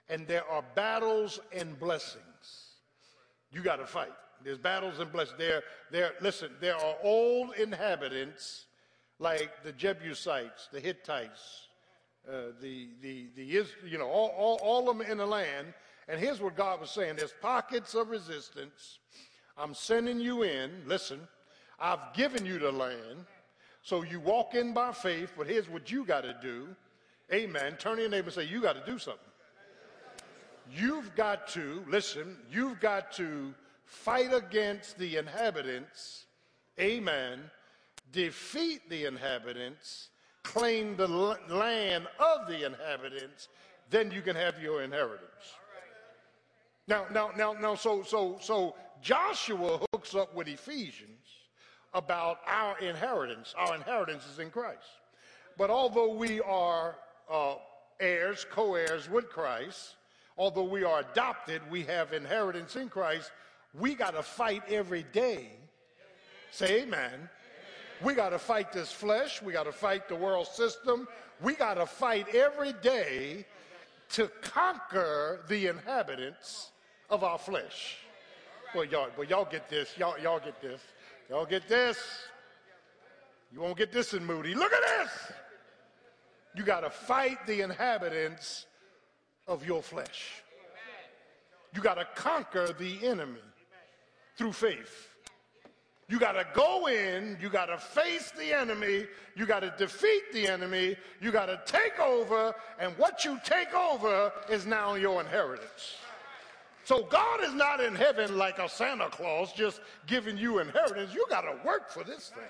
and 0.08 0.26
there 0.26 0.48
are 0.50 0.64
battles 0.74 1.38
and 1.52 1.78
blessings. 1.78 2.72
You 3.52 3.62
got 3.62 3.76
to 3.76 3.86
fight. 3.86 4.12
There's 4.42 4.58
battles 4.58 4.98
and 4.98 5.12
blessings. 5.12 5.38
There, 5.38 5.62
there, 5.92 6.12
listen, 6.20 6.50
there 6.60 6.76
are 6.76 6.96
old 7.02 7.54
inhabitants 7.54 8.66
like 9.18 9.62
the 9.62 9.72
Jebusites, 9.72 10.68
the 10.72 10.80
Hittites, 10.80 11.68
uh, 12.28 12.52
the, 12.60 12.88
the, 13.02 13.26
the, 13.36 13.44
you 13.86 13.98
know, 13.98 14.08
all, 14.08 14.28
all, 14.36 14.58
all 14.62 14.90
of 14.90 14.98
them 14.98 15.06
in 15.06 15.18
the 15.18 15.26
land. 15.26 15.74
And 16.08 16.18
here's 16.18 16.40
what 16.40 16.56
God 16.56 16.80
was 16.80 16.90
saying. 16.90 17.16
There's 17.16 17.34
pockets 17.42 17.94
of 17.94 18.08
resistance. 18.08 18.98
I'm 19.56 19.74
sending 19.74 20.20
you 20.20 20.42
in. 20.42 20.70
Listen, 20.86 21.20
I've 21.78 22.14
given 22.14 22.46
you 22.46 22.58
the 22.58 22.72
land. 22.72 23.26
So 23.82 24.02
you 24.02 24.20
walk 24.20 24.54
in 24.54 24.72
by 24.72 24.92
faith, 24.92 25.32
but 25.36 25.46
here's 25.46 25.68
what 25.68 25.90
you 25.90 26.04
got 26.04 26.22
to 26.22 26.34
do. 26.40 26.68
Amen. 27.32 27.76
Turn 27.78 27.96
to 27.96 28.02
your 28.02 28.10
neighbor 28.10 28.26
and 28.26 28.34
say, 28.34 28.44
You 28.44 28.62
got 28.62 28.74
to 28.74 28.90
do 28.90 28.98
something. 28.98 29.20
You've 30.74 31.14
got 31.14 31.48
to, 31.48 31.84
listen, 31.88 32.36
you've 32.50 32.80
got 32.80 33.12
to 33.12 33.54
fight 33.84 34.32
against 34.32 34.98
the 34.98 35.16
inhabitants. 35.16 36.26
Amen. 36.78 37.40
Defeat 38.12 38.88
the 38.88 39.06
inhabitants, 39.06 40.08
claim 40.42 40.96
the 40.96 41.08
land 41.08 42.06
of 42.18 42.46
the 42.46 42.66
inhabitants, 42.66 43.48
then 43.90 44.10
you 44.10 44.22
can 44.22 44.36
have 44.36 44.62
your 44.62 44.82
inheritance. 44.82 45.54
Now, 46.88 47.04
now, 47.12 47.30
now, 47.36 47.52
now, 47.52 47.74
so, 47.74 48.02
so, 48.02 48.38
so 48.40 48.74
Joshua 49.02 49.78
hooks 49.92 50.14
up 50.14 50.34
with 50.34 50.48
Ephesians 50.48 51.26
about 51.92 52.38
our 52.46 52.78
inheritance. 52.78 53.54
Our 53.58 53.74
inheritance 53.74 54.26
is 54.26 54.38
in 54.38 54.50
Christ. 54.50 54.88
But 55.58 55.68
although 55.68 56.14
we 56.14 56.40
are 56.40 56.96
uh, 57.30 57.56
heirs, 58.00 58.46
co 58.50 58.74
heirs 58.74 59.10
with 59.10 59.28
Christ, 59.28 59.96
although 60.38 60.64
we 60.64 60.82
are 60.82 61.00
adopted, 61.00 61.60
we 61.70 61.82
have 61.84 62.14
inheritance 62.14 62.76
in 62.76 62.88
Christ, 62.88 63.32
we 63.74 63.94
got 63.94 64.14
to 64.14 64.22
fight 64.22 64.62
every 64.70 65.04
day. 65.12 65.50
Say 66.50 66.82
amen. 66.82 67.28
We 68.02 68.14
got 68.14 68.30
to 68.30 68.38
fight 68.38 68.72
this 68.72 68.90
flesh. 68.90 69.42
We 69.42 69.52
got 69.52 69.64
to 69.64 69.72
fight 69.72 70.08
the 70.08 70.16
world 70.16 70.46
system. 70.46 71.06
We 71.42 71.54
got 71.54 71.74
to 71.74 71.84
fight 71.84 72.34
every 72.34 72.72
day 72.72 73.44
to 74.10 74.30
conquer 74.40 75.44
the 75.48 75.66
inhabitants 75.66 76.70
of 77.10 77.24
our 77.24 77.38
flesh. 77.38 77.96
Well, 78.74 78.84
y'all, 78.84 79.08
well, 79.16 79.26
y'all 79.26 79.48
get 79.50 79.68
this. 79.68 79.94
Y'all, 79.96 80.18
y'all 80.18 80.40
get 80.40 80.60
this. 80.60 80.80
Y'all 81.30 81.46
get 81.46 81.68
this. 81.68 81.98
You 83.52 83.60
won't 83.60 83.78
get 83.78 83.92
this 83.92 84.12
in 84.12 84.24
Moody. 84.24 84.54
Look 84.54 84.72
at 84.72 84.82
this. 84.82 85.32
You 86.54 86.64
got 86.64 86.80
to 86.80 86.90
fight 86.90 87.46
the 87.46 87.62
inhabitants 87.62 88.66
of 89.46 89.66
your 89.66 89.82
flesh. 89.82 90.42
You 91.74 91.80
got 91.80 91.94
to 91.94 92.06
conquer 92.14 92.74
the 92.78 93.06
enemy 93.06 93.40
through 94.36 94.52
faith. 94.52 95.08
You 96.08 96.18
got 96.18 96.32
to 96.32 96.46
go 96.54 96.88
in, 96.88 97.36
you 97.40 97.50
got 97.50 97.66
to 97.66 97.76
face 97.76 98.32
the 98.36 98.56
enemy, 98.58 99.06
you 99.36 99.44
got 99.44 99.60
to 99.60 99.74
defeat 99.76 100.22
the 100.32 100.48
enemy, 100.48 100.96
you 101.20 101.30
got 101.30 101.46
to 101.46 101.60
take 101.66 102.00
over, 102.00 102.54
and 102.80 102.96
what 102.96 103.26
you 103.26 103.38
take 103.44 103.74
over 103.74 104.32
is 104.48 104.64
now 104.64 104.94
your 104.94 105.20
inheritance. 105.20 105.96
So 106.88 107.02
God 107.02 107.44
is 107.44 107.52
not 107.52 107.82
in 107.82 107.94
heaven 107.94 108.38
like 108.38 108.58
a 108.58 108.66
Santa 108.66 109.10
Claus 109.10 109.52
just 109.52 109.82
giving 110.06 110.38
you 110.38 110.60
inheritance. 110.60 111.12
You 111.12 111.26
got 111.28 111.42
to 111.42 111.54
work 111.62 111.90
for 111.90 112.02
this 112.02 112.32
thing. 112.34 112.48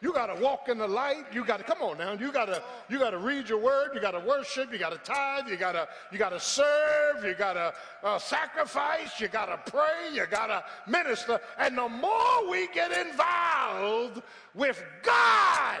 You 0.00 0.14
got 0.14 0.34
to 0.34 0.42
walk 0.42 0.70
in 0.70 0.78
the 0.78 0.88
light. 0.88 1.26
You 1.34 1.44
got 1.44 1.58
to 1.58 1.62
come 1.62 1.82
on 1.82 1.98
now. 1.98 2.12
You 2.12 2.32
got 2.32 2.46
to 2.46 2.62
you 2.88 2.98
got 2.98 3.10
to 3.10 3.18
read 3.18 3.46
your 3.46 3.58
word. 3.58 3.90
You 3.92 4.00
got 4.00 4.12
to 4.12 4.20
worship. 4.20 4.72
You 4.72 4.78
got 4.78 4.92
to 4.92 5.12
tithe. 5.12 5.48
You 5.48 5.58
got 5.58 5.72
to 5.72 5.86
you 6.10 6.16
got 6.16 6.30
to 6.30 6.40
serve. 6.40 7.24
You 7.26 7.34
got 7.34 7.52
to 7.52 7.74
uh, 8.02 8.18
sacrifice. 8.18 9.20
You 9.20 9.28
got 9.28 9.46
to 9.46 9.70
pray. 9.70 10.14
You 10.14 10.24
got 10.30 10.46
to 10.46 10.64
minister. 10.90 11.38
And 11.58 11.76
the 11.76 11.90
more 11.90 12.50
we 12.50 12.68
get 12.68 12.90
involved 12.90 14.22
with 14.54 14.82
God, 15.02 15.80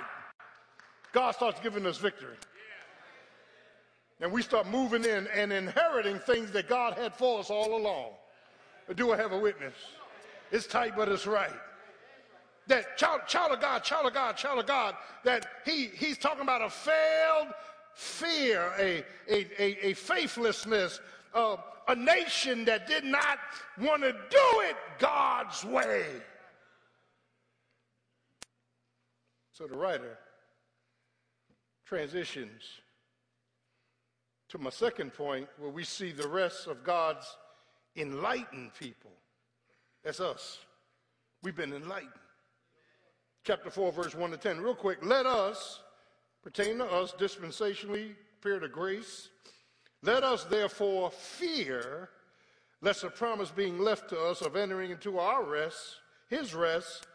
God 1.14 1.30
starts 1.30 1.58
giving 1.60 1.86
us 1.86 1.96
victory. 1.96 2.36
And 4.20 4.32
we 4.32 4.42
start 4.42 4.66
moving 4.66 5.04
in 5.04 5.26
and 5.28 5.52
inheriting 5.52 6.18
things 6.18 6.50
that 6.52 6.68
God 6.68 6.94
had 6.94 7.14
for 7.14 7.40
us 7.40 7.50
all 7.50 7.76
along. 7.76 8.12
Do 8.94 9.12
I 9.12 9.16
have 9.16 9.32
a 9.32 9.38
witness? 9.38 9.74
It's 10.50 10.66
tight, 10.66 10.96
but 10.96 11.08
it's 11.08 11.26
right. 11.26 11.52
That 12.66 12.96
child, 12.96 13.22
child 13.26 13.52
of 13.52 13.60
God, 13.60 13.84
child 13.84 14.06
of 14.06 14.14
God, 14.14 14.36
child 14.36 14.58
of 14.58 14.66
God, 14.66 14.94
that 15.24 15.46
he, 15.64 15.86
he's 15.86 16.18
talking 16.18 16.42
about 16.42 16.62
a 16.62 16.70
failed 16.70 17.48
fear, 17.94 18.72
a, 18.78 19.04
a, 19.28 19.46
a, 19.58 19.86
a 19.88 19.92
faithlessness, 19.94 21.00
uh, 21.34 21.56
a 21.88 21.94
nation 21.94 22.64
that 22.64 22.86
did 22.86 23.04
not 23.04 23.38
want 23.78 24.02
to 24.02 24.12
do 24.12 24.60
it 24.62 24.76
God's 24.98 25.64
way. 25.64 26.04
So 29.52 29.66
the 29.66 29.76
writer 29.76 30.18
transitions 31.86 32.62
to 34.56 34.62
my 34.62 34.70
second 34.70 35.12
point, 35.12 35.48
where 35.58 35.70
we 35.70 35.84
see 35.84 36.12
the 36.12 36.28
rest 36.28 36.66
of 36.66 36.82
God's 36.82 37.36
enlightened 37.96 38.72
people. 38.78 39.10
That's 40.02 40.20
us. 40.20 40.58
We've 41.42 41.56
been 41.56 41.72
enlightened. 41.72 42.12
Chapter 43.44 43.70
4, 43.70 43.92
verse 43.92 44.14
1 44.14 44.30
to 44.30 44.36
10. 44.36 44.60
Real 44.60 44.74
quick, 44.74 44.98
let 45.04 45.26
us, 45.26 45.80
pertain 46.42 46.78
to 46.78 46.84
us, 46.84 47.12
dispensationally, 47.18 48.14
period 48.40 48.62
of 48.62 48.72
grace, 48.72 49.28
let 50.02 50.24
us 50.24 50.44
therefore 50.44 51.10
fear 51.10 52.08
lest 52.80 53.04
a 53.04 53.10
promise 53.10 53.50
being 53.50 53.78
left 53.78 54.08
to 54.10 54.20
us 54.20 54.40
of 54.40 54.56
entering 54.56 54.90
into 54.90 55.18
our 55.18 55.44
rest, 55.44 55.96
his 56.28 56.54
rest, 56.54 57.06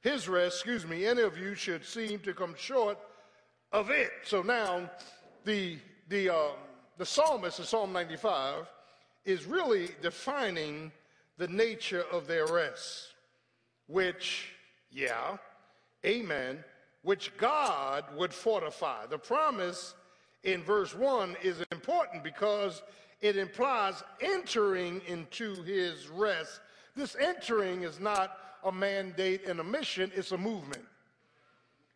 his 0.00 0.28
rest, 0.28 0.56
excuse 0.56 0.86
me, 0.86 1.06
any 1.06 1.22
of 1.22 1.38
you 1.38 1.54
should 1.54 1.84
seem 1.84 2.18
to 2.20 2.34
come 2.34 2.54
short 2.56 2.98
of 3.72 3.90
it. 3.90 4.10
So 4.24 4.42
now 4.42 4.90
the 5.44 5.78
the 6.08 6.30
um, 6.30 6.56
the 7.00 7.06
psalmist 7.06 7.58
in 7.58 7.64
Psalm 7.64 7.94
95 7.94 8.66
is 9.24 9.46
really 9.46 9.88
defining 10.02 10.92
the 11.38 11.48
nature 11.48 12.04
of 12.12 12.26
their 12.26 12.46
rest, 12.46 13.14
which, 13.86 14.50
yeah, 14.90 15.38
amen, 16.04 16.62
which 17.00 17.34
God 17.38 18.04
would 18.18 18.34
fortify. 18.34 19.06
The 19.06 19.16
promise 19.16 19.94
in 20.42 20.62
verse 20.62 20.94
1 20.94 21.36
is 21.42 21.64
important 21.72 22.22
because 22.22 22.82
it 23.22 23.38
implies 23.38 24.02
entering 24.20 25.00
into 25.06 25.54
his 25.62 26.06
rest. 26.08 26.60
This 26.94 27.16
entering 27.18 27.80
is 27.80 27.98
not 27.98 28.36
a 28.62 28.70
mandate 28.70 29.46
and 29.46 29.58
a 29.58 29.64
mission, 29.64 30.12
it's 30.14 30.32
a 30.32 30.38
movement. 30.38 30.84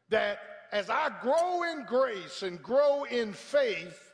That 0.09 0.38
as 0.72 0.88
I 0.88 1.11
grow 1.20 1.62
in 1.64 1.84
grace 1.84 2.42
and 2.42 2.62
grow 2.62 3.05
in 3.05 3.34
faith, 3.34 4.12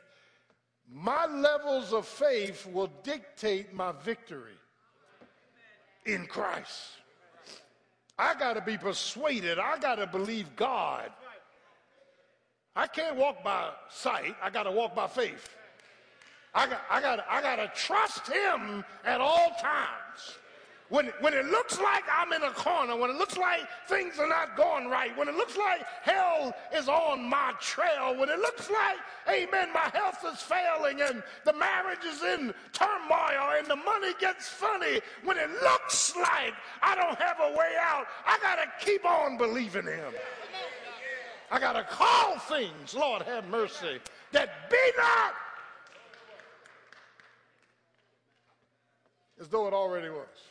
my 0.93 1.25
levels 1.25 1.93
of 1.93 2.05
faith 2.05 2.67
will 2.67 2.89
dictate 3.03 3.73
my 3.73 3.93
victory 4.03 4.57
in 6.05 6.25
Christ. 6.25 6.97
I 8.19 8.35
got 8.35 8.53
to 8.53 8.61
be 8.61 8.77
persuaded. 8.77 9.57
I 9.57 9.79
got 9.79 9.95
to 9.95 10.07
believe 10.07 10.55
God. 10.55 11.09
I 12.75 12.87
can't 12.87 13.15
walk 13.15 13.43
by 13.43 13.69
sight. 13.89 14.35
I 14.41 14.49
got 14.49 14.63
to 14.63 14.71
walk 14.71 14.95
by 14.95 15.07
faith. 15.07 15.55
I 16.53 16.67
got, 16.67 16.81
I 16.89 17.01
got, 17.01 17.25
I 17.29 17.41
got 17.41 17.55
to 17.55 17.71
trust 17.75 18.27
Him 18.27 18.83
at 19.05 19.21
all 19.21 19.49
times. 19.61 20.37
When, 20.91 21.07
when 21.21 21.33
it 21.33 21.45
looks 21.45 21.79
like 21.79 22.03
I'm 22.11 22.33
in 22.33 22.43
a 22.43 22.51
corner, 22.51 22.97
when 22.97 23.09
it 23.09 23.15
looks 23.15 23.37
like 23.37 23.61
things 23.87 24.19
are 24.19 24.27
not 24.27 24.57
going 24.57 24.89
right, 24.89 25.17
when 25.17 25.29
it 25.29 25.35
looks 25.35 25.55
like 25.55 25.85
hell 26.03 26.53
is 26.75 26.89
on 26.89 27.23
my 27.23 27.53
trail, 27.61 28.13
when 28.17 28.27
it 28.27 28.37
looks 28.39 28.69
like, 28.69 28.97
amen, 29.29 29.69
my 29.73 29.89
health 29.93 30.17
is 30.31 30.41
failing 30.41 31.01
and 31.01 31.23
the 31.45 31.53
marriage 31.53 32.03
is 32.05 32.21
in 32.21 32.53
turmoil 32.73 33.57
and 33.57 33.67
the 33.67 33.75
money 33.77 34.11
gets 34.19 34.49
funny, 34.49 34.99
when 35.23 35.37
it 35.37 35.49
looks 35.63 36.13
like 36.17 36.53
I 36.83 36.93
don't 36.95 37.17
have 37.17 37.37
a 37.39 37.57
way 37.57 37.71
out, 37.79 38.05
I 38.25 38.37
got 38.41 38.55
to 38.55 38.85
keep 38.85 39.05
on 39.05 39.37
believing 39.37 39.85
Him. 39.85 40.13
I 41.49 41.59
got 41.59 41.73
to 41.73 41.83
call 41.83 42.37
things, 42.37 42.93
Lord 42.93 43.21
have 43.21 43.47
mercy, 43.47 43.99
that 44.33 44.69
be 44.69 44.91
not 44.97 45.33
as 49.39 49.47
though 49.47 49.67
it 49.67 49.73
already 49.73 50.09
was. 50.09 50.50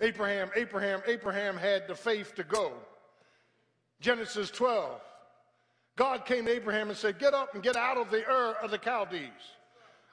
Abraham, 0.00 0.50
Abraham, 0.56 1.02
Abraham 1.06 1.56
had 1.56 1.86
the 1.86 1.94
faith 1.94 2.34
to 2.36 2.44
go. 2.44 2.72
Genesis 4.00 4.50
12. 4.50 5.00
God 5.96 6.24
came 6.24 6.46
to 6.46 6.52
Abraham 6.52 6.88
and 6.88 6.96
said, 6.96 7.18
Get 7.18 7.34
up 7.34 7.54
and 7.54 7.62
get 7.62 7.76
out 7.76 7.98
of 7.98 8.10
the 8.10 8.26
Ur 8.28 8.56
of 8.62 8.70
the 8.70 8.78
Chaldees. 8.78 9.28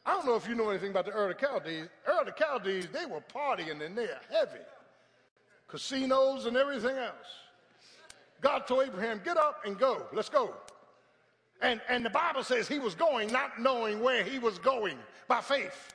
I 0.05 0.11
don't 0.11 0.25
know 0.25 0.35
if 0.35 0.47
you 0.47 0.55
know 0.55 0.69
anything 0.69 0.91
about 0.91 1.05
the 1.05 1.15
Ur 1.15 1.29
of 1.29 1.37
the 1.37 1.45
Chaldees. 1.45 1.87
Ur 2.07 2.21
of 2.21 2.25
the 2.25 2.33
Chaldees, 2.37 2.87
they 2.91 3.05
were 3.05 3.21
partying 3.33 3.85
and 3.85 3.97
they're 3.97 4.19
heavy. 4.29 4.63
Casinos 5.67 6.45
and 6.45 6.57
everything 6.57 6.97
else. 6.97 7.27
God 8.41 8.67
told 8.67 8.87
Abraham, 8.87 9.21
Get 9.23 9.37
up 9.37 9.61
and 9.65 9.77
go. 9.77 10.05
Let's 10.13 10.29
go. 10.29 10.53
And, 11.61 11.81
and 11.89 12.05
the 12.05 12.09
Bible 12.09 12.43
says 12.43 12.67
he 12.67 12.79
was 12.79 12.93
going, 12.93 13.31
not 13.31 13.59
knowing 13.59 14.01
where 14.01 14.23
he 14.23 14.37
was 14.37 14.59
going 14.59 14.97
by 15.27 15.41
faith. 15.41 15.93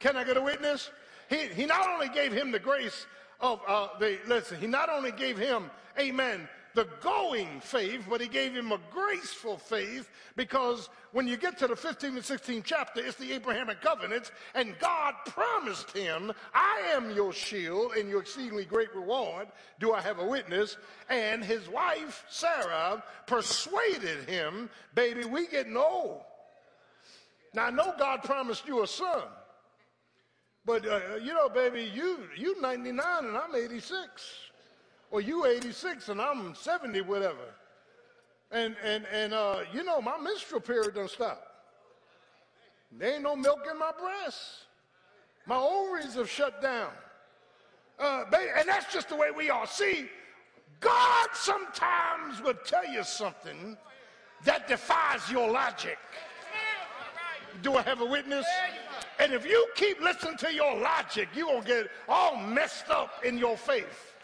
Can 0.00 0.16
I 0.16 0.24
get 0.24 0.36
a 0.36 0.42
witness? 0.42 0.90
He, 1.30 1.46
he 1.46 1.64
not 1.64 1.88
only 1.88 2.08
gave 2.08 2.32
him 2.32 2.50
the 2.50 2.58
grace 2.58 3.06
of 3.40 3.60
uh, 3.66 3.88
the, 3.98 4.18
listen, 4.26 4.60
he 4.60 4.66
not 4.66 4.90
only 4.90 5.12
gave 5.12 5.38
him, 5.38 5.70
amen, 5.98 6.48
the 6.74 6.88
going 7.00 7.60
faith, 7.60 8.04
but 8.08 8.20
he 8.20 8.28
gave 8.28 8.52
him 8.52 8.72
a 8.72 8.78
graceful 8.90 9.56
faith 9.56 10.10
because 10.36 10.88
when 11.12 11.26
you 11.26 11.36
get 11.36 11.58
to 11.58 11.66
the 11.66 11.74
15th 11.74 12.04
and 12.04 12.18
16th 12.18 12.62
chapter, 12.64 13.04
it's 13.04 13.16
the 13.16 13.32
Abrahamic 13.32 13.80
covenants, 13.80 14.30
and 14.54 14.78
God 14.78 15.14
promised 15.26 15.90
him, 15.96 16.32
I 16.54 16.82
am 16.92 17.10
your 17.10 17.32
shield 17.32 17.92
and 17.96 18.08
your 18.08 18.20
exceedingly 18.20 18.64
great 18.64 18.94
reward. 18.94 19.48
Do 19.78 19.92
I 19.92 20.00
have 20.00 20.18
a 20.18 20.26
witness? 20.26 20.76
And 21.08 21.44
his 21.44 21.68
wife, 21.68 22.24
Sarah, 22.28 23.02
persuaded 23.26 24.28
him, 24.28 24.68
baby, 24.94 25.24
we 25.24 25.46
getting 25.46 25.76
old. 25.76 26.20
Now, 27.54 27.66
I 27.66 27.70
know 27.70 27.94
God 27.98 28.22
promised 28.22 28.66
you 28.68 28.82
a 28.82 28.86
son. 28.86 29.22
But 30.64 30.86
uh, 30.86 31.16
you 31.22 31.32
know, 31.32 31.48
baby, 31.48 31.90
you 31.94 32.18
you 32.36 32.60
99 32.60 33.24
and 33.24 33.36
I'm 33.36 33.54
86, 33.54 34.06
or 35.10 35.20
you 35.20 35.46
86 35.46 36.08
and 36.10 36.20
I'm 36.20 36.54
70, 36.54 37.00
whatever. 37.02 37.36
And 38.50 38.76
and 38.84 39.06
and 39.12 39.32
uh, 39.32 39.60
you 39.72 39.84
know, 39.84 40.00
my 40.00 40.18
menstrual 40.18 40.60
period 40.60 40.94
don't 40.94 41.10
stop. 41.10 41.46
There 42.92 43.14
ain't 43.14 43.22
no 43.22 43.36
milk 43.36 43.60
in 43.70 43.78
my 43.78 43.92
breasts. 43.98 44.64
My 45.46 45.56
ovaries 45.56 46.14
have 46.14 46.28
shut 46.28 46.60
down. 46.60 46.90
Uh, 47.98 48.24
baby, 48.30 48.50
and 48.56 48.68
that's 48.68 48.92
just 48.92 49.08
the 49.08 49.16
way 49.16 49.30
we 49.30 49.50
are. 49.50 49.66
See, 49.66 50.08
God 50.80 51.28
sometimes 51.34 52.42
will 52.42 52.54
tell 52.64 52.86
you 52.86 53.04
something 53.04 53.76
that 54.44 54.66
defies 54.68 55.30
your 55.30 55.50
logic. 55.50 55.98
Do 57.62 57.74
I 57.74 57.82
have 57.82 58.00
a 58.00 58.06
witness? 58.06 58.46
And 59.18 59.32
if 59.32 59.44
you 59.44 59.66
keep 59.74 60.00
listening 60.00 60.36
to 60.38 60.52
your 60.52 60.78
logic, 60.80 61.28
you're 61.34 61.46
going 61.46 61.62
to 61.62 61.68
get 61.68 61.90
all 62.08 62.36
messed 62.36 62.88
up 62.90 63.24
in 63.24 63.38
your 63.38 63.56
faith. 63.56 64.14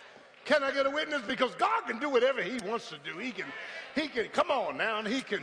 Can 0.45 0.63
I 0.63 0.73
get 0.73 0.87
a 0.87 0.91
witness? 0.91 1.23
Because 1.27 1.55
God 1.57 1.83
can 1.87 1.99
do 1.99 2.09
whatever 2.09 2.41
he 2.41 2.59
wants 2.67 2.89
to 2.91 2.99
do. 3.05 3.19
He 3.19 3.33
can, 3.33 3.47
he 3.95 4.09
can, 4.09 4.29
come 4.29 4.51
on 4.51 4.77
now, 4.77 5.01
and 5.01 5.09
he 5.09 5.21
can, 5.21 5.43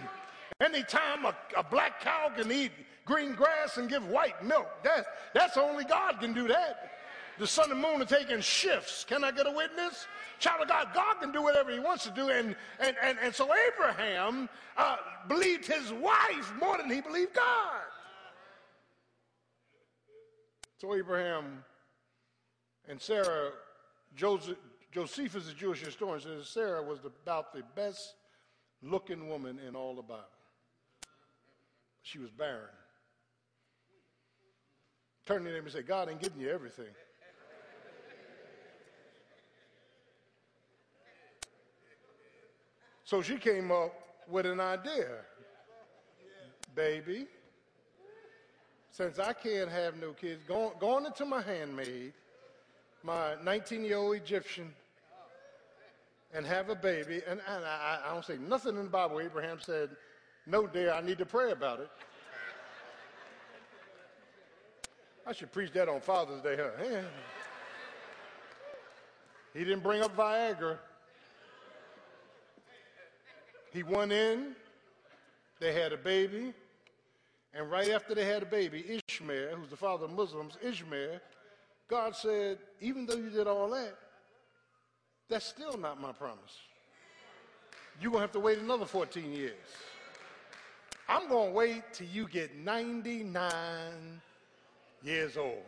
anytime 0.61 1.25
a, 1.25 1.35
a 1.57 1.63
black 1.63 2.01
cow 2.01 2.31
can 2.35 2.51
eat 2.51 2.71
green 3.05 3.33
grass 3.33 3.77
and 3.77 3.89
give 3.89 4.07
white 4.07 4.43
milk, 4.43 4.67
that, 4.83 5.05
that's 5.33 5.57
only 5.57 5.83
God 5.83 6.19
can 6.21 6.33
do 6.33 6.47
that. 6.47 6.91
The 7.37 7.47
sun 7.47 7.71
and 7.71 7.81
moon 7.81 8.01
are 8.01 8.05
taking 8.05 8.39
shifts. 8.41 9.03
Can 9.03 9.23
I 9.23 9.31
get 9.31 9.45
a 9.45 9.51
witness? 9.51 10.07
Child 10.39 10.63
of 10.63 10.67
God, 10.67 10.87
God 10.93 11.15
can 11.19 11.31
do 11.31 11.41
whatever 11.41 11.71
he 11.71 11.79
wants 11.79 12.03
to 12.03 12.11
do. 12.11 12.29
And, 12.29 12.55
and, 12.79 12.95
and, 13.01 13.17
and 13.21 13.33
so 13.33 13.49
Abraham 13.73 14.49
uh, 14.77 14.97
believed 15.27 15.65
his 15.65 15.91
wife 15.93 16.53
more 16.59 16.77
than 16.77 16.89
he 16.89 17.01
believed 17.01 17.33
God. 17.33 17.81
So 20.79 20.95
Abraham 20.95 21.63
and 22.89 23.01
Sarah, 23.01 23.51
Joseph, 24.15 24.57
Josephus, 24.91 25.49
a 25.49 25.53
Jewish 25.53 25.79
historian, 25.79 26.21
says 26.21 26.47
Sarah 26.47 26.83
was 26.83 26.99
about 27.05 27.53
the 27.53 27.63
best 27.75 28.15
looking 28.81 29.29
woman 29.29 29.59
in 29.65 29.75
all 29.75 29.95
the 29.95 30.01
Bible. 30.01 30.23
She 32.01 32.19
was 32.19 32.29
barren. 32.31 32.69
Turn 35.25 35.45
to 35.45 35.51
them 35.51 35.63
and 35.63 35.71
say, 35.71 35.81
God 35.81 36.09
ain't 36.09 36.21
giving 36.21 36.41
you 36.41 36.49
everything. 36.49 36.93
So 43.13 43.21
she 43.21 43.37
came 43.37 43.71
up 43.71 43.93
with 44.27 44.47
an 44.47 44.59
idea. 44.59 45.09
Baby, 46.73 47.27
since 48.89 49.19
I 49.19 49.33
can't 49.33 49.69
have 49.69 50.01
no 50.01 50.13
kids, 50.13 50.41
going, 50.47 50.71
going 50.79 51.05
into 51.05 51.23
my 51.23 51.43
handmaid, 51.43 52.13
my 53.03 53.35
19 53.43 53.85
year 53.85 53.97
old 53.97 54.15
Egyptian, 54.15 54.73
and 56.33 56.43
have 56.43 56.69
a 56.69 56.75
baby. 56.75 57.21
And, 57.27 57.39
and 57.47 57.63
I, 57.63 57.99
I, 58.03 58.13
don't 58.15 58.25
say 58.25 58.37
nothing 58.37 58.77
in 58.77 58.85
the 58.85 58.89
Bible. 58.89 59.21
Abraham 59.21 59.59
said, 59.61 59.91
No, 60.47 60.65
dear, 60.65 60.91
I 60.91 61.01
need 61.01 61.19
to 61.19 61.25
pray 61.27 61.51
about 61.51 61.81
it. 61.81 61.89
I 65.27 65.33
should 65.33 65.51
preach 65.51 65.71
that 65.73 65.87
on 65.87 66.01
Father's 66.01 66.41
Day, 66.41 66.57
huh? 66.57 66.83
Yeah. 66.83 67.01
He 69.53 69.59
didn't 69.59 69.83
bring 69.83 70.01
up 70.01 70.17
Viagra. 70.17 70.79
He 73.73 73.81
went 73.81 74.11
in, 74.11 74.55
they 75.59 75.73
had 75.73 75.93
a 75.93 75.97
baby, 75.97 76.53
and 77.55 77.71
right 77.71 77.89
after 77.89 78.13
they 78.13 78.25
had 78.25 78.43
a 78.43 78.45
baby, 78.45 79.01
Ishmael, 79.07 79.55
who's 79.55 79.69
the 79.69 79.77
father 79.77 80.05
of 80.05 80.11
Muslims, 80.11 80.57
Ishmael, 80.61 81.19
God 81.87 82.15
said, 82.15 82.59
even 82.81 83.07
though 83.07 83.15
you 83.15 83.31
did 83.31 83.47
all 83.47 83.69
that, 83.71 83.95
that's 85.27 85.45
still 85.45 85.77
not 85.77 85.99
my 85.99 86.11
promise. 86.11 86.57
You're 87.99 88.11
going 88.11 88.19
to 88.19 88.25
have 88.25 88.31
to 88.33 88.39
wait 88.39 88.59
another 88.59 88.85
14 88.85 89.31
years. 89.31 89.53
I'm 91.09 91.27
going 91.27 91.49
to 91.49 91.53
wait 91.53 91.83
till 91.93 92.07
you 92.07 92.27
get 92.27 92.55
99 92.55 93.41
years 95.03 95.35
old. 95.35 95.63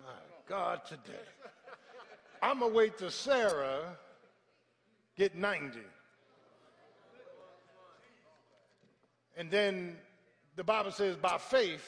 My 0.00 0.12
God, 0.48 0.84
today. 0.86 1.26
I'm 2.42 2.60
going 2.60 2.70
to 2.70 2.76
wait 2.76 2.98
till 2.98 3.10
Sarah 3.10 3.96
get 5.20 5.36
90. 5.36 5.78
And 9.36 9.50
then 9.50 9.98
the 10.56 10.64
Bible 10.64 10.92
says, 10.92 11.14
by 11.16 11.36
faith, 11.36 11.86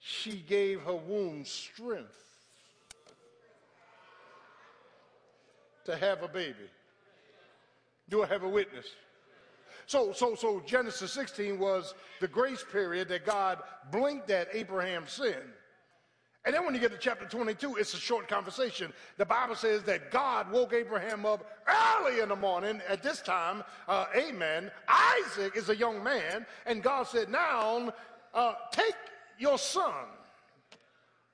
she 0.00 0.38
gave 0.38 0.80
her 0.80 0.96
womb 0.96 1.44
strength 1.44 2.18
to 5.84 5.94
have 5.96 6.24
a 6.24 6.28
baby. 6.28 6.68
Do 8.08 8.24
I 8.24 8.26
have 8.26 8.42
a 8.42 8.48
witness? 8.48 8.86
So, 9.86 10.12
so, 10.12 10.34
so 10.34 10.60
Genesis 10.66 11.12
16 11.12 11.60
was 11.60 11.94
the 12.20 12.26
grace 12.26 12.64
period 12.72 13.08
that 13.10 13.24
God 13.24 13.60
blinked 13.92 14.30
at 14.30 14.48
Abraham's 14.52 15.12
sin. 15.12 15.42
And 16.44 16.52
then 16.52 16.64
when 16.64 16.74
you 16.74 16.80
get 16.80 16.90
to 16.90 16.98
chapter 16.98 17.24
22, 17.24 17.76
it's 17.76 17.94
a 17.94 17.98
short 17.98 18.26
conversation. 18.26 18.92
The 19.16 19.24
Bible 19.24 19.54
says 19.54 19.84
that 19.84 20.10
God 20.10 20.50
woke 20.50 20.72
Abraham 20.72 21.24
up 21.24 21.46
early 21.68 22.20
in 22.20 22.30
the 22.30 22.36
morning. 22.36 22.80
At 22.88 23.02
this 23.02 23.20
time, 23.20 23.62
uh, 23.86 24.06
amen, 24.16 24.70
Isaac 24.88 25.56
is 25.56 25.68
a 25.68 25.76
young 25.76 26.02
man. 26.02 26.44
And 26.66 26.82
God 26.82 27.06
said, 27.06 27.30
Now, 27.30 27.92
uh, 28.34 28.54
take 28.72 28.96
your 29.38 29.56
son, 29.56 30.06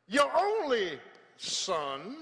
your 0.09 0.31
only 0.37 0.99
son, 1.39 2.19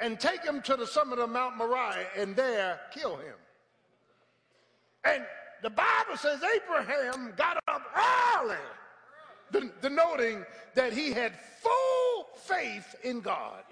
and 0.00 0.20
take 0.20 0.44
him 0.44 0.60
to 0.62 0.76
the 0.76 0.86
summit 0.86 1.18
of 1.18 1.30
Mount 1.30 1.56
Moriah 1.56 2.08
and 2.16 2.36
there 2.36 2.78
kill 2.92 3.16
him. 3.16 3.36
And 5.04 5.24
the 5.62 5.70
Bible 5.70 6.16
says 6.16 6.40
Abraham 6.42 7.32
got 7.36 7.58
up 7.68 7.82
early 8.36 8.56
denoting 9.80 10.44
that 10.74 10.92
he 10.92 11.12
had 11.12 11.32
full 11.60 12.26
faith 12.36 12.94
in 13.02 13.20
God. 13.20 13.62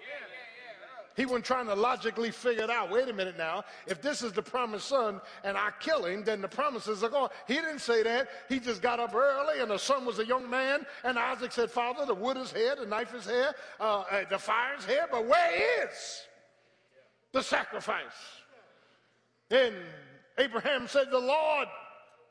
He 1.15 1.27
wasn't 1.27 1.45
trying 1.45 1.67
to 1.67 1.75
logically 1.75 2.31
figure 2.31 2.65
it 2.65 2.71
out. 2.71 2.91
Wait 2.91 3.09
a 3.09 3.13
minute 3.13 3.37
now. 3.37 3.65
If 3.87 4.01
this 4.01 4.23
is 4.23 4.33
the 4.33 4.43
promised 4.43 4.89
son 4.89 5.21
and 5.45 5.57
I 5.57 5.71
kill 5.79 6.07
him, 6.07 6.25
then 6.25 6.41
the 6.41 6.49
promises 6.49 7.05
are 7.05 7.11
gone. 7.11 7.29
He 7.47 7.55
didn't 7.55 7.81
say 7.81 8.03
that. 8.03 8.29
He 8.49 8.59
just 8.59 8.81
got 8.81 8.99
up 8.99 9.15
early 9.15 9.61
and 9.61 9.71
the 9.71 9.79
son 9.79 10.07
was 10.07 10.19
a 10.21 10.27
young 10.27 10.49
man. 10.49 10.87
And 11.05 11.19
Isaac 11.19 11.53
said, 11.53 11.71
Father, 11.71 12.07
the 12.07 12.15
wood 12.15 12.39
is 12.39 12.53
here, 12.53 12.77
the 12.77 12.87
knife 12.87 13.15
is 13.15 13.27
here, 13.27 13.53
uh, 13.79 14.05
uh, 14.11 14.25
the 14.31 14.39
fire 14.39 14.75
is 14.79 14.87
here, 14.87 15.07
but 15.11 15.27
where 15.27 15.85
is 15.85 16.23
the 17.33 17.43
sacrifice? 17.43 18.03
And 19.51 19.75
Abraham 20.39 20.89
said, 20.89 21.11
The 21.11 21.19
Lord 21.19 21.69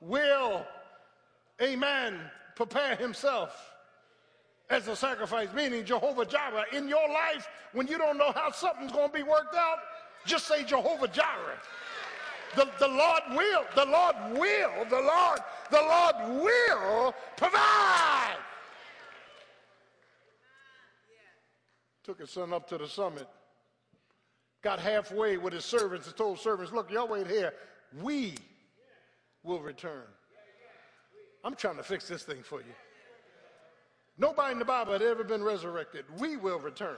will, 0.02 0.66
amen, 1.62 2.20
prepare 2.56 2.96
himself 2.96 3.72
as 4.70 4.88
a 4.88 4.96
sacrifice, 4.96 5.50
meaning 5.54 5.84
Jehovah 5.84 6.26
Jireh. 6.26 6.66
In 6.74 6.88
your 6.88 7.08
life, 7.10 7.48
when 7.74 7.88
you 7.88 7.98
don't 7.98 8.18
know 8.18 8.32
how 8.34 8.52
something's 8.52 8.92
going 8.92 9.10
to 9.10 9.14
be 9.14 9.24
worked 9.24 9.56
out, 9.56 9.80
just 10.26 10.48
say 10.48 10.64
Jehovah 10.64 11.08
Jireh. 11.08 11.60
The, 12.56 12.70
the 12.80 12.88
Lord 12.88 13.22
will, 13.32 13.64
the 13.76 13.86
Lord 13.86 14.16
will, 14.34 14.86
the 14.90 15.02
Lord, 15.02 15.40
the 15.70 15.82
Lord 15.82 16.44
will 16.44 17.16
provide. 17.38 18.38
Took 22.04 22.20
his 22.20 22.32
son 22.32 22.52
up 22.52 22.68
to 22.70 22.78
the 22.78 22.88
summit, 22.88 23.28
got 24.62 24.80
halfway 24.80 25.38
with 25.38 25.54
his 25.54 25.66
servants 25.66 26.08
and 26.08 26.18
told 26.18 26.40
servants, 26.40 26.74
look, 26.74 26.92
y'all 26.92 27.08
wait 27.08 27.28
here. 27.28 27.54
We 28.02 28.36
will 29.44 29.60
return. 29.60 30.04
I'm 31.44 31.56
trying 31.56 31.78
to 31.78 31.84
fix 31.84 32.08
this 32.08 32.24
thing 32.24 32.44
for 32.44 32.60
you. 32.60 32.74
Nobody 34.18 34.54
in 34.54 34.60
the 34.60 34.66
Bible 34.66 34.94
had 34.94 35.02
ever 35.02 35.24
been 35.24 35.44
resurrected. 35.44 36.06
We 36.20 36.38
will 36.38 36.60
return. 36.60 36.98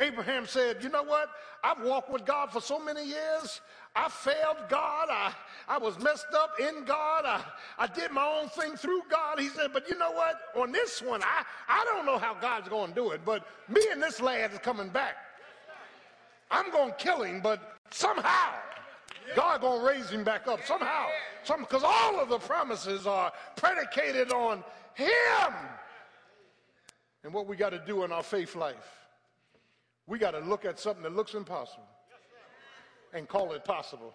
Abraham 0.00 0.46
said, 0.46 0.82
You 0.82 0.88
know 0.88 1.02
what? 1.02 1.28
I've 1.62 1.82
walked 1.82 2.10
with 2.10 2.24
God 2.24 2.50
for 2.50 2.60
so 2.60 2.78
many 2.78 3.06
years. 3.06 3.60
I 3.94 4.08
failed 4.08 4.56
God. 4.68 5.08
I, 5.10 5.32
I 5.68 5.78
was 5.78 5.98
messed 6.00 6.26
up 6.34 6.58
in 6.58 6.84
God. 6.84 7.24
I, 7.26 7.44
I 7.78 7.86
did 7.86 8.10
my 8.10 8.26
own 8.26 8.48
thing 8.48 8.76
through 8.76 9.02
God. 9.10 9.38
He 9.38 9.48
said, 9.48 9.72
But 9.72 9.88
you 9.88 9.96
know 9.98 10.10
what? 10.10 10.36
On 10.56 10.72
this 10.72 11.00
one, 11.00 11.22
I, 11.22 11.44
I 11.68 11.84
don't 11.84 12.06
know 12.06 12.18
how 12.18 12.34
God's 12.34 12.68
going 12.68 12.90
to 12.90 12.94
do 12.94 13.10
it, 13.10 13.20
but 13.24 13.46
me 13.68 13.82
and 13.92 14.02
this 14.02 14.20
lad 14.20 14.52
is 14.52 14.58
coming 14.58 14.88
back. 14.88 15.16
I'm 16.50 16.70
going 16.70 16.90
to 16.90 16.96
kill 16.96 17.22
him, 17.22 17.40
but 17.40 17.76
somehow 17.90 18.54
God 19.34 19.60
going 19.60 19.80
to 19.80 19.86
raise 19.86 20.10
him 20.10 20.24
back 20.24 20.46
up. 20.46 20.64
Somehow. 20.64 21.06
Some, 21.42 21.60
because 21.60 21.82
all 21.84 22.20
of 22.20 22.28
the 22.28 22.38
promises 22.38 23.06
are 23.06 23.32
predicated 23.56 24.32
on 24.32 24.64
him 24.94 25.54
and 27.22 27.32
what 27.32 27.46
we 27.46 27.56
got 27.56 27.70
to 27.70 27.82
do 27.86 28.04
in 28.04 28.12
our 28.12 28.22
faith 28.22 28.54
life. 28.54 28.98
We 30.06 30.18
got 30.18 30.32
to 30.32 30.40
look 30.40 30.64
at 30.64 30.78
something 30.78 31.02
that 31.02 31.14
looks 31.14 31.34
impossible 31.34 31.86
and 33.12 33.26
call 33.26 33.52
it 33.52 33.64
possible. 33.64 34.14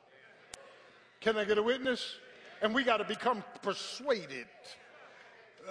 Can 1.21 1.37
I 1.37 1.45
get 1.45 1.57
a 1.57 1.63
witness? 1.63 2.15
And 2.61 2.73
we 2.73 2.83
got 2.83 2.97
to 2.97 3.05
become 3.05 3.43
persuaded 3.61 4.45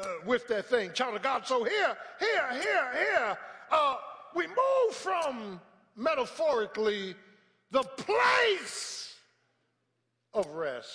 uh, 0.01 0.05
with 0.27 0.49
that 0.49 0.67
thing. 0.67 0.93
Child 0.93 1.17
of 1.17 1.23
God. 1.23 1.47
So 1.47 1.65
here, 1.65 1.97
here, 2.19 2.49
here, 2.53 2.91
here, 2.95 3.39
uh, 3.71 3.97
we 4.35 4.47
move 4.47 4.95
from 4.95 5.61
metaphorically 5.97 7.15
the 7.71 7.83
place 7.83 9.15
of 10.35 10.47
rest 10.49 10.89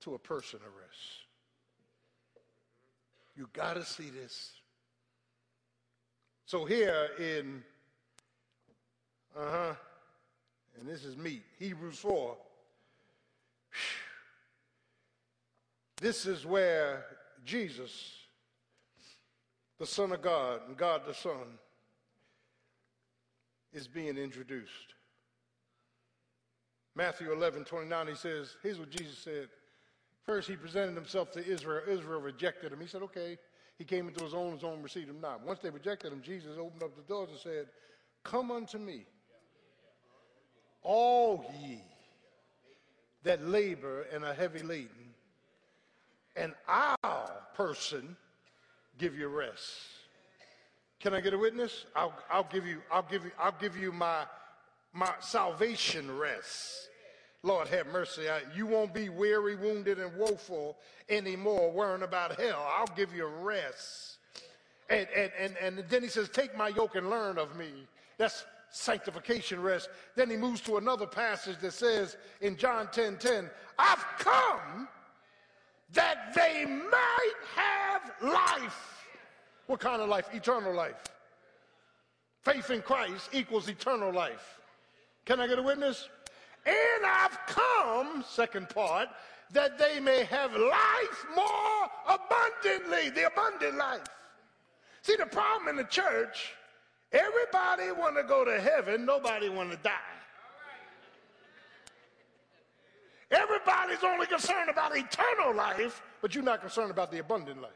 to 0.00 0.14
a 0.14 0.18
person 0.18 0.60
of 0.60 0.72
rest. 0.76 1.24
You 3.36 3.48
got 3.52 3.74
to 3.74 3.84
see 3.84 4.10
this. 4.10 4.52
So 6.46 6.64
here 6.64 7.08
in, 7.18 7.62
uh 9.36 9.50
huh, 9.50 9.74
and 10.78 10.88
this 10.88 11.04
is 11.04 11.16
meat, 11.16 11.42
Hebrews 11.58 11.98
4. 11.98 12.36
This 16.00 16.26
is 16.26 16.44
where 16.44 17.06
Jesus, 17.44 18.12
the 19.78 19.86
Son 19.86 20.12
of 20.12 20.20
God, 20.20 20.60
and 20.68 20.76
God 20.76 21.02
the 21.06 21.14
Son, 21.14 21.58
is 23.72 23.88
being 23.88 24.16
introduced. 24.18 24.93
Matthew 26.96 27.32
11, 27.32 27.64
29, 27.64 28.06
he 28.06 28.14
says, 28.14 28.56
here's 28.62 28.78
what 28.78 28.90
Jesus 28.90 29.18
said. 29.18 29.48
First, 30.24 30.48
he 30.48 30.56
presented 30.56 30.94
himself 30.94 31.32
to 31.32 31.44
Israel. 31.44 31.82
Israel 31.88 32.20
rejected 32.20 32.72
him. 32.72 32.80
He 32.80 32.86
said, 32.86 33.02
okay, 33.02 33.36
he 33.78 33.84
came 33.84 34.08
into 34.08 34.24
his 34.24 34.34
own, 34.34 34.52
his 34.52 34.64
own 34.64 34.82
received 34.82 35.10
him 35.10 35.20
not. 35.20 35.44
Once 35.44 35.58
they 35.60 35.70
rejected 35.70 36.12
him, 36.12 36.22
Jesus 36.22 36.56
opened 36.58 36.82
up 36.82 36.94
the 36.96 37.02
doors 37.02 37.30
and 37.30 37.38
said, 37.38 37.66
Come 38.22 38.50
unto 38.50 38.78
me, 38.78 39.04
all 40.82 41.44
ye 41.60 41.80
that 43.24 43.46
labor 43.46 44.06
and 44.12 44.24
are 44.24 44.34
heavy 44.34 44.62
laden, 44.62 45.14
and 46.36 46.54
I'll 46.68 47.42
person 47.54 48.16
give 48.98 49.16
you 49.16 49.28
rest. 49.28 49.62
Can 51.00 51.14
I 51.14 51.20
get 51.20 51.34
a 51.34 51.38
witness? 51.38 51.84
I'll, 51.94 52.14
I'll 52.30 52.48
give 52.50 52.66
you, 52.66 52.80
I'll 52.90 53.02
give 53.02 53.24
you, 53.24 53.30
I'll 53.38 53.56
give 53.60 53.76
you 53.76 53.92
my, 53.92 54.24
my 54.94 55.12
salvation 55.20 56.16
rests. 56.16 56.88
Lord 57.42 57.68
have 57.68 57.88
mercy. 57.88 58.30
I, 58.30 58.40
you 58.56 58.66
won't 58.66 58.94
be 58.94 59.10
weary, 59.10 59.54
wounded, 59.54 59.98
and 59.98 60.16
woeful 60.16 60.78
anymore, 61.10 61.70
worrying 61.72 62.02
about 62.02 62.40
hell. 62.40 62.66
I'll 62.74 62.96
give 62.96 63.14
you 63.14 63.26
rest. 63.26 64.16
And, 64.88 65.06
and, 65.14 65.30
and, 65.38 65.56
and 65.60 65.84
then 65.90 66.02
he 66.02 66.08
says, 66.08 66.30
Take 66.30 66.56
my 66.56 66.68
yoke 66.68 66.94
and 66.94 67.10
learn 67.10 67.36
of 67.36 67.54
me. 67.56 67.70
That's 68.16 68.44
sanctification 68.70 69.60
rest. 69.60 69.88
Then 70.16 70.30
he 70.30 70.36
moves 70.36 70.60
to 70.62 70.78
another 70.78 71.06
passage 71.06 71.58
that 71.60 71.72
says 71.72 72.16
in 72.40 72.56
John 72.56 72.88
10 72.90 73.18
10, 73.18 73.50
I've 73.78 74.04
come 74.18 74.88
that 75.92 76.34
they 76.34 76.64
might 76.64 77.32
have 77.56 78.12
life. 78.22 79.06
What 79.66 79.80
kind 79.80 80.00
of 80.00 80.08
life? 80.08 80.28
Eternal 80.32 80.74
life. 80.74 81.02
Faith 82.42 82.70
in 82.70 82.82
Christ 82.82 83.30
equals 83.32 83.68
eternal 83.68 84.12
life. 84.12 84.60
Can 85.24 85.40
I 85.40 85.46
get 85.46 85.58
a 85.58 85.62
witness? 85.62 86.08
And 86.66 87.06
I've 87.06 87.38
come, 87.46 88.24
second 88.28 88.68
part, 88.68 89.08
that 89.52 89.78
they 89.78 90.00
may 90.00 90.24
have 90.24 90.52
life 90.52 91.26
more 91.34 91.88
abundantly, 92.08 93.10
the 93.10 93.26
abundant 93.26 93.76
life. 93.76 94.02
See, 95.02 95.16
the 95.16 95.26
problem 95.26 95.68
in 95.68 95.76
the 95.76 95.84
church, 95.84 96.54
everybody 97.12 97.92
want 97.92 98.16
to 98.16 98.22
go 98.22 98.44
to 98.44 98.60
heaven, 98.60 99.04
nobody 99.04 99.48
want 99.48 99.70
to 99.70 99.76
die. 99.78 99.90
Everybody's 103.30 104.02
only 104.04 104.26
concerned 104.26 104.70
about 104.70 104.96
eternal 104.96 105.54
life, 105.54 106.02
but 106.22 106.34
you're 106.34 106.44
not 106.44 106.60
concerned 106.60 106.90
about 106.90 107.10
the 107.10 107.18
abundant 107.18 107.60
life. 107.60 107.72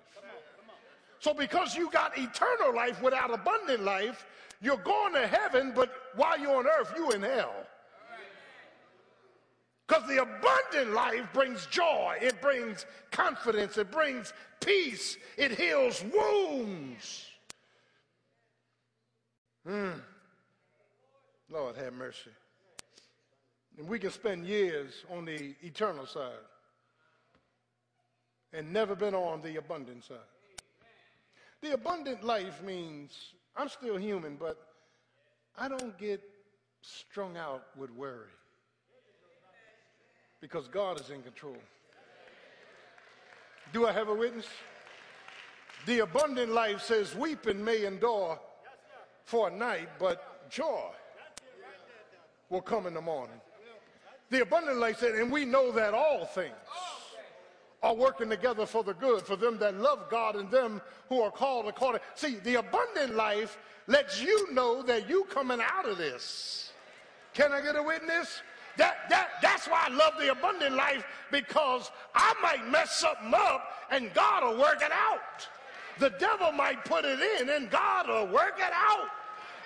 So 1.21 1.35
because 1.35 1.75
you 1.75 1.91
got 1.91 2.17
eternal 2.17 2.75
life 2.75 3.03
without 3.03 3.33
abundant 3.33 3.83
life, 3.83 4.25
you're 4.61 4.77
going 4.79 5.15
to 5.15 5.27
heaven, 5.27 5.73
but 5.75 5.91
while 6.15 6.39
you're 6.39 6.57
on 6.57 6.67
earth, 6.67 6.93
you 6.97 7.11
in 7.11 7.23
hell. 7.23 7.55
Because 9.87 10.07
the 10.07 10.21
abundant 10.21 10.95
life 10.95 11.27
brings 11.33 11.65
joy, 11.67 12.19
it 12.21 12.43
brings 12.43 12.85
confidence, 13.11 13.79
it 13.79 13.91
brings 13.91 14.35
peace, 14.61 15.17
it 15.39 15.53
heals 15.53 16.05
wounds. 16.13 17.25
Mm. 19.67 20.01
Lord 21.51 21.77
have 21.77 21.95
mercy. 21.95 22.31
And 23.79 23.89
we 23.89 23.99
can 23.99 24.11
spend 24.11 24.47
years 24.47 25.05
on 25.11 25.25
the 25.25 25.55
eternal 25.63 26.07
side 26.07 26.33
and 28.53 28.73
never 28.73 28.95
been 28.95 29.15
on 29.15 29.41
the 29.41 29.57
abundant 29.57 30.05
side. 30.05 30.17
The 31.63 31.73
abundant 31.73 32.23
life 32.23 32.63
means 32.63 33.35
I'm 33.59 33.69
still 33.69 33.97
human, 33.97 34.37
but 34.37 34.57
I 35.59 35.69
don't 35.69 35.99
get 35.99 36.23
strung 36.81 37.37
out 37.37 37.65
with 37.77 37.91
worry 37.91 38.31
because 40.41 40.69
God 40.69 41.01
is 41.01 41.11
in 41.11 41.23
control. 41.23 41.57
Do 43.73 43.87
I 43.87 43.93
have 43.93 44.09
a 44.09 44.15
witness? 44.15 44.47
The 45.87 46.01
abundant 46.01 46.53
life 46.53 46.81
says, 46.83 47.17
Weeping 47.17 47.63
may 47.63 47.85
endure 47.85 48.39
for 49.25 49.49
a 49.49 49.51
night, 49.51 49.89
but 49.99 50.49
joy 50.49 50.91
will 52.49 52.63
come 52.63 52.87
in 52.87 52.95
the 52.95 53.01
morning. 53.01 53.41
The 54.31 54.43
abundant 54.43 54.79
life 54.79 54.99
said, 54.99 55.17
And 55.17 55.33
we 55.33 55.45
know 55.45 55.73
that 55.73 55.95
all 55.95 56.27
things 56.27 56.55
are 57.83 57.95
working 57.95 58.29
together 58.29 58.67
for 58.67 58.83
the 58.83 58.95
good, 58.95 59.23
for 59.23 59.37
them 59.37 59.59
that 59.59 59.79
love 59.79 60.11
God 60.11 60.37
and 60.37 60.51
them 60.51 60.81
who 61.09 61.23
are 61.23 61.31
called 61.31 61.67
according. 61.67 62.01
See, 62.15 62.37
the 62.37 62.57
abundant 62.57 63.15
life 63.15 63.59
lets 63.87 64.21
you 64.21 64.53
know 64.53 64.83
that 64.83 65.09
you 65.09 65.25
coming 65.25 65.61
out 65.61 65.89
of 65.89 65.97
this. 65.99 66.73
Can 67.35 67.53
I 67.53 67.61
get 67.61 67.77
a 67.77 67.83
witness? 67.83 68.43
That, 68.77 69.09
that, 69.11 69.29
that's 69.43 69.67
why 69.67 69.87
I 69.89 69.91
love 69.91 70.15
the 70.21 70.31
abundant 70.31 70.75
life 70.75 71.05
because 71.31 71.91
I 72.15 72.35
might 72.43 72.69
mess 72.71 72.97
something 72.97 73.33
up 73.35 73.63
and 73.91 74.13
God 74.15 74.45
will 74.45 74.61
work 74.61 74.83
it 74.83 74.93
out. 74.93 75.49
The 75.99 76.11
devil 76.11 76.53
might 76.53 76.85
put 76.85 77.05
it 77.05 77.19
in 77.41 77.49
and 77.49 77.71
God 77.71 78.09
will 78.09 78.29
work 78.29 78.59
it 78.59 78.73
out. 78.73 79.09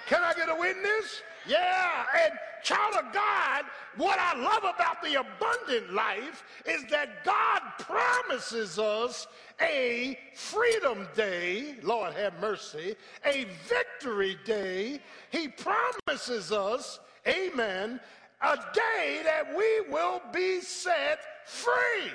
Can 0.06 0.22
I 0.22 0.32
get 0.34 0.48
a 0.48 0.54
witness? 0.54 1.22
Yeah, 1.46 2.04
and 2.24 2.32
child 2.62 2.94
of 2.94 3.12
God, 3.12 3.64
what 3.96 4.18
I 4.18 4.38
love 4.38 4.64
about 4.74 5.02
the 5.02 5.20
abundant 5.20 5.92
life 5.92 6.44
is 6.66 6.84
that 6.90 7.24
God 7.24 7.60
promises 7.78 8.78
us 8.78 9.26
a 9.60 10.18
freedom 10.34 11.08
day, 11.14 11.76
Lord 11.82 12.14
have 12.14 12.40
mercy, 12.40 12.94
a 13.24 13.46
victory 13.66 14.38
day. 14.44 15.00
He 15.30 15.48
promises 15.48 16.52
us, 16.52 17.00
amen, 17.26 18.00
a 18.40 18.56
day 18.74 19.22
that 19.24 19.54
we 19.56 19.92
will 19.92 20.20
be 20.32 20.60
set 20.60 21.20
free. 21.46 22.10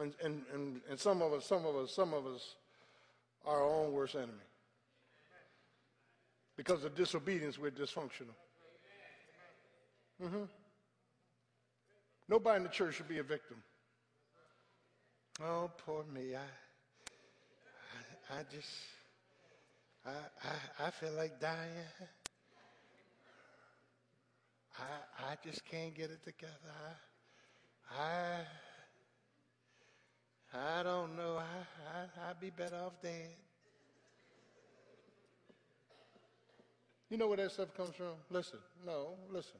And, 0.00 0.14
and, 0.22 0.80
and, 0.88 0.98
some 0.98 1.22
of 1.22 1.32
us, 1.32 1.44
some 1.44 1.66
of 1.66 1.74
us, 1.74 1.92
some 1.92 2.14
of 2.14 2.24
us 2.24 2.54
our 3.44 3.62
own 3.62 3.92
worst 3.92 4.14
enemy. 4.14 4.47
Because 6.58 6.82
of 6.82 6.96
disobedience, 6.96 7.56
we're 7.56 7.70
dysfunctional. 7.70 8.34
Mm-hmm. 10.20 10.42
Nobody 12.28 12.56
in 12.56 12.62
the 12.64 12.68
church 12.68 12.96
should 12.96 13.06
be 13.08 13.18
a 13.18 13.22
victim. 13.22 13.58
Oh, 15.40 15.70
poor 15.86 16.02
me. 16.12 16.34
I, 16.34 16.40
I, 18.34 18.40
I 18.40 18.42
just, 18.52 18.66
I, 20.04 20.10
I, 20.10 20.86
I 20.88 20.90
feel 20.90 21.12
like 21.12 21.40
dying. 21.40 21.70
I, 24.80 25.30
I 25.30 25.36
just 25.44 25.64
can't 25.64 25.94
get 25.94 26.10
it 26.10 26.24
together. 26.24 26.52
I, 27.96 28.02
I 28.02 28.40
I 30.80 30.82
don't 30.82 31.16
know. 31.16 31.36
I, 31.36 31.42
I, 31.98 32.30
I'd 32.30 32.40
be 32.40 32.50
better 32.50 32.76
off 32.76 33.00
dead. 33.02 33.30
You 37.10 37.16
know 37.16 37.28
where 37.28 37.38
that 37.38 37.52
stuff 37.52 37.74
comes 37.74 37.94
from? 37.94 38.14
Listen, 38.30 38.58
no, 38.84 39.14
listen. 39.30 39.58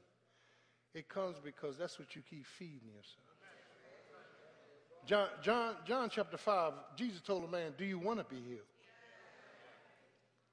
It 0.93 1.09
comes 1.09 1.37
because 1.43 1.77
that's 1.77 1.97
what 1.99 2.15
you 2.15 2.21
keep 2.27 2.45
feeding 2.45 2.89
yourself. 2.95 3.25
John, 5.05 5.27
John, 5.41 5.75
John 5.87 6.09
chapter 6.11 6.37
5, 6.37 6.73
Jesus 6.95 7.21
told 7.21 7.43
a 7.43 7.47
man, 7.47 7.73
Do 7.77 7.85
you 7.85 7.97
want 7.97 8.19
to 8.19 8.25
be 8.25 8.41
healed? 8.41 8.65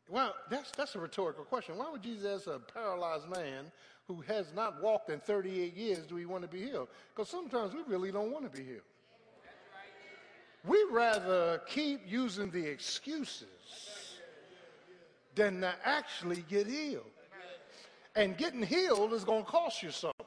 Well, 0.08 0.34
that's, 0.50 0.70
that's 0.70 0.94
a 0.94 1.00
rhetorical 1.00 1.44
question. 1.44 1.76
Why 1.76 1.90
would 1.90 2.02
Jesus 2.02 2.40
ask 2.40 2.46
a 2.46 2.58
paralyzed 2.58 3.28
man 3.28 3.72
who 4.06 4.20
has 4.22 4.52
not 4.54 4.80
walked 4.80 5.10
in 5.10 5.18
38 5.18 5.74
years, 5.74 6.06
Do 6.06 6.16
he 6.16 6.26
want 6.26 6.42
to 6.42 6.48
be 6.48 6.62
healed? 6.62 6.88
Because 7.14 7.28
sometimes 7.28 7.74
we 7.74 7.80
really 7.86 8.12
don't 8.12 8.30
want 8.30 8.50
to 8.50 8.56
be 8.56 8.64
healed. 8.64 8.80
We 10.64 10.84
rather 10.90 11.60
keep 11.68 12.00
using 12.06 12.50
the 12.50 12.64
excuses 12.66 13.46
than 15.36 15.60
to 15.60 15.72
actually 15.84 16.44
get 16.48 16.66
healed. 16.66 17.04
And 18.16 18.36
getting 18.36 18.62
healed 18.62 19.12
is 19.12 19.24
going 19.24 19.44
to 19.44 19.50
cost 19.50 19.82
you 19.82 19.90
something. 19.90 20.26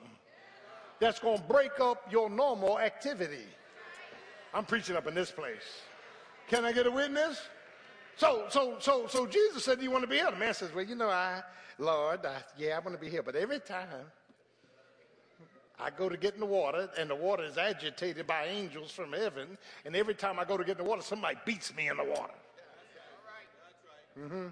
That's 0.99 1.19
going 1.19 1.39
to 1.39 1.43
break 1.43 1.79
up 1.81 2.07
your 2.11 2.29
normal 2.29 2.79
activity. 2.79 3.47
I'm 4.53 4.63
preaching 4.63 4.95
up 4.95 5.07
in 5.07 5.15
this 5.15 5.31
place. 5.31 5.83
Can 6.47 6.65
I 6.65 6.71
get 6.71 6.87
a 6.87 6.91
witness? 6.91 7.41
So, 8.15 8.45
so, 8.49 8.75
so, 8.79 9.07
so 9.07 9.25
Jesus 9.25 9.63
said, 9.63 9.77
"Do 9.79 9.83
you 9.83 9.91
want 9.91 10.03
to 10.03 10.09
be 10.09 10.17
healed?" 10.17 10.33
The 10.33 10.39
man 10.39 10.53
says, 10.53 10.73
"Well, 10.73 10.83
you 10.83 10.95
know, 10.95 11.09
I, 11.09 11.41
Lord, 11.77 12.25
I, 12.25 12.37
yeah, 12.57 12.75
I 12.75 12.79
want 12.79 12.93
to 12.93 12.97
be 12.97 13.09
healed, 13.09 13.25
but 13.25 13.35
every 13.35 13.59
time 13.59 13.87
I 15.79 15.89
go 15.89 16.09
to 16.09 16.17
get 16.17 16.33
in 16.33 16.41
the 16.41 16.45
water, 16.45 16.89
and 16.97 17.09
the 17.09 17.15
water 17.15 17.43
is 17.43 17.57
agitated 17.57 18.27
by 18.27 18.45
angels 18.45 18.91
from 18.91 19.13
heaven. 19.13 19.57
And 19.85 19.95
every 19.95 20.15
time 20.15 20.37
I 20.37 20.43
go 20.43 20.57
to 20.57 20.63
get 20.63 20.77
in 20.77 20.83
the 20.83 20.89
water, 20.89 21.01
somebody 21.01 21.37
beats 21.45 21.73
me 21.73 21.87
in 21.87 21.97
the 21.97 22.03
water. 22.03 22.33
Mm-hmm. 24.19 24.47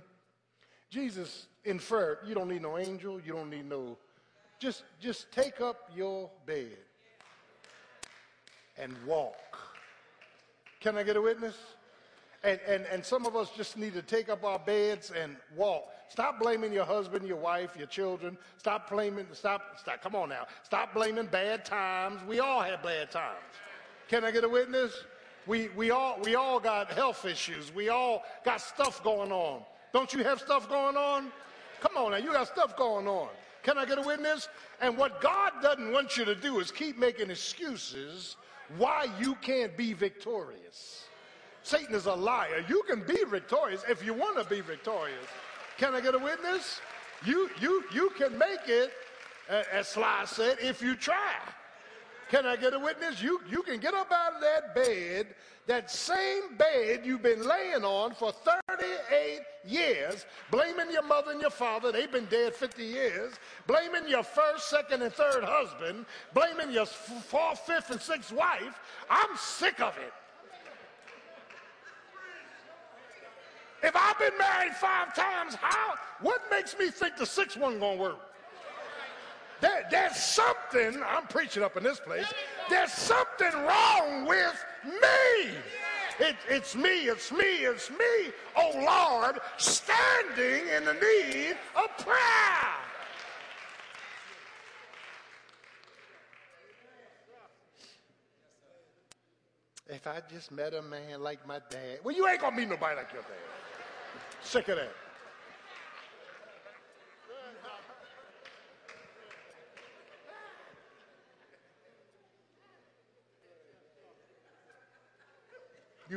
Jesus 0.89 1.47
inferred, 1.65 2.19
you 2.25 2.33
don't 2.33 2.47
need 2.47 2.61
no 2.61 2.77
angel, 2.77 3.19
you 3.19 3.33
don't 3.33 3.49
need 3.49 3.69
no. 3.69 3.97
Just, 4.59 4.83
just 4.99 5.31
take 5.31 5.61
up 5.61 5.89
your 5.95 6.29
bed 6.45 6.77
and 8.77 8.93
walk. 9.05 9.57
Can 10.79 10.97
I 10.97 11.03
get 11.03 11.17
a 11.17 11.21
witness? 11.21 11.55
And, 12.43 12.59
and, 12.67 12.85
and 12.85 13.03
some 13.03 13.25
of 13.25 13.35
us 13.35 13.49
just 13.57 13.77
need 13.77 13.93
to 13.93 14.01
take 14.01 14.29
up 14.29 14.43
our 14.43 14.59
beds 14.59 15.11
and 15.11 15.35
walk. 15.55 15.85
Stop 16.07 16.39
blaming 16.39 16.71
your 16.71 16.85
husband, 16.85 17.27
your 17.27 17.37
wife, 17.37 17.75
your 17.77 17.87
children. 17.87 18.37
Stop 18.57 18.89
blaming, 18.89 19.25
stop, 19.33 19.77
stop, 19.77 20.01
come 20.01 20.15
on 20.15 20.29
now. 20.29 20.45
Stop 20.63 20.93
blaming 20.93 21.25
bad 21.25 21.65
times. 21.65 22.21
We 22.27 22.39
all 22.39 22.61
have 22.61 22.81
bad 22.81 23.11
times. 23.11 23.37
Can 24.07 24.23
I 24.23 24.31
get 24.31 24.43
a 24.43 24.49
witness? 24.49 24.93
We, 25.45 25.69
we, 25.75 25.91
all, 25.91 26.19
we 26.23 26.35
all 26.35 26.59
got 26.59 26.91
health 26.91 27.25
issues. 27.25 27.73
We 27.73 27.89
all 27.89 28.23
got 28.45 28.61
stuff 28.61 29.03
going 29.03 29.31
on. 29.31 29.63
Don't 29.97 30.13
you 30.13 30.23
have 30.23 30.39
stuff 30.39 30.69
going 30.69 30.95
on? 30.95 31.31
Come 31.81 31.97
on 31.97 32.11
now, 32.11 32.17
you 32.17 32.31
got 32.31 32.45
stuff 32.45 32.77
going 32.77 33.07
on. 33.07 33.29
Can 33.63 33.79
I 33.79 33.85
get 33.85 33.97
a 33.97 34.03
witness? 34.03 34.47
And 34.79 34.95
what 34.95 35.19
God 35.21 35.53
doesn't 35.63 35.91
want 35.91 36.17
you 36.17 36.23
to 36.23 36.35
do 36.35 36.59
is 36.59 36.69
keep 36.69 36.99
making 36.99 37.31
excuses 37.31 38.35
why 38.77 39.07
you 39.19 39.33
can't 39.41 39.75
be 39.75 39.93
victorious. 39.93 41.05
Satan 41.63 41.95
is 41.95 42.05
a 42.05 42.13
liar. 42.13 42.63
You 42.69 42.83
can 42.87 43.07
be 43.07 43.23
victorious 43.23 43.83
if 43.89 44.05
you 44.05 44.13
want 44.13 44.37
to 44.37 44.47
be 44.47 44.61
victorious. 44.61 45.25
Can 45.79 45.95
I 45.95 46.01
get 46.01 46.13
a 46.13 46.19
witness? 46.19 46.79
You, 47.25 47.49
you, 47.59 47.83
you 47.91 48.11
can 48.19 48.37
make 48.37 48.67
it, 48.67 48.91
as 49.49 49.87
Sly 49.87 50.25
said, 50.25 50.57
if 50.61 50.79
you 50.79 50.93
try. 50.93 51.33
Can 52.29 52.45
I 52.45 52.57
get 52.57 52.73
a 52.73 52.79
witness? 52.79 53.21
You, 53.21 53.39
you 53.49 53.61
can 53.63 53.79
get 53.79 53.93
up 53.93 54.11
out 54.11 54.35
of 54.35 54.41
that 54.41 54.75
bed, 54.75 55.27
that 55.65 55.89
same 55.89 56.57
bed 56.57 57.01
you've 57.05 57.23
been 57.23 57.47
laying 57.47 57.85
on 57.85 58.13
for 58.13 58.33
38 58.33 59.41
years, 59.65 60.25
blaming 60.51 60.91
your 60.91 61.03
mother 61.03 61.31
and 61.31 61.39
your 61.39 61.49
father, 61.49 61.91
they've 61.91 62.11
been 62.11 62.25
dead 62.25 62.53
50 62.53 62.83
years, 62.83 63.33
blaming 63.65 64.09
your 64.09 64.23
first, 64.23 64.69
second, 64.69 65.01
and 65.03 65.13
third 65.13 65.43
husband, 65.43 66.05
blaming 66.33 66.71
your 66.71 66.85
fourth, 66.85 67.59
fifth, 67.59 67.91
and 67.91 68.01
sixth 68.01 68.33
wife. 68.33 68.79
I'm 69.09 69.35
sick 69.37 69.79
of 69.79 69.95
it. 69.97 70.13
If 73.83 73.95
I've 73.95 74.19
been 74.19 74.37
married 74.37 74.73
five 74.73 75.15
times, 75.15 75.55
how? 75.55 75.93
What 76.19 76.41
makes 76.49 76.77
me 76.77 76.89
think 76.89 77.15
the 77.15 77.25
sixth 77.25 77.57
one 77.57 77.79
gonna 77.79 77.97
work? 77.97 78.26
There, 79.59 79.87
there's 79.89 80.15
something, 80.15 81.01
I'm 81.03 81.25
preaching 81.27 81.63
up 81.63 81.77
in 81.77 81.83
this 81.83 81.99
place, 81.99 82.27
there's 82.69 82.91
something 82.91 83.51
wrong 83.53 84.25
with 84.25 84.65
me. 84.85 85.51
It, 86.19 86.35
it's 86.49 86.75
me, 86.75 87.05
it's 87.07 87.31
me, 87.31 87.65
it's 87.65 87.89
me, 87.91 88.31
oh 88.55 88.71
Lord, 88.75 89.39
standing 89.57 90.67
in 90.75 90.85
the 90.85 90.93
need 90.93 91.57
of 91.75 91.97
prayer. 92.03 92.17
If 99.89 100.05
I 100.05 100.21
just 100.29 100.51
met 100.51 100.73
a 100.73 100.81
man 100.81 101.21
like 101.21 101.47
my 101.47 101.59
dad, 101.69 101.99
well, 102.03 102.15
you 102.15 102.27
ain't 102.27 102.41
gonna 102.41 102.55
meet 102.55 102.67
nobody 102.67 102.95
like 102.97 103.13
your 103.13 103.21
dad. 103.21 103.31
Sick 104.41 104.67
of 104.67 104.77
that. 104.77 104.91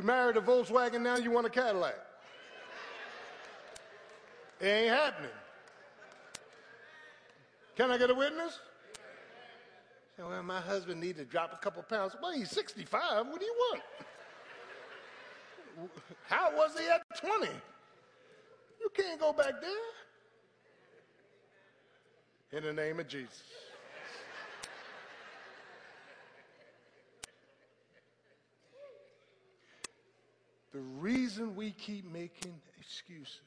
You 0.01 0.07
married 0.07 0.35
a 0.35 0.41
Volkswagen 0.41 1.01
now, 1.01 1.17
you 1.17 1.29
want 1.29 1.45
a 1.45 1.49
Cadillac. 1.51 1.93
It 4.59 4.65
ain't 4.65 4.89
happening. 4.89 5.29
Can 7.75 7.91
I 7.91 7.99
get 7.99 8.09
a 8.09 8.15
witness? 8.15 8.57
Say, 10.17 10.23
well, 10.23 10.41
my 10.41 10.59
husband 10.59 11.01
needs 11.01 11.19
to 11.19 11.25
drop 11.25 11.53
a 11.53 11.57
couple 11.57 11.83
pounds. 11.83 12.15
Well, 12.19 12.31
he's 12.31 12.49
65. 12.49 13.27
What 13.27 13.39
do 13.39 13.45
you 13.45 13.53
want? 13.69 13.83
How 16.27 16.51
was 16.57 16.71
he 16.79 16.87
at 16.87 17.03
20? 17.19 17.51
You 18.79 18.89
can't 18.95 19.19
go 19.19 19.33
back 19.33 19.53
there. 22.51 22.57
In 22.57 22.63
the 22.63 22.73
name 22.73 22.99
of 22.99 23.07
Jesus. 23.07 23.43
The 30.73 30.79
reason 30.79 31.55
we 31.55 31.71
keep 31.71 32.09
making 32.11 32.59
excuses 32.79 33.39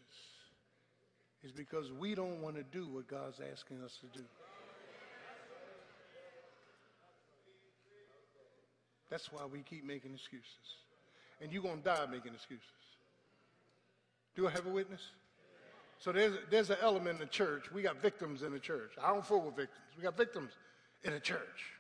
is 1.42 1.52
because 1.52 1.92
we 1.92 2.14
don't 2.14 2.40
want 2.40 2.56
to 2.56 2.62
do 2.62 2.86
what 2.86 3.06
God's 3.06 3.40
asking 3.52 3.82
us 3.82 3.98
to 4.00 4.18
do. 4.18 4.24
That's 9.10 9.30
why 9.32 9.42
we 9.50 9.60
keep 9.60 9.84
making 9.84 10.14
excuses. 10.14 10.46
And 11.40 11.52
you're 11.52 11.62
going 11.62 11.78
to 11.78 11.84
die 11.84 12.06
making 12.10 12.34
excuses. 12.34 12.64
Do 14.34 14.48
I 14.48 14.50
have 14.50 14.66
a 14.66 14.70
witness? 14.70 15.00
So 15.98 16.12
there's, 16.12 16.34
there's 16.50 16.70
an 16.70 16.78
element 16.82 17.20
in 17.20 17.20
the 17.20 17.30
church. 17.30 17.70
We 17.72 17.82
got 17.82 18.02
victims 18.02 18.42
in 18.42 18.52
the 18.52 18.58
church. 18.58 18.92
I 19.02 19.08
don't 19.08 19.24
fool 19.24 19.42
with 19.42 19.56
victims. 19.56 19.86
We 19.96 20.02
got 20.02 20.16
victims 20.16 20.52
in 21.04 21.12
the 21.12 21.20
church. 21.20 21.72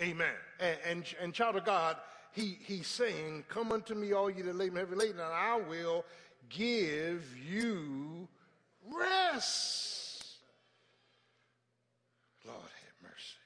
Amen. 0.00 0.34
And, 0.60 0.78
and, 0.84 1.14
and 1.20 1.34
child 1.34 1.56
of 1.56 1.64
God, 1.64 1.96
he, 2.32 2.58
he's 2.62 2.86
saying, 2.86 3.44
Come 3.48 3.72
unto 3.72 3.94
me, 3.94 4.12
all 4.12 4.30
ye 4.30 4.42
that 4.42 4.54
labor 4.54 4.78
and 4.78 4.88
heavy 4.88 4.96
laden, 4.96 5.20
and 5.20 5.32
I 5.32 5.56
will 5.56 6.04
give 6.48 7.24
you 7.50 8.28
rest. 8.90 10.36
Lord 12.46 12.58
have 12.58 13.10
mercy. 13.10 13.38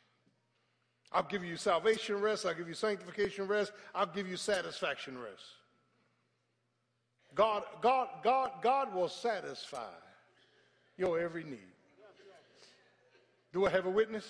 I'll 1.13 1.23
give 1.23 1.45
you 1.45 1.57
salvation 1.57 2.21
rest. 2.21 2.47
I'll 2.47 2.55
give 2.55 2.69
you 2.69 2.75
sanctification 2.75 3.47
rest. 3.47 3.73
I'll 3.95 4.07
give 4.07 4.29
you 4.29 4.37
satisfaction 4.37 5.19
rest. 5.19 5.43
God, 7.35 7.65
God, 7.81 8.09
God, 8.23 8.51
God 8.63 8.95
will 8.95 9.09
satisfy 9.09 9.91
your 10.97 11.19
every 11.19 11.45
need. 11.45 11.59
Do 13.53 13.67
I 13.67 13.71
have 13.71 13.87
a 13.87 13.91
witness? 13.91 14.27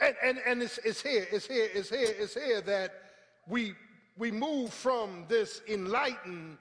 And, 0.00 0.14
and, 0.22 0.38
and 0.46 0.62
it's, 0.62 0.78
it's 0.78 1.00
here, 1.00 1.26
it's 1.30 1.46
here, 1.46 1.68
it's 1.72 1.90
here, 1.90 2.14
it's 2.18 2.34
here 2.34 2.60
that 2.62 3.03
we, 3.48 3.74
we 4.16 4.30
move 4.30 4.72
from 4.72 5.24
this 5.28 5.60
enlightenment 5.68 6.58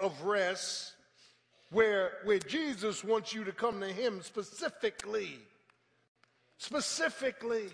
of 0.00 0.22
rest 0.22 0.92
where, 1.70 2.12
where 2.24 2.38
Jesus 2.38 3.04
wants 3.04 3.34
you 3.34 3.44
to 3.44 3.52
come 3.52 3.80
to 3.80 3.88
him 3.88 4.22
specifically. 4.22 5.38
Specifically. 6.58 7.68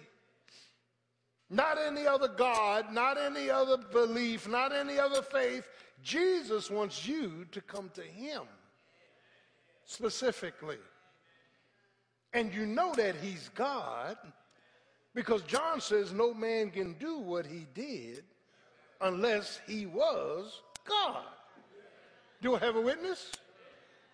Not 1.51 1.79
any 1.79 2.07
other 2.07 2.29
God, 2.29 2.93
not 2.93 3.19
any 3.19 3.51
other 3.51 3.77
belief, 3.77 4.49
not 4.49 4.73
any 4.73 4.99
other 4.99 5.23
faith. 5.23 5.69
Jesus 6.03 6.71
wants 6.71 7.07
you 7.07 7.47
to 7.53 7.61
come 7.61 7.91
to 7.95 8.03
him 8.03 8.43
specifically. 9.85 10.79
And 12.33 12.53
you 12.53 12.67
know 12.67 12.93
that 12.97 13.15
he's 13.17 13.49
God 13.55 14.17
because 15.15 15.43
John 15.43 15.81
says 15.81 16.13
no 16.13 16.35
man 16.35 16.71
can 16.71 16.95
do 16.95 17.19
what 17.19 17.47
he 17.47 17.67
did 17.75 18.25
unless 19.01 19.61
he 19.67 19.87
was 19.87 20.63
God. 20.87 21.23
Do 22.43 22.57
I 22.57 22.59
have 22.59 22.77
a 22.77 22.81
witness? 22.81 23.33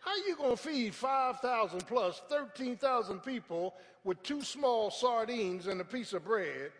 How 0.00 0.16
you 0.16 0.36
going 0.36 0.56
to 0.56 0.56
feed 0.56 0.94
5,000 0.94 1.86
plus 1.86 2.22
13,000 2.28 3.20
people 3.20 3.74
with 4.04 4.22
two 4.22 4.42
small 4.42 4.90
sardines 4.90 5.66
and 5.66 5.80
a 5.80 5.84
piece 5.84 6.12
of 6.12 6.24
bread, 6.24 6.72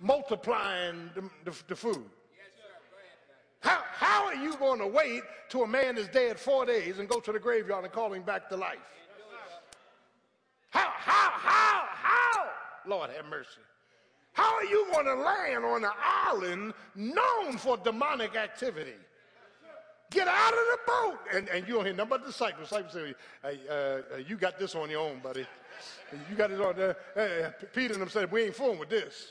multiplying 0.00 1.10
the, 1.14 1.22
the, 1.44 1.56
the 1.68 1.76
food? 1.76 2.04
How, 3.60 3.82
how 3.92 4.26
are 4.26 4.34
you 4.34 4.56
going 4.56 4.80
to 4.80 4.86
wait 4.86 5.22
till 5.48 5.62
a 5.62 5.68
man 5.68 5.96
is 5.96 6.08
dead 6.08 6.38
four 6.38 6.66
days 6.66 6.98
and 6.98 7.08
go 7.08 7.20
to 7.20 7.32
the 7.32 7.38
graveyard 7.38 7.84
and 7.84 7.92
call 7.92 8.12
him 8.12 8.22
back 8.22 8.48
to 8.48 8.56
life? 8.56 8.78
How, 10.70 10.90
how, 10.96 11.30
how, 11.30 11.48
how? 11.50 11.61
Lord 12.86 13.10
have 13.10 13.26
mercy. 13.26 13.60
How 14.32 14.54
are 14.54 14.64
you 14.64 14.86
going 14.92 15.06
to 15.06 15.14
land 15.14 15.64
on 15.64 15.84
an 15.84 15.90
island 16.02 16.72
known 16.94 17.58
for 17.58 17.76
demonic 17.76 18.34
activity? 18.34 18.94
Get 20.10 20.28
out 20.28 20.52
of 20.52 20.58
the 20.58 20.78
boat. 20.86 21.18
And, 21.34 21.48
and 21.48 21.66
you 21.66 21.74
don't 21.74 21.84
hear 21.84 21.94
nothing 21.94 22.20
the 22.20 22.26
disciples. 22.26 22.68
Disciples 22.68 22.92
say, 22.92 23.14
hey, 23.42 23.58
uh, 23.68 23.72
uh, 23.72 24.00
you 24.26 24.36
got 24.36 24.58
this 24.58 24.74
on 24.74 24.90
your 24.90 25.00
own, 25.00 25.20
buddy. 25.20 25.46
You 26.30 26.36
got 26.36 26.50
it 26.50 26.60
on 26.60 26.76
there. 26.76 26.96
Hey, 27.14 27.50
Peter 27.72 27.94
and 27.94 28.02
them 28.02 28.08
said, 28.08 28.30
we 28.30 28.42
ain't 28.42 28.54
fooling 28.54 28.78
with 28.78 28.90
this. 28.90 29.28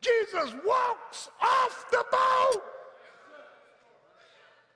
Jesus 0.00 0.54
walks 0.66 1.28
off 1.40 1.86
the 1.90 2.04
boat. 2.10 2.62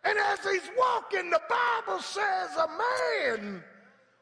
And 0.05 0.17
as 0.19 0.39
he's 0.41 0.71
walking, 0.79 1.31
the 1.31 1.41
Bible 1.49 2.01
says 2.01 2.51
a 2.57 2.69
man 2.69 3.65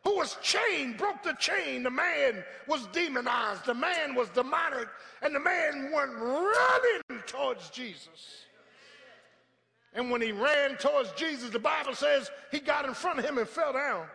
who 0.05 0.17
was 0.17 0.37
chained 0.43 0.99
broke 0.99 1.23
the 1.23 1.33
chain. 1.35 1.83
The 1.83 1.91
man 1.91 2.45
was 2.69 2.87
demonized. 2.89 3.65
The 3.65 3.75
man 3.75 4.15
was 4.15 4.29
demonic. 4.29 4.89
And 5.23 5.35
the 5.35 5.41
man 5.41 5.91
went 5.93 6.13
running 6.13 7.23
towards 7.27 7.71
Jesus. 7.71 8.45
And 9.95 10.11
when 10.11 10.21
he 10.21 10.33
ran 10.33 10.77
towards 10.77 11.13
Jesus, 11.13 11.51
the 11.51 11.59
Bible 11.59 11.95
says 11.95 12.31
he 12.51 12.61
got 12.61 12.85
in 12.85 12.95
front 12.95 13.19
of 13.19 13.25
him 13.25 13.39
and 13.39 13.49
fell 13.49 13.73
down 13.73 14.07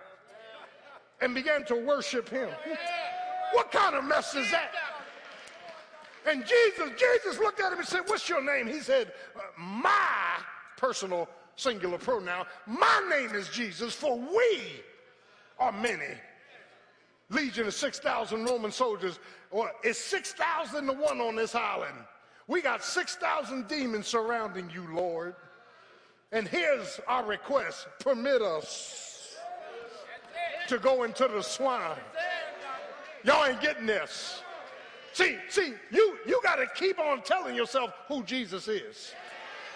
and 1.21 1.33
began 1.33 1.65
to 1.65 1.75
worship 1.75 2.29
him. 2.29 2.49
What 3.51 3.71
kind 3.71 3.95
of 3.95 4.03
mess 4.03 4.35
is 4.35 4.51
that? 4.51 4.69
And 6.27 6.45
Jesus, 6.45 6.91
Jesus 6.99 7.39
looked 7.39 7.59
at 7.59 7.73
him 7.73 7.79
and 7.79 7.87
said, 7.87 8.01
What's 8.05 8.29
your 8.29 8.43
name? 8.43 8.67
He 8.67 8.79
said, 8.79 9.11
My 9.57 10.37
personal 10.77 11.27
singular 11.55 11.97
pronoun, 11.97 12.45
my 12.67 13.07
name 13.09 13.33
is 13.33 13.49
Jesus, 13.49 13.95
for 13.95 14.19
we 14.19 14.83
are 15.59 15.71
many. 15.71 16.15
Legion 17.29 17.67
of 17.67 17.73
6,000 17.73 18.45
Roman 18.45 18.71
soldiers. 18.71 19.19
Well, 19.51 19.69
it's 19.83 19.99
6,000 19.99 20.87
to 20.87 20.93
one 20.93 21.21
on 21.21 21.35
this 21.35 21.53
island. 21.53 21.95
We 22.47 22.61
got 22.61 22.83
6,000 22.83 23.67
demons 23.67 24.07
surrounding 24.07 24.69
you, 24.73 24.87
Lord. 24.93 25.35
And 26.31 26.47
here's 26.47 26.99
our 27.07 27.25
request 27.25 27.87
permit 27.99 28.41
us 28.41 29.37
to 30.67 30.77
go 30.77 31.03
into 31.03 31.27
the 31.27 31.41
swine. 31.41 31.97
Y'all 33.23 33.45
ain't 33.45 33.61
getting 33.61 33.85
this. 33.85 34.41
See, 35.13 35.37
see, 35.49 35.73
you, 35.91 36.17
you 36.25 36.39
got 36.43 36.55
to 36.55 36.67
keep 36.75 36.99
on 36.99 37.21
telling 37.23 37.55
yourself 37.55 37.91
who 38.07 38.23
Jesus 38.23 38.67
is. 38.67 39.13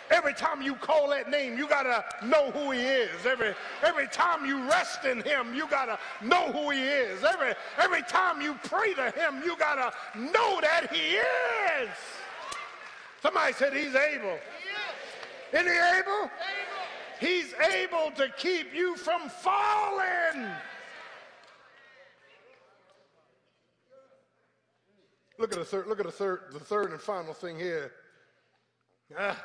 Every 0.10 0.34
time 0.34 0.62
you 0.62 0.76
call 0.76 1.10
that 1.10 1.30
name, 1.30 1.58
you 1.58 1.68
got 1.68 1.84
to 1.84 2.28
know 2.28 2.52
who 2.52 2.72
he 2.72 2.82
is. 2.82 3.26
Every, 3.26 3.54
every 3.82 4.08
time 4.08 4.46
you 4.46 4.68
rest 4.70 5.06
in 5.06 5.22
him, 5.22 5.54
you 5.54 5.68
got 5.68 5.86
to 5.86 6.26
know 6.26 6.52
who 6.52 6.72
he 6.72 6.82
is. 6.82 7.24
Every, 7.24 7.54
every 7.78 8.04
time 8.04 8.42
you 8.42 8.56
pray 8.64 8.94
to 8.94 9.12
him, 9.12 9.42
you 9.44 9.58
got 9.58 9.76
to 9.76 10.20
know 10.20 10.60
that 10.62 10.92
he 10.92 11.16
is. 11.16 11.90
Somebody 13.22 13.54
said 13.54 13.74
he's 13.74 13.96
able. 13.96 14.38
He 15.52 15.58
Isn't 15.58 15.72
he 15.72 15.80
able? 16.00 16.32
He's 17.20 17.54
able 17.54 18.12
to 18.18 18.28
keep 18.38 18.74
you 18.76 18.98
from 18.98 19.30
falling. 19.30 20.52
Look 25.40 25.54
at 25.54 25.60
the 25.60 25.66
third, 25.66 25.88
look 25.88 26.00
at 26.00 26.06
the 26.06 26.12
third, 26.12 26.42
the 26.52 26.60
third 26.60 26.92
and 26.92 27.02
final 27.02 27.34
thing 27.34 27.58
here. 27.58 27.92
Ah, 29.18 29.42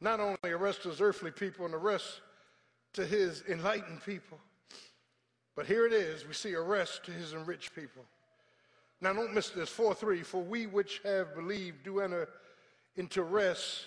not 0.00 0.20
only 0.20 0.38
arrest 0.44 0.82
to 0.82 0.88
his 0.88 1.00
earthly 1.00 1.30
people 1.30 1.64
and 1.64 1.74
arrest 1.74 2.20
to 2.94 3.06
his 3.06 3.42
enlightened 3.48 4.04
people, 4.04 4.38
but 5.56 5.66
here 5.66 5.86
it 5.86 5.92
is, 5.92 6.26
we 6.26 6.32
see 6.32 6.54
arrest 6.54 7.04
to 7.04 7.10
his 7.10 7.34
enriched 7.34 7.74
people. 7.74 8.04
Now 9.00 9.12
don't 9.12 9.34
miss 9.34 9.50
this, 9.50 9.70
4-3, 9.70 10.24
for 10.24 10.42
we 10.42 10.66
which 10.66 11.00
have 11.04 11.34
believed 11.34 11.84
do 11.84 12.00
enter 12.00 12.28
into 12.96 13.22
rest 13.22 13.86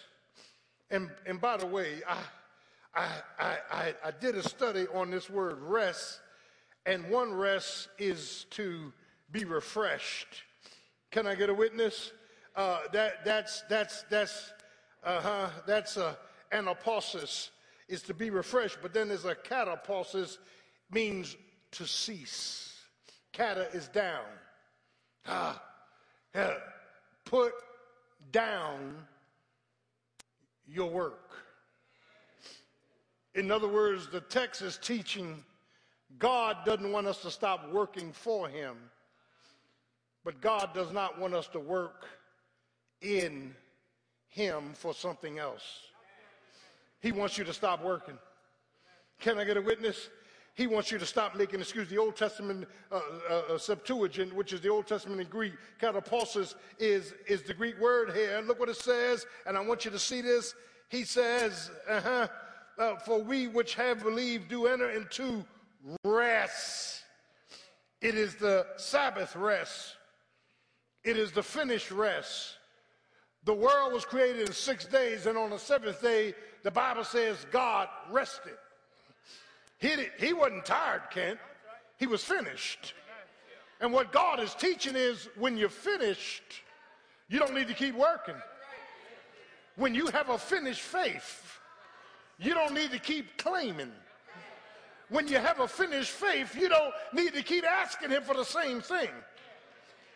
and, 0.94 1.10
and 1.26 1.42
by 1.42 1.58
the 1.58 1.66
way, 1.66 2.02
I, 2.08 3.12
I, 3.40 3.58
I, 3.72 3.94
I 4.06 4.12
did 4.12 4.36
a 4.36 4.44
study 4.48 4.86
on 4.94 5.10
this 5.10 5.28
word 5.28 5.60
rest, 5.60 6.20
and 6.86 7.10
one 7.10 7.34
rest 7.34 7.90
is 7.98 8.46
to 8.52 8.94
be 9.32 9.44
refreshed. 9.44 10.44
Can 11.10 11.26
I 11.26 11.34
get 11.34 11.50
a 11.50 11.54
witness? 11.54 12.12
Uh, 12.56 12.82
that, 12.92 13.26
that's, 13.26 13.64
that's, 13.70 14.04
that's, 14.12 14.54
uh-huh, 15.06 15.50
that's 15.66 15.98
a, 15.98 16.18
anapausis 16.52 17.50
is 17.88 18.02
to 18.04 18.14
be 18.14 18.30
refreshed, 18.30 18.78
but 18.82 18.94
then 18.94 19.10
there's 19.10 19.26
a 19.26 19.36
katapausis, 19.36 20.38
means 20.92 21.36
to 21.72 21.86
cease. 21.86 22.74
Cata 23.34 23.68
is 23.74 23.88
down. 23.88 24.26
Ah, 25.28 25.62
yeah. 26.36 26.54
Put 27.26 27.54
down 28.32 28.96
your 30.68 30.90
work. 30.90 31.32
In 33.36 33.52
other 33.52 33.68
words, 33.68 34.08
the 34.08 34.22
text 34.22 34.62
is 34.62 34.78
teaching 34.78 35.44
God 36.20 36.58
doesn't 36.66 36.92
want 36.92 37.08
us 37.08 37.22
to 37.24 37.32
stop 37.32 37.72
working 37.72 38.12
for 38.12 38.48
Him, 38.48 38.76
but 40.24 40.42
God 40.42 40.70
does 40.74 40.92
not 40.92 41.20
want 41.20 41.34
us 41.34 41.48
to 41.48 41.60
work 41.60 42.06
in 43.02 43.56
Him 44.34 44.74
for 44.74 44.94
something 44.94 45.38
else. 45.38 45.64
He 47.00 47.12
wants 47.12 47.38
you 47.38 47.44
to 47.44 47.54
stop 47.54 47.84
working. 47.84 48.18
Can 49.20 49.38
I 49.38 49.44
get 49.44 49.58
a 49.58 49.62
witness? 49.62 50.10
He 50.56 50.68
wants 50.68 50.92
you 50.92 50.98
to 50.98 51.06
stop 51.06 51.36
making 51.36 51.60
excuse. 51.60 51.88
The 51.88 51.98
Old 51.98 52.16
Testament 52.16 52.68
uh, 52.92 53.00
uh, 53.30 53.34
uh, 53.34 53.58
Septuagint, 53.58 54.34
which 54.34 54.52
is 54.52 54.62
the 54.62 54.70
Old 54.70 54.88
Testament 54.88 55.22
in 55.22 55.28
Greek, 55.28 55.54
katapausis 55.80 56.56
is, 56.80 57.14
is 57.28 57.44
the 57.44 57.54
Greek 57.54 57.80
word 57.80 58.12
here. 58.14 58.42
Look 58.46 58.60
what 58.60 58.70
it 58.70 58.76
says, 58.76 59.26
and 59.46 59.56
I 59.56 59.62
want 59.62 59.86
you 59.86 59.92
to 59.92 60.00
see 60.00 60.22
this. 60.22 60.56
He 60.90 61.04
says, 61.04 61.72
uh-huh, 61.90 62.28
uh, 62.80 62.96
for 62.98 63.22
we 63.22 63.48
which 63.48 63.76
have 63.76 64.04
believed 64.04 64.50
do 64.50 64.68
enter 64.68 64.90
into 64.90 65.46
rest. 66.04 67.04
It 68.02 68.16
is 68.16 68.36
the 68.36 68.66
Sabbath 68.78 69.36
rest. 69.36 69.96
It 71.04 71.18
is 71.18 71.32
the 71.32 71.44
finished 71.44 71.92
rest. 71.92 72.58
The 73.46 73.54
world 73.54 73.92
was 73.92 74.06
created 74.06 74.48
in 74.48 74.54
six 74.54 74.86
days, 74.86 75.26
and 75.26 75.38
on 75.38 75.50
the 75.50 75.58
seventh 75.58 76.02
day, 76.02 76.34
the 76.64 76.72
Bible 76.72 77.04
says 77.04 77.46
God 77.52 77.90
rested. 78.10 78.54
He, 79.80 79.96
did, 79.96 80.12
he 80.18 80.32
wasn't 80.34 80.66
tired, 80.66 81.02
Kent. 81.12 81.40
He 81.98 82.08
was 82.08 82.24
finished. 82.24 82.94
And 83.82 83.92
what 83.92 84.14
God 84.14 84.40
is 84.40 84.54
teaching 84.56 84.96
is 84.96 85.28
when 85.38 85.58
you're 85.58 85.68
finished, 85.68 86.44
you 87.28 87.38
don't 87.38 87.54
need 87.54 87.68
to 87.68 87.74
keep 87.74 87.96
working. 87.96 88.36
When 89.76 89.94
you 89.94 90.08
have 90.08 90.30
a 90.30 90.38
finished 90.38 90.82
faith, 90.82 91.60
you 92.40 92.54
don't 92.54 92.74
need 92.74 92.92
to 92.92 93.00
keep 93.00 93.38
claiming. 93.38 93.92
When 95.10 95.28
you 95.28 95.38
have 95.38 95.60
a 95.60 95.68
finished 95.68 96.12
faith, 96.12 96.56
you 96.56 96.70
don't 96.70 96.94
need 97.14 97.34
to 97.34 97.44
keep 97.44 97.66
asking 97.66 98.12
Him 98.12 98.24
for 98.24 98.36
the 98.36 98.46
same 98.46 98.80
thing. 98.80 99.10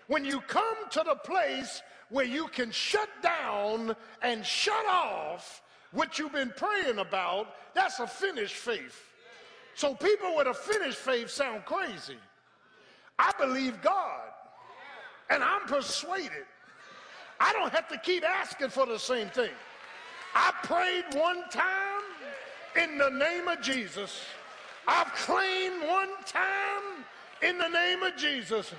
When 0.07 0.25
you 0.25 0.41
come 0.41 0.89
to 0.91 1.03
the 1.05 1.15
place 1.15 1.81
where 2.09 2.25
you 2.25 2.47
can 2.47 2.71
shut 2.71 3.09
down 3.21 3.95
and 4.21 4.45
shut 4.45 4.85
off 4.85 5.61
what 5.91 6.17
you've 6.17 6.33
been 6.33 6.53
praying 6.55 6.99
about, 6.99 7.47
that's 7.73 7.99
a 7.99 8.07
finished 8.07 8.55
faith. 8.55 9.03
So 9.75 9.93
people 9.93 10.35
with 10.35 10.47
a 10.47 10.53
finished 10.53 10.97
faith 10.97 11.29
sound 11.29 11.65
crazy. 11.65 12.17
I 13.19 13.31
believe 13.37 13.81
God, 13.81 14.21
and 15.29 15.43
I'm 15.43 15.67
persuaded. 15.67 16.45
I 17.39 17.53
don't 17.53 17.71
have 17.71 17.87
to 17.89 17.97
keep 17.99 18.23
asking 18.23 18.69
for 18.69 18.85
the 18.85 18.97
same 18.97 19.29
thing. 19.29 19.51
I 20.33 20.53
prayed 20.63 21.05
one 21.19 21.43
time 21.49 22.03
in 22.81 22.97
the 22.97 23.09
name 23.09 23.47
of 23.47 23.61
Jesus. 23.61 24.21
I've 24.87 25.11
claimed 25.13 25.81
one 25.83 26.09
time 26.25 27.05
in 27.41 27.57
the 27.57 27.67
name 27.67 28.03
of 28.03 28.15
Jesus. 28.15 28.73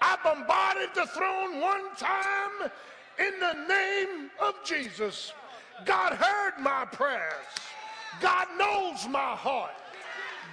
I 0.00 0.16
bombarded 0.22 0.90
the 0.94 1.06
throne 1.06 1.60
one 1.60 1.94
time 1.96 2.70
in 3.18 3.40
the 3.40 3.66
name 3.68 4.30
of 4.40 4.54
Jesus. 4.64 5.32
God 5.84 6.12
heard 6.14 6.54
my 6.60 6.84
prayers. 6.84 7.46
God 8.20 8.46
knows 8.58 9.06
my 9.08 9.34
heart. 9.34 9.72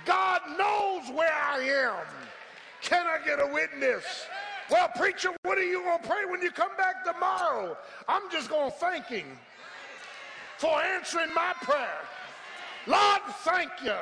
God 0.05 0.41
knows 0.57 1.09
where 1.15 1.33
I 1.33 1.59
am. 1.59 2.05
Can 2.81 3.05
I 3.07 3.23
get 3.25 3.39
a 3.39 3.51
witness? 3.51 4.03
Well, 4.69 4.89
preacher, 4.95 5.29
what 5.43 5.57
are 5.57 5.63
you 5.63 5.81
going 5.81 6.01
to 6.01 6.07
pray 6.07 6.25
when 6.29 6.41
you 6.41 6.51
come 6.51 6.75
back 6.77 7.03
tomorrow? 7.03 7.77
I'm 8.07 8.29
just 8.31 8.49
going 8.49 8.71
to 8.71 8.77
thank 8.77 9.05
him 9.07 9.25
for 10.57 10.81
answering 10.81 11.33
my 11.33 11.53
prayer. 11.61 12.01
Lord, 12.87 13.21
thank 13.43 13.71
you 13.83 13.95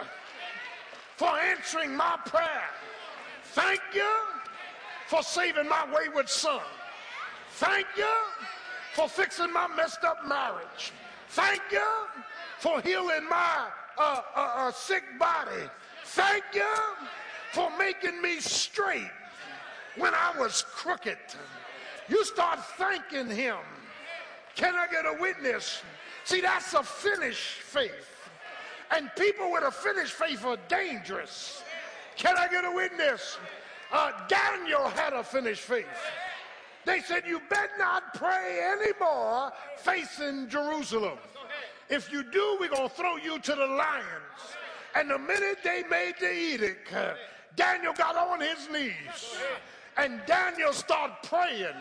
for 1.15 1.29
answering 1.29 1.95
my 1.95 2.17
prayer. 2.25 2.69
Thank 3.53 3.81
you 3.93 4.09
for 5.07 5.23
saving 5.23 5.67
my 5.67 5.85
wayward 5.93 6.29
son. 6.29 6.61
Thank 7.51 7.87
you 7.97 8.13
for 8.93 9.07
fixing 9.07 9.51
my 9.51 9.67
messed 9.75 10.03
up 10.03 10.25
marriage. 10.27 10.91
Thank 11.29 11.61
you 11.71 11.87
for 12.59 12.81
healing 12.81 13.27
my 13.29 13.67
uh, 13.97 14.21
uh, 14.35 14.53
uh, 14.55 14.71
sick 14.71 15.03
body. 15.19 15.69
Thank 16.05 16.43
you 16.53 16.75
for 17.51 17.71
making 17.77 18.21
me 18.21 18.39
straight 18.39 19.11
when 19.97 20.13
I 20.13 20.33
was 20.39 20.63
crooked. 20.67 21.17
You 22.09 22.23
start 22.25 22.59
thanking 22.77 23.29
him. 23.29 23.57
Can 24.55 24.75
I 24.75 24.87
get 24.87 25.05
a 25.05 25.17
witness? 25.19 25.81
See, 26.25 26.41
that's 26.41 26.73
a 26.73 26.83
finished 26.83 27.61
faith. 27.61 28.09
And 28.91 29.09
people 29.17 29.51
with 29.51 29.63
a 29.63 29.71
finished 29.71 30.13
faith 30.13 30.45
are 30.45 30.57
dangerous. 30.67 31.63
Can 32.15 32.37
I 32.37 32.47
get 32.47 32.63
a 32.63 32.71
witness? 32.71 33.37
Uh, 33.93 34.11
Daniel 34.27 34.89
had 34.89 35.13
a 35.13 35.23
finished 35.23 35.61
faith. 35.61 35.85
They 36.83 36.99
said, 37.01 37.23
You 37.27 37.39
better 37.47 37.77
not 37.77 38.15
pray 38.15 38.59
anymore 38.73 39.51
facing 39.77 40.49
Jerusalem. 40.49 41.19
If 41.89 42.11
you 42.11 42.23
do, 42.23 42.57
we're 42.59 42.69
going 42.69 42.89
to 42.89 42.95
throw 42.95 43.17
you 43.17 43.37
to 43.37 43.55
the 43.55 43.67
lions. 43.67 44.41
And 44.95 45.11
the 45.11 45.19
minute 45.19 45.59
they 45.63 45.83
made 45.89 46.15
the 46.19 46.33
edict, 46.33 46.91
Daniel 47.55 47.93
got 47.93 48.15
on 48.15 48.41
his 48.41 48.67
knees. 48.71 49.37
And 49.95 50.21
Daniel 50.25 50.73
started 50.73 51.15
praying 51.23 51.75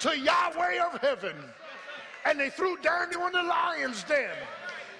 to 0.00 0.18
Yahweh 0.18 0.82
of 0.92 1.00
heaven. 1.00 1.36
And 2.26 2.40
they 2.40 2.50
threw 2.50 2.76
Daniel 2.78 3.26
in 3.26 3.32
the 3.32 3.42
lion's 3.44 4.02
den. 4.02 4.34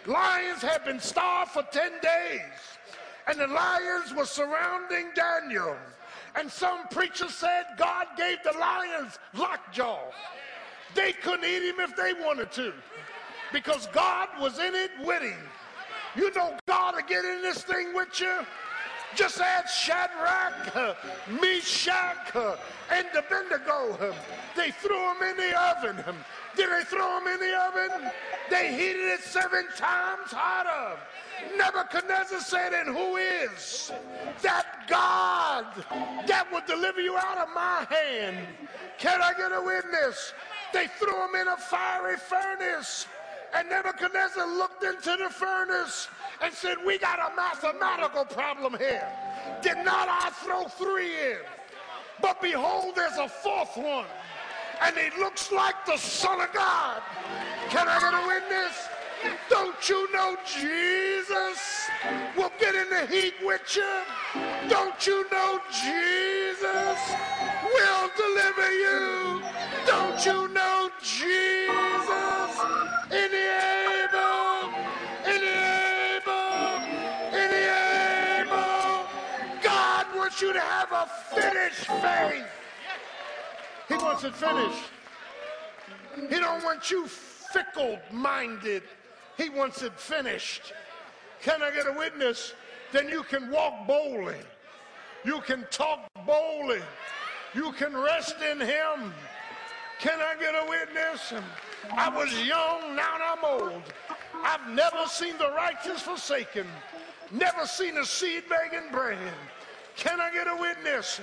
Lions 0.07 0.63
had 0.63 0.85
been 0.85 1.01
starved 1.01 1.51
for 1.51 1.65
10 1.73 1.93
days. 2.01 2.41
And 3.27 3.39
the 3.39 3.49
lions 3.49 4.15
were 4.15 4.27
surrounding 4.27 5.09
Daniel. 5.15 5.77
And 6.37 6.51
some 6.51 6.87
preacher 6.89 7.29
said 7.29 7.65
God 7.77 8.07
gave 8.17 8.39
the 8.45 8.57
lions 8.59 9.19
lockjaw. 9.35 9.99
They 10.95 11.13
couldn't 11.13 11.45
eat 11.45 11.69
him 11.69 11.81
if 11.81 11.97
they 11.97 12.13
wanted 12.13 12.51
to 12.53 12.73
because 13.53 13.87
God 13.89 14.29
was 14.41 14.59
in 14.59 14.75
it 14.75 14.91
with 15.05 15.23
him. 15.23 15.39
You 16.17 16.33
know 16.35 16.57
God 16.67 16.93
to 16.93 17.03
get 17.03 17.25
in 17.25 17.43
this 17.43 17.63
thing 17.63 17.95
with 17.95 18.21
you. 18.21 18.41
Just 19.15 19.41
add 19.41 19.69
Shadrach, 19.69 20.97
Meshach, 21.41 22.35
and 22.91 23.07
Abednego. 23.17 24.15
They 24.57 24.71
threw 24.71 24.97
them 24.97 25.23
in 25.29 25.37
the 25.37 25.61
oven. 25.61 26.05
Did 26.57 26.71
they 26.71 26.85
throw 26.85 27.19
them 27.19 27.27
in 27.27 27.41
the 27.41 27.61
oven? 27.61 28.11
They 28.49 28.73
heated 28.73 29.07
it 29.07 29.21
seven 29.21 29.67
times 29.77 30.31
hotter. 30.31 30.99
Nebuchadnezzar 31.57 32.41
said, 32.41 32.73
And 32.73 32.89
who 32.89 33.17
is 33.17 33.93
that 34.43 34.87
God 34.89 35.67
that 36.27 36.51
will 36.53 36.63
deliver 36.67 37.01
you 37.01 37.17
out 37.17 37.39
of 37.39 37.49
my 37.55 37.87
hand? 37.89 38.39
Can 38.99 39.21
I 39.21 39.33
get 39.35 39.53
a 39.53 39.61
witness? 39.61 40.33
They 40.73 40.87
threw 40.99 41.15
him 41.25 41.35
in 41.41 41.49
a 41.49 41.57
fiery 41.57 42.17
furnace. 42.17 43.07
And 43.55 43.69
Nebuchadnezzar 43.69 44.47
looked 44.47 44.85
into 44.85 45.17
the 45.17 45.29
furnace 45.29 46.09
and 46.41 46.55
said, 46.55 46.77
We 46.85 46.99
got 46.99 47.19
a 47.19 47.35
mathematical 47.35 48.25
problem 48.25 48.77
here. 48.79 49.09
Did 49.63 49.79
not 49.79 50.09
I 50.09 50.31
throw 50.31 50.65
three 50.69 51.33
in? 51.33 51.39
But 52.23 52.41
behold, 52.41 52.95
there's 52.95 53.19
a 53.19 53.29
fourth 53.29 53.77
one. 53.77 54.07
And 54.83 54.97
he 54.97 55.19
looks 55.21 55.53
like 55.53 55.85
the 55.85 55.97
Son 55.97 56.41
of 56.41 56.53
God. 56.53 57.03
Can 57.69 57.87
I 57.89 58.01
get 58.01 58.15
a 58.15 58.27
witness? 58.27 58.89
Don't 59.49 59.89
you 59.89 60.13
know 60.13 60.37
Jesus 60.45 61.89
will 62.37 62.53
get 62.59 62.75
in 62.75 62.89
the 62.91 63.07
heat 63.07 63.35
with 63.43 63.77
you? 63.77 64.03
Don't 64.69 65.07
you 65.07 65.25
know 65.31 65.61
Jesus 65.71 66.99
will 67.65 68.11
deliver 68.17 68.73
you? 68.73 69.43
Don't 69.87 70.25
you 70.25 70.49
know 70.49 70.91
Jesus 71.03 72.61
in 73.11 73.31
the 73.31 73.47
able, 74.01 74.71
in 75.27 75.41
the 75.41 75.57
able, 76.17 76.77
in 77.37 77.51
the 77.51 77.65
able? 78.41 79.07
God 79.63 80.07
wants 80.15 80.41
you 80.41 80.53
to 80.53 80.61
have 80.61 80.93
a 80.93 81.07
finished 81.35 81.87
faith. 81.87 82.47
He 83.89 83.95
wants 83.95 84.25
it 84.25 84.35
finished. 84.35 84.91
He 86.29 86.39
don't 86.39 86.63
want 86.63 86.91
you 86.91 87.07
fickle-minded 87.07 88.83
he 89.41 89.49
wants 89.49 89.83
it 89.83 89.99
finished. 89.99 90.73
Can 91.43 91.63
I 91.63 91.71
get 91.71 91.87
a 91.87 91.93
witness? 91.93 92.53
Then 92.93 93.09
you 93.09 93.23
can 93.23 93.51
walk 93.51 93.87
boldly. 93.87 94.37
You 95.25 95.41
can 95.41 95.67
talk 95.71 96.11
boldly. 96.27 96.81
You 97.55 97.73
can 97.73 97.97
rest 97.97 98.37
in 98.51 98.61
Him. 98.61 99.15
Can 99.99 100.19
I 100.21 100.35
get 100.39 100.55
a 100.55 100.67
witness? 100.69 101.33
I 101.93 102.09
was 102.09 102.33
young, 102.47 102.97
now 102.97 103.17
I'm 103.21 103.45
old. 103.45 103.83
I've 104.35 104.69
never 104.71 105.07
seen 105.07 105.37
the 105.39 105.51
righteous 105.51 106.03
forsaken, 106.03 106.67
never 107.31 107.67
seen 107.67 107.99
a 107.99 108.05
seed 108.05 108.45
begging 108.49 108.91
bread. 108.93 109.19
Can 109.97 110.21
I 110.21 110.33
get 110.33 110.47
a 110.47 110.57
witness? 110.59 111.21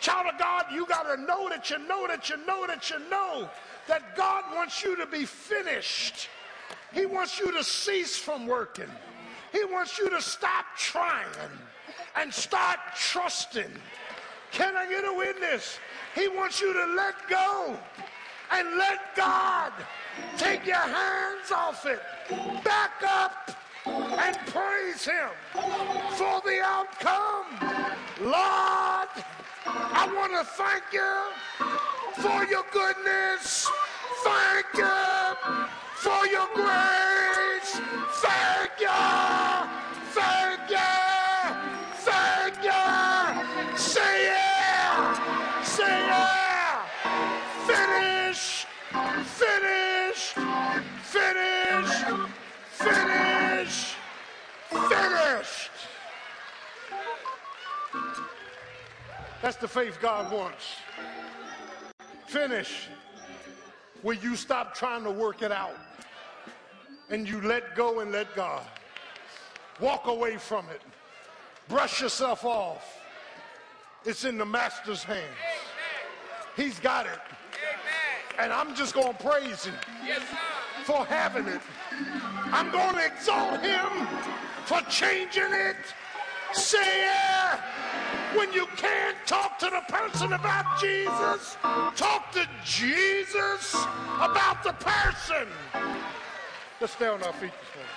Child 0.00 0.34
of 0.34 0.38
God, 0.38 0.64
you 0.72 0.86
got 0.86 1.02
to 1.14 1.20
know 1.22 1.48
that 1.48 1.70
you 1.70 1.78
know 1.86 2.06
that 2.08 2.28
you 2.28 2.36
know 2.46 2.66
that 2.66 2.90
you 2.90 2.98
know 3.10 3.48
that 3.86 4.16
God 4.16 4.44
wants 4.54 4.82
you 4.82 4.96
to 4.96 5.06
be 5.06 5.24
finished. 5.24 6.28
He 6.92 7.06
wants 7.06 7.38
you 7.38 7.52
to 7.52 7.64
cease 7.64 8.16
from 8.16 8.46
working. 8.46 8.90
He 9.52 9.64
wants 9.64 9.98
you 9.98 10.10
to 10.10 10.20
stop 10.20 10.64
trying 10.76 11.26
and 12.16 12.32
start 12.32 12.78
trusting. 12.94 13.70
Can 14.52 14.76
I 14.76 14.88
get 14.88 15.04
a 15.04 15.12
witness? 15.12 15.78
He 16.14 16.28
wants 16.28 16.60
you 16.60 16.72
to 16.72 16.86
let 16.94 17.14
go 17.28 17.76
and 18.50 18.76
let 18.78 19.14
God 19.14 19.72
take 20.36 20.66
your 20.66 20.76
hands 20.76 21.50
off 21.54 21.84
it. 21.86 22.00
Back 22.64 22.92
up 23.06 23.50
and 23.86 24.36
praise 24.46 25.04
Him 25.04 25.28
for 26.12 26.40
the 26.44 26.60
outcome. 26.62 27.46
Lord, 28.20 29.08
I 29.66 30.10
want 30.14 30.32
to 30.32 30.44
thank 30.52 30.84
you 30.92 32.22
for 32.22 32.44
your 32.46 32.64
goodness. 32.72 33.68
Thank 34.24 34.66
you 34.74 35.75
for 36.06 36.24
your 36.28 36.46
grace. 36.54 37.72
Thank 38.24 38.74
you. 38.86 39.02
Thank 40.14 40.70
you. 40.70 40.92
Thank 42.08 42.56
you. 42.70 43.76
Say 43.76 44.14
yeah. 44.30 45.62
Say 45.64 45.96
yeah. 46.12 46.86
Finish. 47.66 48.66
Finish. 49.40 50.20
Finish. 51.12 51.94
Finish. 52.70 53.96
Finished. 54.70 55.70
That's 59.42 59.56
the 59.56 59.68
faith 59.68 59.98
God 60.00 60.32
wants. 60.32 60.66
Finish. 62.28 62.88
Where 64.02 64.14
you 64.14 64.36
stop 64.36 64.72
trying 64.72 65.02
to 65.02 65.10
work 65.10 65.42
it 65.42 65.50
out 65.50 65.74
and 67.10 67.28
you 67.28 67.40
let 67.40 67.74
go 67.74 68.00
and 68.00 68.12
let 68.12 68.34
God. 68.34 68.66
Walk 69.80 70.06
away 70.06 70.36
from 70.36 70.66
it. 70.70 70.80
Brush 71.68 72.00
yourself 72.00 72.44
off. 72.44 73.00
It's 74.04 74.24
in 74.24 74.38
the 74.38 74.46
master's 74.46 75.02
hands. 75.02 75.24
He's 76.56 76.78
got 76.78 77.06
it. 77.06 77.18
And 78.38 78.52
I'm 78.52 78.74
just 78.74 78.94
going 78.94 79.14
to 79.14 79.24
praise 79.24 79.64
him 79.64 79.74
for 80.84 81.04
having 81.06 81.46
it. 81.46 81.60
I'm 82.52 82.70
going 82.70 82.94
to 82.94 83.06
exalt 83.06 83.60
him 83.60 84.06
for 84.64 84.80
changing 84.82 85.52
it. 85.52 85.76
Say 86.52 87.02
yeah. 87.02 87.60
When 88.34 88.52
you 88.52 88.66
can't 88.76 89.16
talk 89.26 89.58
to 89.58 89.66
the 89.66 89.82
person 89.88 90.32
about 90.32 90.80
Jesus, 90.80 91.56
talk 91.96 92.32
to 92.32 92.46
Jesus 92.64 93.74
about 94.20 94.62
the 94.62 94.72
person. 94.74 95.48
Let's 96.78 96.92
stay 96.92 97.06
on 97.06 97.22
our 97.22 97.32
feet 97.32 97.52
this 97.52 97.70
morning. 97.74 97.90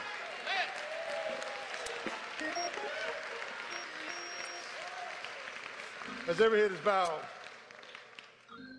As 6.30 6.40
every 6.40 6.62
head 6.62 6.72
is 6.72 6.80
bowed 6.80 7.20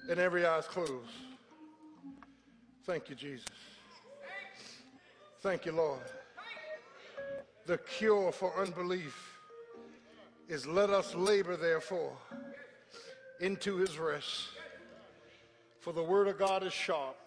and 0.08 0.18
every 0.18 0.46
eye 0.46 0.58
is 0.58 0.64
closed. 0.64 1.10
Thank 2.86 3.10
you, 3.10 3.14
Jesus. 3.14 3.44
Thank 5.42 5.66
you, 5.66 5.72
Lord. 5.72 6.00
The 7.66 7.76
cure 7.76 8.32
for 8.32 8.58
unbelief 8.58 9.36
is 10.48 10.66
let 10.66 10.88
us 10.88 11.14
labor, 11.14 11.58
therefore, 11.58 12.16
into 13.40 13.76
his 13.76 13.98
rest. 13.98 14.48
For 15.80 15.92
the 15.92 16.02
word 16.02 16.26
of 16.26 16.38
God 16.38 16.64
is 16.64 16.72
sharp, 16.72 17.18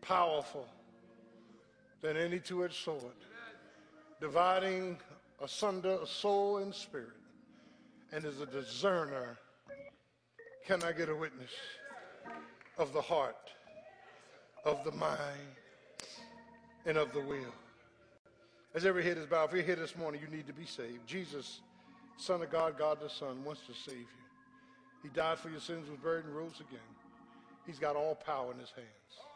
powerful 0.00 0.68
than 2.04 2.18
any 2.18 2.38
two 2.38 2.62
edged 2.62 2.74
sword, 2.74 3.16
dividing 4.20 4.98
asunder 5.42 5.96
soul 6.04 6.58
and 6.58 6.74
spirit, 6.74 7.16
and 8.12 8.26
is 8.26 8.42
a 8.42 8.46
discerner. 8.46 9.38
Can 10.66 10.82
I 10.82 10.92
get 10.92 11.08
a 11.08 11.16
witness 11.16 11.50
of 12.76 12.92
the 12.92 13.00
heart, 13.00 13.50
of 14.66 14.84
the 14.84 14.92
mind, 14.92 15.56
and 16.84 16.98
of 16.98 17.10
the 17.14 17.20
will? 17.20 17.54
As 18.74 18.84
every 18.84 19.02
head 19.02 19.16
is 19.16 19.24
bowed, 19.24 19.48
if 19.48 19.54
you're 19.54 19.62
here 19.62 19.76
this 19.76 19.96
morning, 19.96 20.20
you 20.20 20.36
need 20.36 20.46
to 20.46 20.52
be 20.52 20.66
saved. 20.66 21.06
Jesus, 21.06 21.60
Son 22.18 22.42
of 22.42 22.50
God, 22.50 22.76
God 22.76 23.00
the 23.00 23.08
Son, 23.08 23.42
wants 23.44 23.62
to 23.62 23.72
save 23.72 23.96
you. 23.96 24.24
He 25.02 25.08
died 25.08 25.38
for 25.38 25.48
your 25.48 25.60
sins, 25.60 25.88
was 25.88 25.98
buried, 26.00 26.26
and 26.26 26.36
rose 26.36 26.60
again. 26.60 26.80
He's 27.66 27.78
got 27.78 27.96
all 27.96 28.14
power 28.14 28.52
in 28.52 28.58
his 28.58 28.72
hands. 28.72 29.33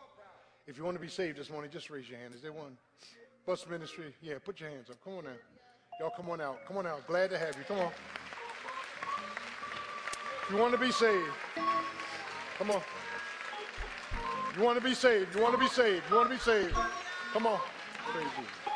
If 0.68 0.76
you 0.76 0.84
want 0.84 0.96
to 0.96 1.00
be 1.00 1.08
saved 1.08 1.38
this 1.38 1.50
morning, 1.50 1.70
just 1.72 1.88
raise 1.88 2.08
your 2.08 2.18
hand. 2.18 2.34
Is 2.34 2.42
there 2.42 2.52
one? 2.52 2.76
Bus 3.46 3.66
ministry? 3.68 4.14
Yeah, 4.20 4.34
put 4.44 4.60
your 4.60 4.68
hands 4.68 4.90
up. 4.90 5.02
Come 5.02 5.14
on 5.14 5.24
now. 5.24 5.30
Y'all 5.98 6.12
come 6.14 6.28
on 6.28 6.42
out. 6.42 6.58
Come 6.68 6.76
on 6.76 6.86
out. 6.86 7.06
Glad 7.06 7.30
to 7.30 7.38
have 7.38 7.56
you. 7.56 7.64
Come 7.66 7.78
on. 7.78 7.90
You 10.50 10.56
want 10.56 10.72
to 10.72 10.78
be 10.78 10.90
saved, 10.90 11.30
come 12.56 12.70
on. 12.70 12.80
You 14.56 14.62
want 14.62 14.78
to 14.78 14.84
be 14.84 14.94
saved. 14.94 15.34
You 15.34 15.42
want 15.42 15.54
to 15.54 15.60
be 15.60 15.68
saved. 15.68 16.04
You 16.08 16.16
want 16.16 16.30
to 16.30 16.34
be 16.34 16.40
saved. 16.40 16.74
Come 17.32 17.46
on. 17.46 17.60
Praise. 18.12 18.67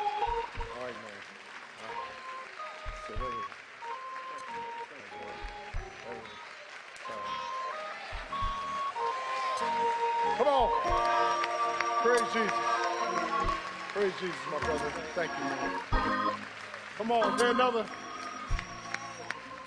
Jesus, 14.33 14.51
my 14.51 14.59
brother. 14.67 14.91
Thank 15.15 15.31
you, 15.37 15.43
man. 15.45 16.35
Come 16.97 17.11
on, 17.11 17.37
there 17.37 17.51
another? 17.51 17.85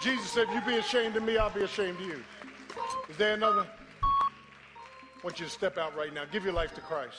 Jesus 0.00 0.30
said, 0.30 0.46
if 0.48 0.54
you 0.54 0.72
be 0.72 0.78
ashamed 0.78 1.16
of 1.16 1.22
me, 1.22 1.36
I'll 1.38 1.50
be 1.50 1.62
ashamed 1.62 2.00
of 2.00 2.06
you. 2.06 2.22
Is 3.08 3.16
there 3.16 3.34
another? 3.34 3.66
I 4.02 5.24
want 5.24 5.40
you 5.40 5.46
to 5.46 5.50
step 5.50 5.78
out 5.78 5.96
right 5.96 6.12
now. 6.12 6.24
Give 6.30 6.44
your 6.44 6.52
life 6.52 6.74
to 6.74 6.80
Christ. 6.80 7.18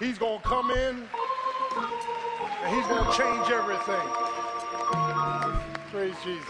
He's 0.00 0.18
going 0.18 0.40
to 0.40 0.48
come 0.48 0.70
in 0.70 1.08
and 2.62 2.74
he's 2.74 2.86
going 2.86 3.04
to 3.04 3.16
change 3.16 3.50
everything. 3.50 4.08
Praise 5.90 6.14
Jesus. 6.24 6.48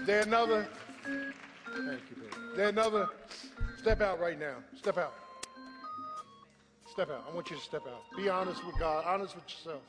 Is 0.00 0.06
there 0.06 0.22
another? 0.22 0.68
Thank 1.04 2.00
you, 2.10 2.16
baby. 2.16 2.50
Is 2.50 2.56
there 2.56 2.68
another? 2.68 3.08
Step 3.78 4.00
out 4.00 4.20
right 4.20 4.38
now. 4.38 4.56
Step 4.76 4.98
out. 4.98 5.14
Step 6.98 7.10
out. 7.12 7.24
I 7.30 7.32
want 7.32 7.48
you 7.48 7.54
to 7.54 7.62
step 7.62 7.82
out. 7.86 8.02
Be 8.16 8.28
honest 8.28 8.66
with 8.66 8.76
God, 8.76 9.04
honest 9.06 9.36
with 9.36 9.44
yourself. 9.48 9.82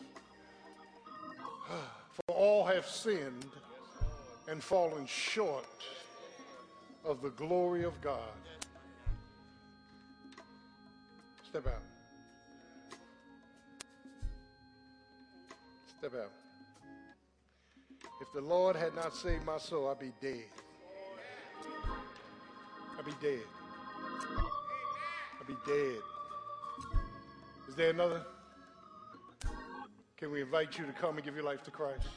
For 2.28 2.36
all 2.36 2.64
have 2.68 2.86
sinned 2.86 3.48
and 4.48 4.64
fallen 4.64 5.08
short 5.08 5.66
of 7.04 7.24
the 7.24 7.32
glory 7.32 7.84
of 7.84 8.00
God. 8.00 8.20
Step 11.50 11.66
out. 11.66 11.82
Step 15.98 16.14
out. 16.14 16.32
If 18.22 18.28
the 18.36 18.42
Lord 18.42 18.76
had 18.76 18.94
not 18.94 19.16
saved 19.16 19.48
my 19.48 19.58
soul, 19.58 19.88
I'd 19.90 19.98
be 19.98 20.12
dead. 20.22 20.46
I'd 23.00 23.06
be 23.06 23.14
dead. 23.20 23.42
I'd 25.42 25.48
be 25.48 25.56
dead. 25.66 26.02
Is 27.70 27.76
there 27.76 27.92
another? 27.92 28.26
Can 30.18 30.32
we 30.32 30.42
invite 30.42 30.80
you 30.80 30.88
to 30.88 30.92
come 30.92 31.18
and 31.18 31.24
give 31.24 31.36
your 31.36 31.44
life 31.44 31.62
to 31.66 31.72
Christ? 31.72 32.08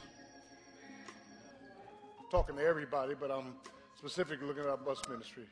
I'm 2.18 2.30
talking 2.30 2.56
to 2.56 2.62
everybody, 2.64 3.12
but 3.14 3.30
I'm 3.30 3.52
specifically 3.98 4.46
looking 4.46 4.62
at 4.62 4.70
our 4.70 4.78
bus 4.78 5.02
ministry. 5.10 5.44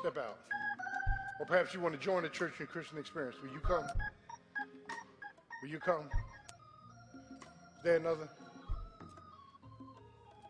Step 0.00 0.18
out. 0.18 0.38
Or 1.40 1.46
perhaps 1.46 1.72
you 1.72 1.80
want 1.80 1.94
to 1.94 2.00
join 2.00 2.24
the 2.24 2.28
church 2.28 2.52
and 2.58 2.68
Christian 2.68 2.98
experience. 2.98 3.36
Will 3.42 3.50
you 3.54 3.60
come? 3.60 3.86
Will 5.62 5.70
you 5.70 5.78
come? 5.78 6.10
Is 7.14 7.84
there 7.84 7.96
another? 7.96 8.28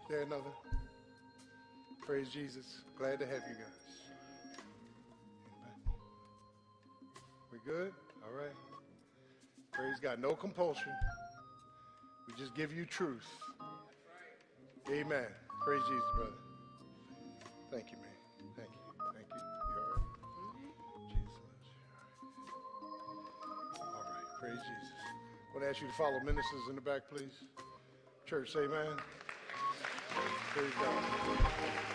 Is 0.03 0.09
there 0.11 0.23
another? 0.23 0.51
Praise 2.05 2.31
Jesus. 2.31 2.81
Glad 2.99 3.21
to 3.21 3.27
have 3.27 3.43
you 3.49 3.55
guys. 3.55 3.87
We 7.53 7.59
good? 7.64 7.93
All 8.27 8.37
right. 8.37 8.55
Praise 9.72 10.01
God. 10.01 10.20
No 10.20 10.35
compulsion. 10.35 10.93
We 12.27 12.35
just 12.37 12.55
give 12.55 12.72
you 12.72 12.85
truth. 12.85 13.27
Amen. 14.91 15.27
Praise 15.64 15.83
Jesus, 15.89 16.05
brother. 16.16 16.33
Thank 17.70 17.91
you, 17.91 17.99
man. 17.99 18.07
Thank 18.57 18.70
you. 18.70 18.81
Thank 19.14 19.27
you. 19.29 19.37
You 19.70 19.81
all 19.81 19.91
right? 19.93 20.05
Jesus. 21.09 21.29
All 23.81 24.03
right. 24.03 24.41
Praise 24.41 24.59
Jesus. 24.59 24.95
I 25.07 25.55
want 25.55 25.64
to 25.64 25.68
ask 25.70 25.81
you 25.81 25.89
to 25.89 25.95
follow 25.95 26.20
ministers 26.24 26.68
in 26.68 26.74
the 26.74 26.81
back, 26.81 27.03
please. 27.11 27.45
Church, 28.27 28.57
amen. 28.57 28.97
Praise 30.53 30.72
God. 30.81 31.86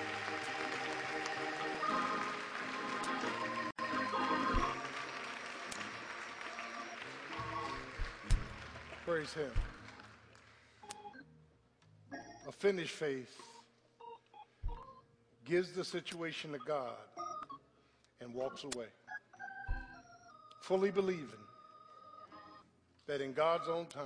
Praise 9.12 9.34
Him. 9.34 9.52
A 12.48 12.52
finished 12.54 12.94
faith 12.94 13.42
gives 15.44 15.74
the 15.74 15.84
situation 15.84 16.54
to 16.54 16.60
God 16.60 16.96
and 18.22 18.34
walks 18.34 18.64
away, 18.64 18.86
fully 20.62 20.92
believing 20.92 21.44
that 23.06 23.20
in 23.20 23.34
God's 23.34 23.68
own 23.68 23.86
time, 23.88 24.06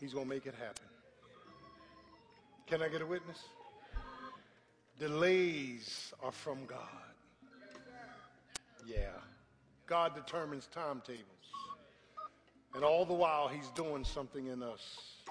He's 0.00 0.14
going 0.14 0.24
to 0.24 0.34
make 0.34 0.46
it 0.46 0.54
happen. 0.54 0.88
Can 2.66 2.80
I 2.80 2.88
get 2.88 3.02
a 3.02 3.06
witness? 3.06 3.44
Delays 4.98 6.14
are 6.22 6.32
from 6.32 6.64
God. 6.64 6.78
Yeah. 8.86 9.10
God 9.86 10.14
determines 10.14 10.70
timetables. 10.72 11.36
And 12.76 12.84
all 12.84 13.06
the 13.06 13.14
while, 13.14 13.48
he's 13.48 13.68
doing 13.70 14.04
something 14.04 14.48
in 14.48 14.62
us. 14.62 15.22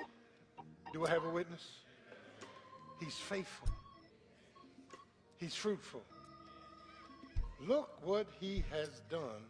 Do 0.91 1.05
I 1.05 1.09
have 1.11 1.25
a 1.25 1.29
witness? 1.29 1.63
He's 2.99 3.13
faithful. 3.13 3.67
He's 5.37 5.53
fruitful. 5.53 6.01
Look 7.61 8.03
what 8.03 8.25
he 8.39 8.63
has 8.71 9.01
done 9.11 9.43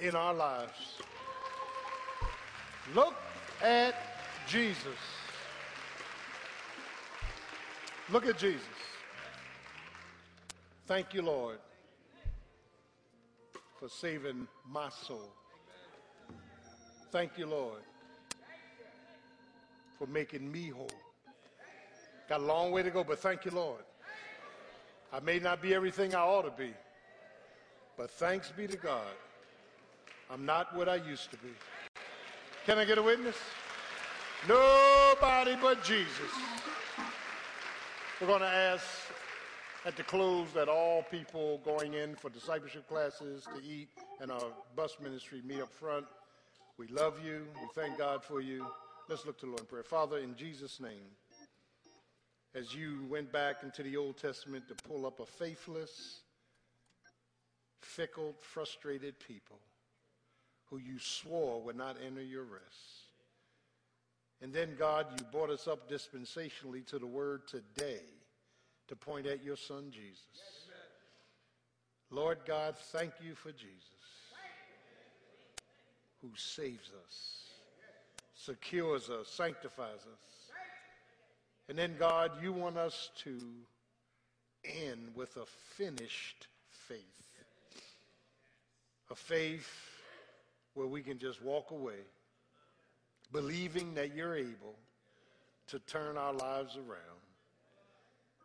in 0.00 0.16
our 0.16 0.34
lives. 0.34 0.98
Look 2.92 3.14
at 3.62 3.94
Jesus. 4.48 4.98
Look 8.10 8.26
at 8.26 8.36
Jesus. 8.36 8.66
Thank 10.88 11.14
you, 11.14 11.22
Lord, 11.22 11.58
for 13.78 13.88
saving 13.88 14.48
my 14.68 14.88
soul. 14.88 15.30
Thank 17.10 17.36
you, 17.36 17.46
Lord, 17.46 17.80
for 19.98 20.06
making 20.06 20.50
me 20.50 20.68
whole. 20.68 20.88
Got 22.28 22.40
a 22.40 22.44
long 22.44 22.70
way 22.70 22.84
to 22.84 22.90
go, 22.90 23.02
but 23.02 23.18
thank 23.18 23.44
you, 23.44 23.50
Lord. 23.50 23.82
I 25.12 25.18
may 25.18 25.40
not 25.40 25.60
be 25.60 25.74
everything 25.74 26.14
I 26.14 26.20
ought 26.20 26.42
to 26.42 26.52
be, 26.52 26.72
but 27.96 28.12
thanks 28.12 28.52
be 28.56 28.68
to 28.68 28.76
God, 28.76 29.10
I'm 30.30 30.46
not 30.46 30.76
what 30.76 30.88
I 30.88 30.96
used 30.96 31.32
to 31.32 31.36
be. 31.38 31.48
Can 32.64 32.78
I 32.78 32.84
get 32.84 32.98
a 32.98 33.02
witness? 33.02 33.36
Nobody 34.48 35.56
but 35.60 35.82
Jesus. 35.82 36.30
We're 38.20 38.28
going 38.28 38.40
to 38.40 38.46
ask 38.46 38.84
at 39.84 39.96
the 39.96 40.04
close 40.04 40.52
that 40.52 40.68
all 40.68 41.02
people 41.10 41.60
going 41.64 41.94
in 41.94 42.14
for 42.14 42.30
discipleship 42.30 42.88
classes 42.88 43.48
to 43.56 43.60
eat 43.64 43.88
and 44.20 44.30
our 44.30 44.52
bus 44.76 44.96
ministry 45.02 45.42
meet 45.44 45.60
up 45.60 45.72
front. 45.72 46.06
We 46.80 46.86
love 46.86 47.22
you. 47.22 47.46
We 47.60 47.68
thank 47.74 47.98
God 47.98 48.24
for 48.24 48.40
you. 48.40 48.66
Let's 49.06 49.26
look 49.26 49.38
to 49.40 49.44
the 49.44 49.50
Lord 49.50 49.60
in 49.60 49.66
prayer. 49.66 49.82
Father, 49.82 50.16
in 50.16 50.34
Jesus' 50.34 50.80
name, 50.80 51.12
as 52.54 52.74
you 52.74 53.04
went 53.10 53.30
back 53.30 53.56
into 53.62 53.82
the 53.82 53.98
Old 53.98 54.16
Testament 54.16 54.66
to 54.68 54.74
pull 54.88 55.04
up 55.04 55.20
a 55.20 55.26
faithless, 55.26 56.20
fickle, 57.82 58.34
frustrated 58.40 59.20
people 59.20 59.58
who 60.70 60.78
you 60.78 60.98
swore 60.98 61.60
would 61.60 61.76
not 61.76 61.98
enter 62.02 62.22
your 62.22 62.44
rest. 62.44 63.10
And 64.40 64.50
then, 64.50 64.74
God, 64.78 65.04
you 65.18 65.26
brought 65.30 65.50
us 65.50 65.68
up 65.68 65.90
dispensationally 65.90 66.86
to 66.86 66.98
the 66.98 67.06
word 67.06 67.46
today 67.46 68.00
to 68.88 68.96
point 68.96 69.26
at 69.26 69.44
your 69.44 69.56
son, 69.56 69.90
Jesus. 69.90 70.24
Lord 72.10 72.38
God, 72.46 72.74
thank 72.90 73.12
you 73.22 73.34
for 73.34 73.52
Jesus, 73.52 73.99
who 76.22 76.30
saves 76.36 76.90
us, 77.04 77.44
secures 78.34 79.10
us, 79.10 79.28
sanctifies 79.28 80.00
us. 80.00 80.50
And 81.68 81.78
then, 81.78 81.94
God, 81.98 82.32
you 82.42 82.52
want 82.52 82.76
us 82.76 83.10
to 83.24 83.38
end 84.64 85.10
with 85.14 85.36
a 85.36 85.46
finished 85.76 86.48
faith. 86.68 86.98
A 89.10 89.14
faith 89.14 89.68
where 90.74 90.86
we 90.86 91.02
can 91.02 91.18
just 91.18 91.42
walk 91.42 91.70
away 91.70 92.00
believing 93.32 93.94
that 93.94 94.14
you're 94.14 94.34
able 94.34 94.74
to 95.68 95.78
turn 95.80 96.16
our 96.16 96.32
lives 96.32 96.76
around. 96.76 97.20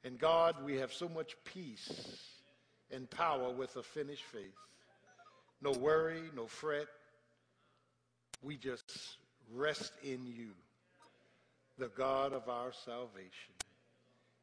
And 0.04 0.20
God, 0.20 0.64
we 0.64 0.78
have 0.78 0.94
so 0.94 1.10
much 1.10 1.36
peace 1.44 2.20
and 2.92 3.10
power 3.10 3.52
with 3.52 3.76
a 3.76 3.84
finished 3.84 4.24
faith. 4.24 4.56
No 5.62 5.72
worry, 5.72 6.22
no 6.36 6.46
fret. 6.46 6.88
We 8.46 8.58
just 8.58 9.18
rest 9.52 9.92
in 10.04 10.28
you, 10.28 10.52
the 11.80 11.88
God 11.88 12.32
of 12.32 12.48
our 12.48 12.72
salvation. 12.86 13.56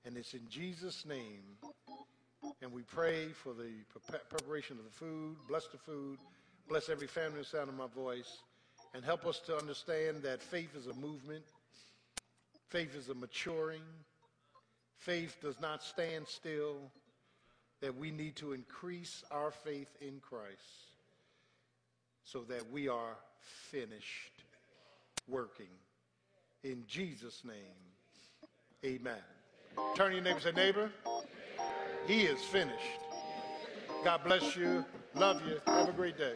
And 0.04 0.16
it's 0.16 0.34
in 0.34 0.48
Jesus' 0.50 1.06
name. 1.06 1.44
And 2.60 2.72
we 2.72 2.82
pray 2.82 3.28
for 3.28 3.52
the 3.52 3.70
preparation 4.28 4.76
of 4.78 4.84
the 4.84 4.90
food. 4.90 5.36
Bless 5.46 5.68
the 5.68 5.78
food. 5.78 6.18
Bless 6.68 6.88
every 6.88 7.06
family 7.06 7.44
sound 7.44 7.68
of 7.68 7.76
my 7.76 7.86
voice 7.94 8.38
and 8.92 9.04
help 9.04 9.24
us 9.24 9.38
to 9.46 9.56
understand 9.56 10.22
that 10.22 10.42
faith 10.42 10.74
is 10.74 10.88
a 10.88 10.94
movement, 10.94 11.44
faith 12.70 12.96
is 12.96 13.08
a 13.08 13.14
maturing, 13.14 13.82
faith 14.98 15.36
does 15.40 15.60
not 15.60 15.80
stand 15.80 16.26
still, 16.26 16.90
that 17.80 17.96
we 17.96 18.10
need 18.10 18.34
to 18.36 18.52
increase 18.52 19.22
our 19.30 19.52
faith 19.52 19.96
in 20.00 20.20
Christ 20.20 20.88
so 22.24 22.40
that 22.48 22.68
we 22.70 22.88
are 22.88 23.16
finished 23.70 24.44
working. 25.28 25.66
In 26.64 26.84
Jesus' 26.86 27.42
name, 27.44 27.54
amen. 28.84 29.18
Turn 29.94 30.10
to 30.10 30.16
your 30.16 30.24
neighbor 30.24 30.40
say, 30.40 30.52
neighbor, 30.52 30.90
he 32.06 32.22
is 32.22 32.40
finished. 32.44 33.00
God 34.04 34.22
bless 34.24 34.56
you. 34.56 34.84
Love 35.14 35.42
you. 35.46 35.60
Have 35.66 35.88
a 35.88 35.92
great 35.92 36.18
day. 36.18 36.34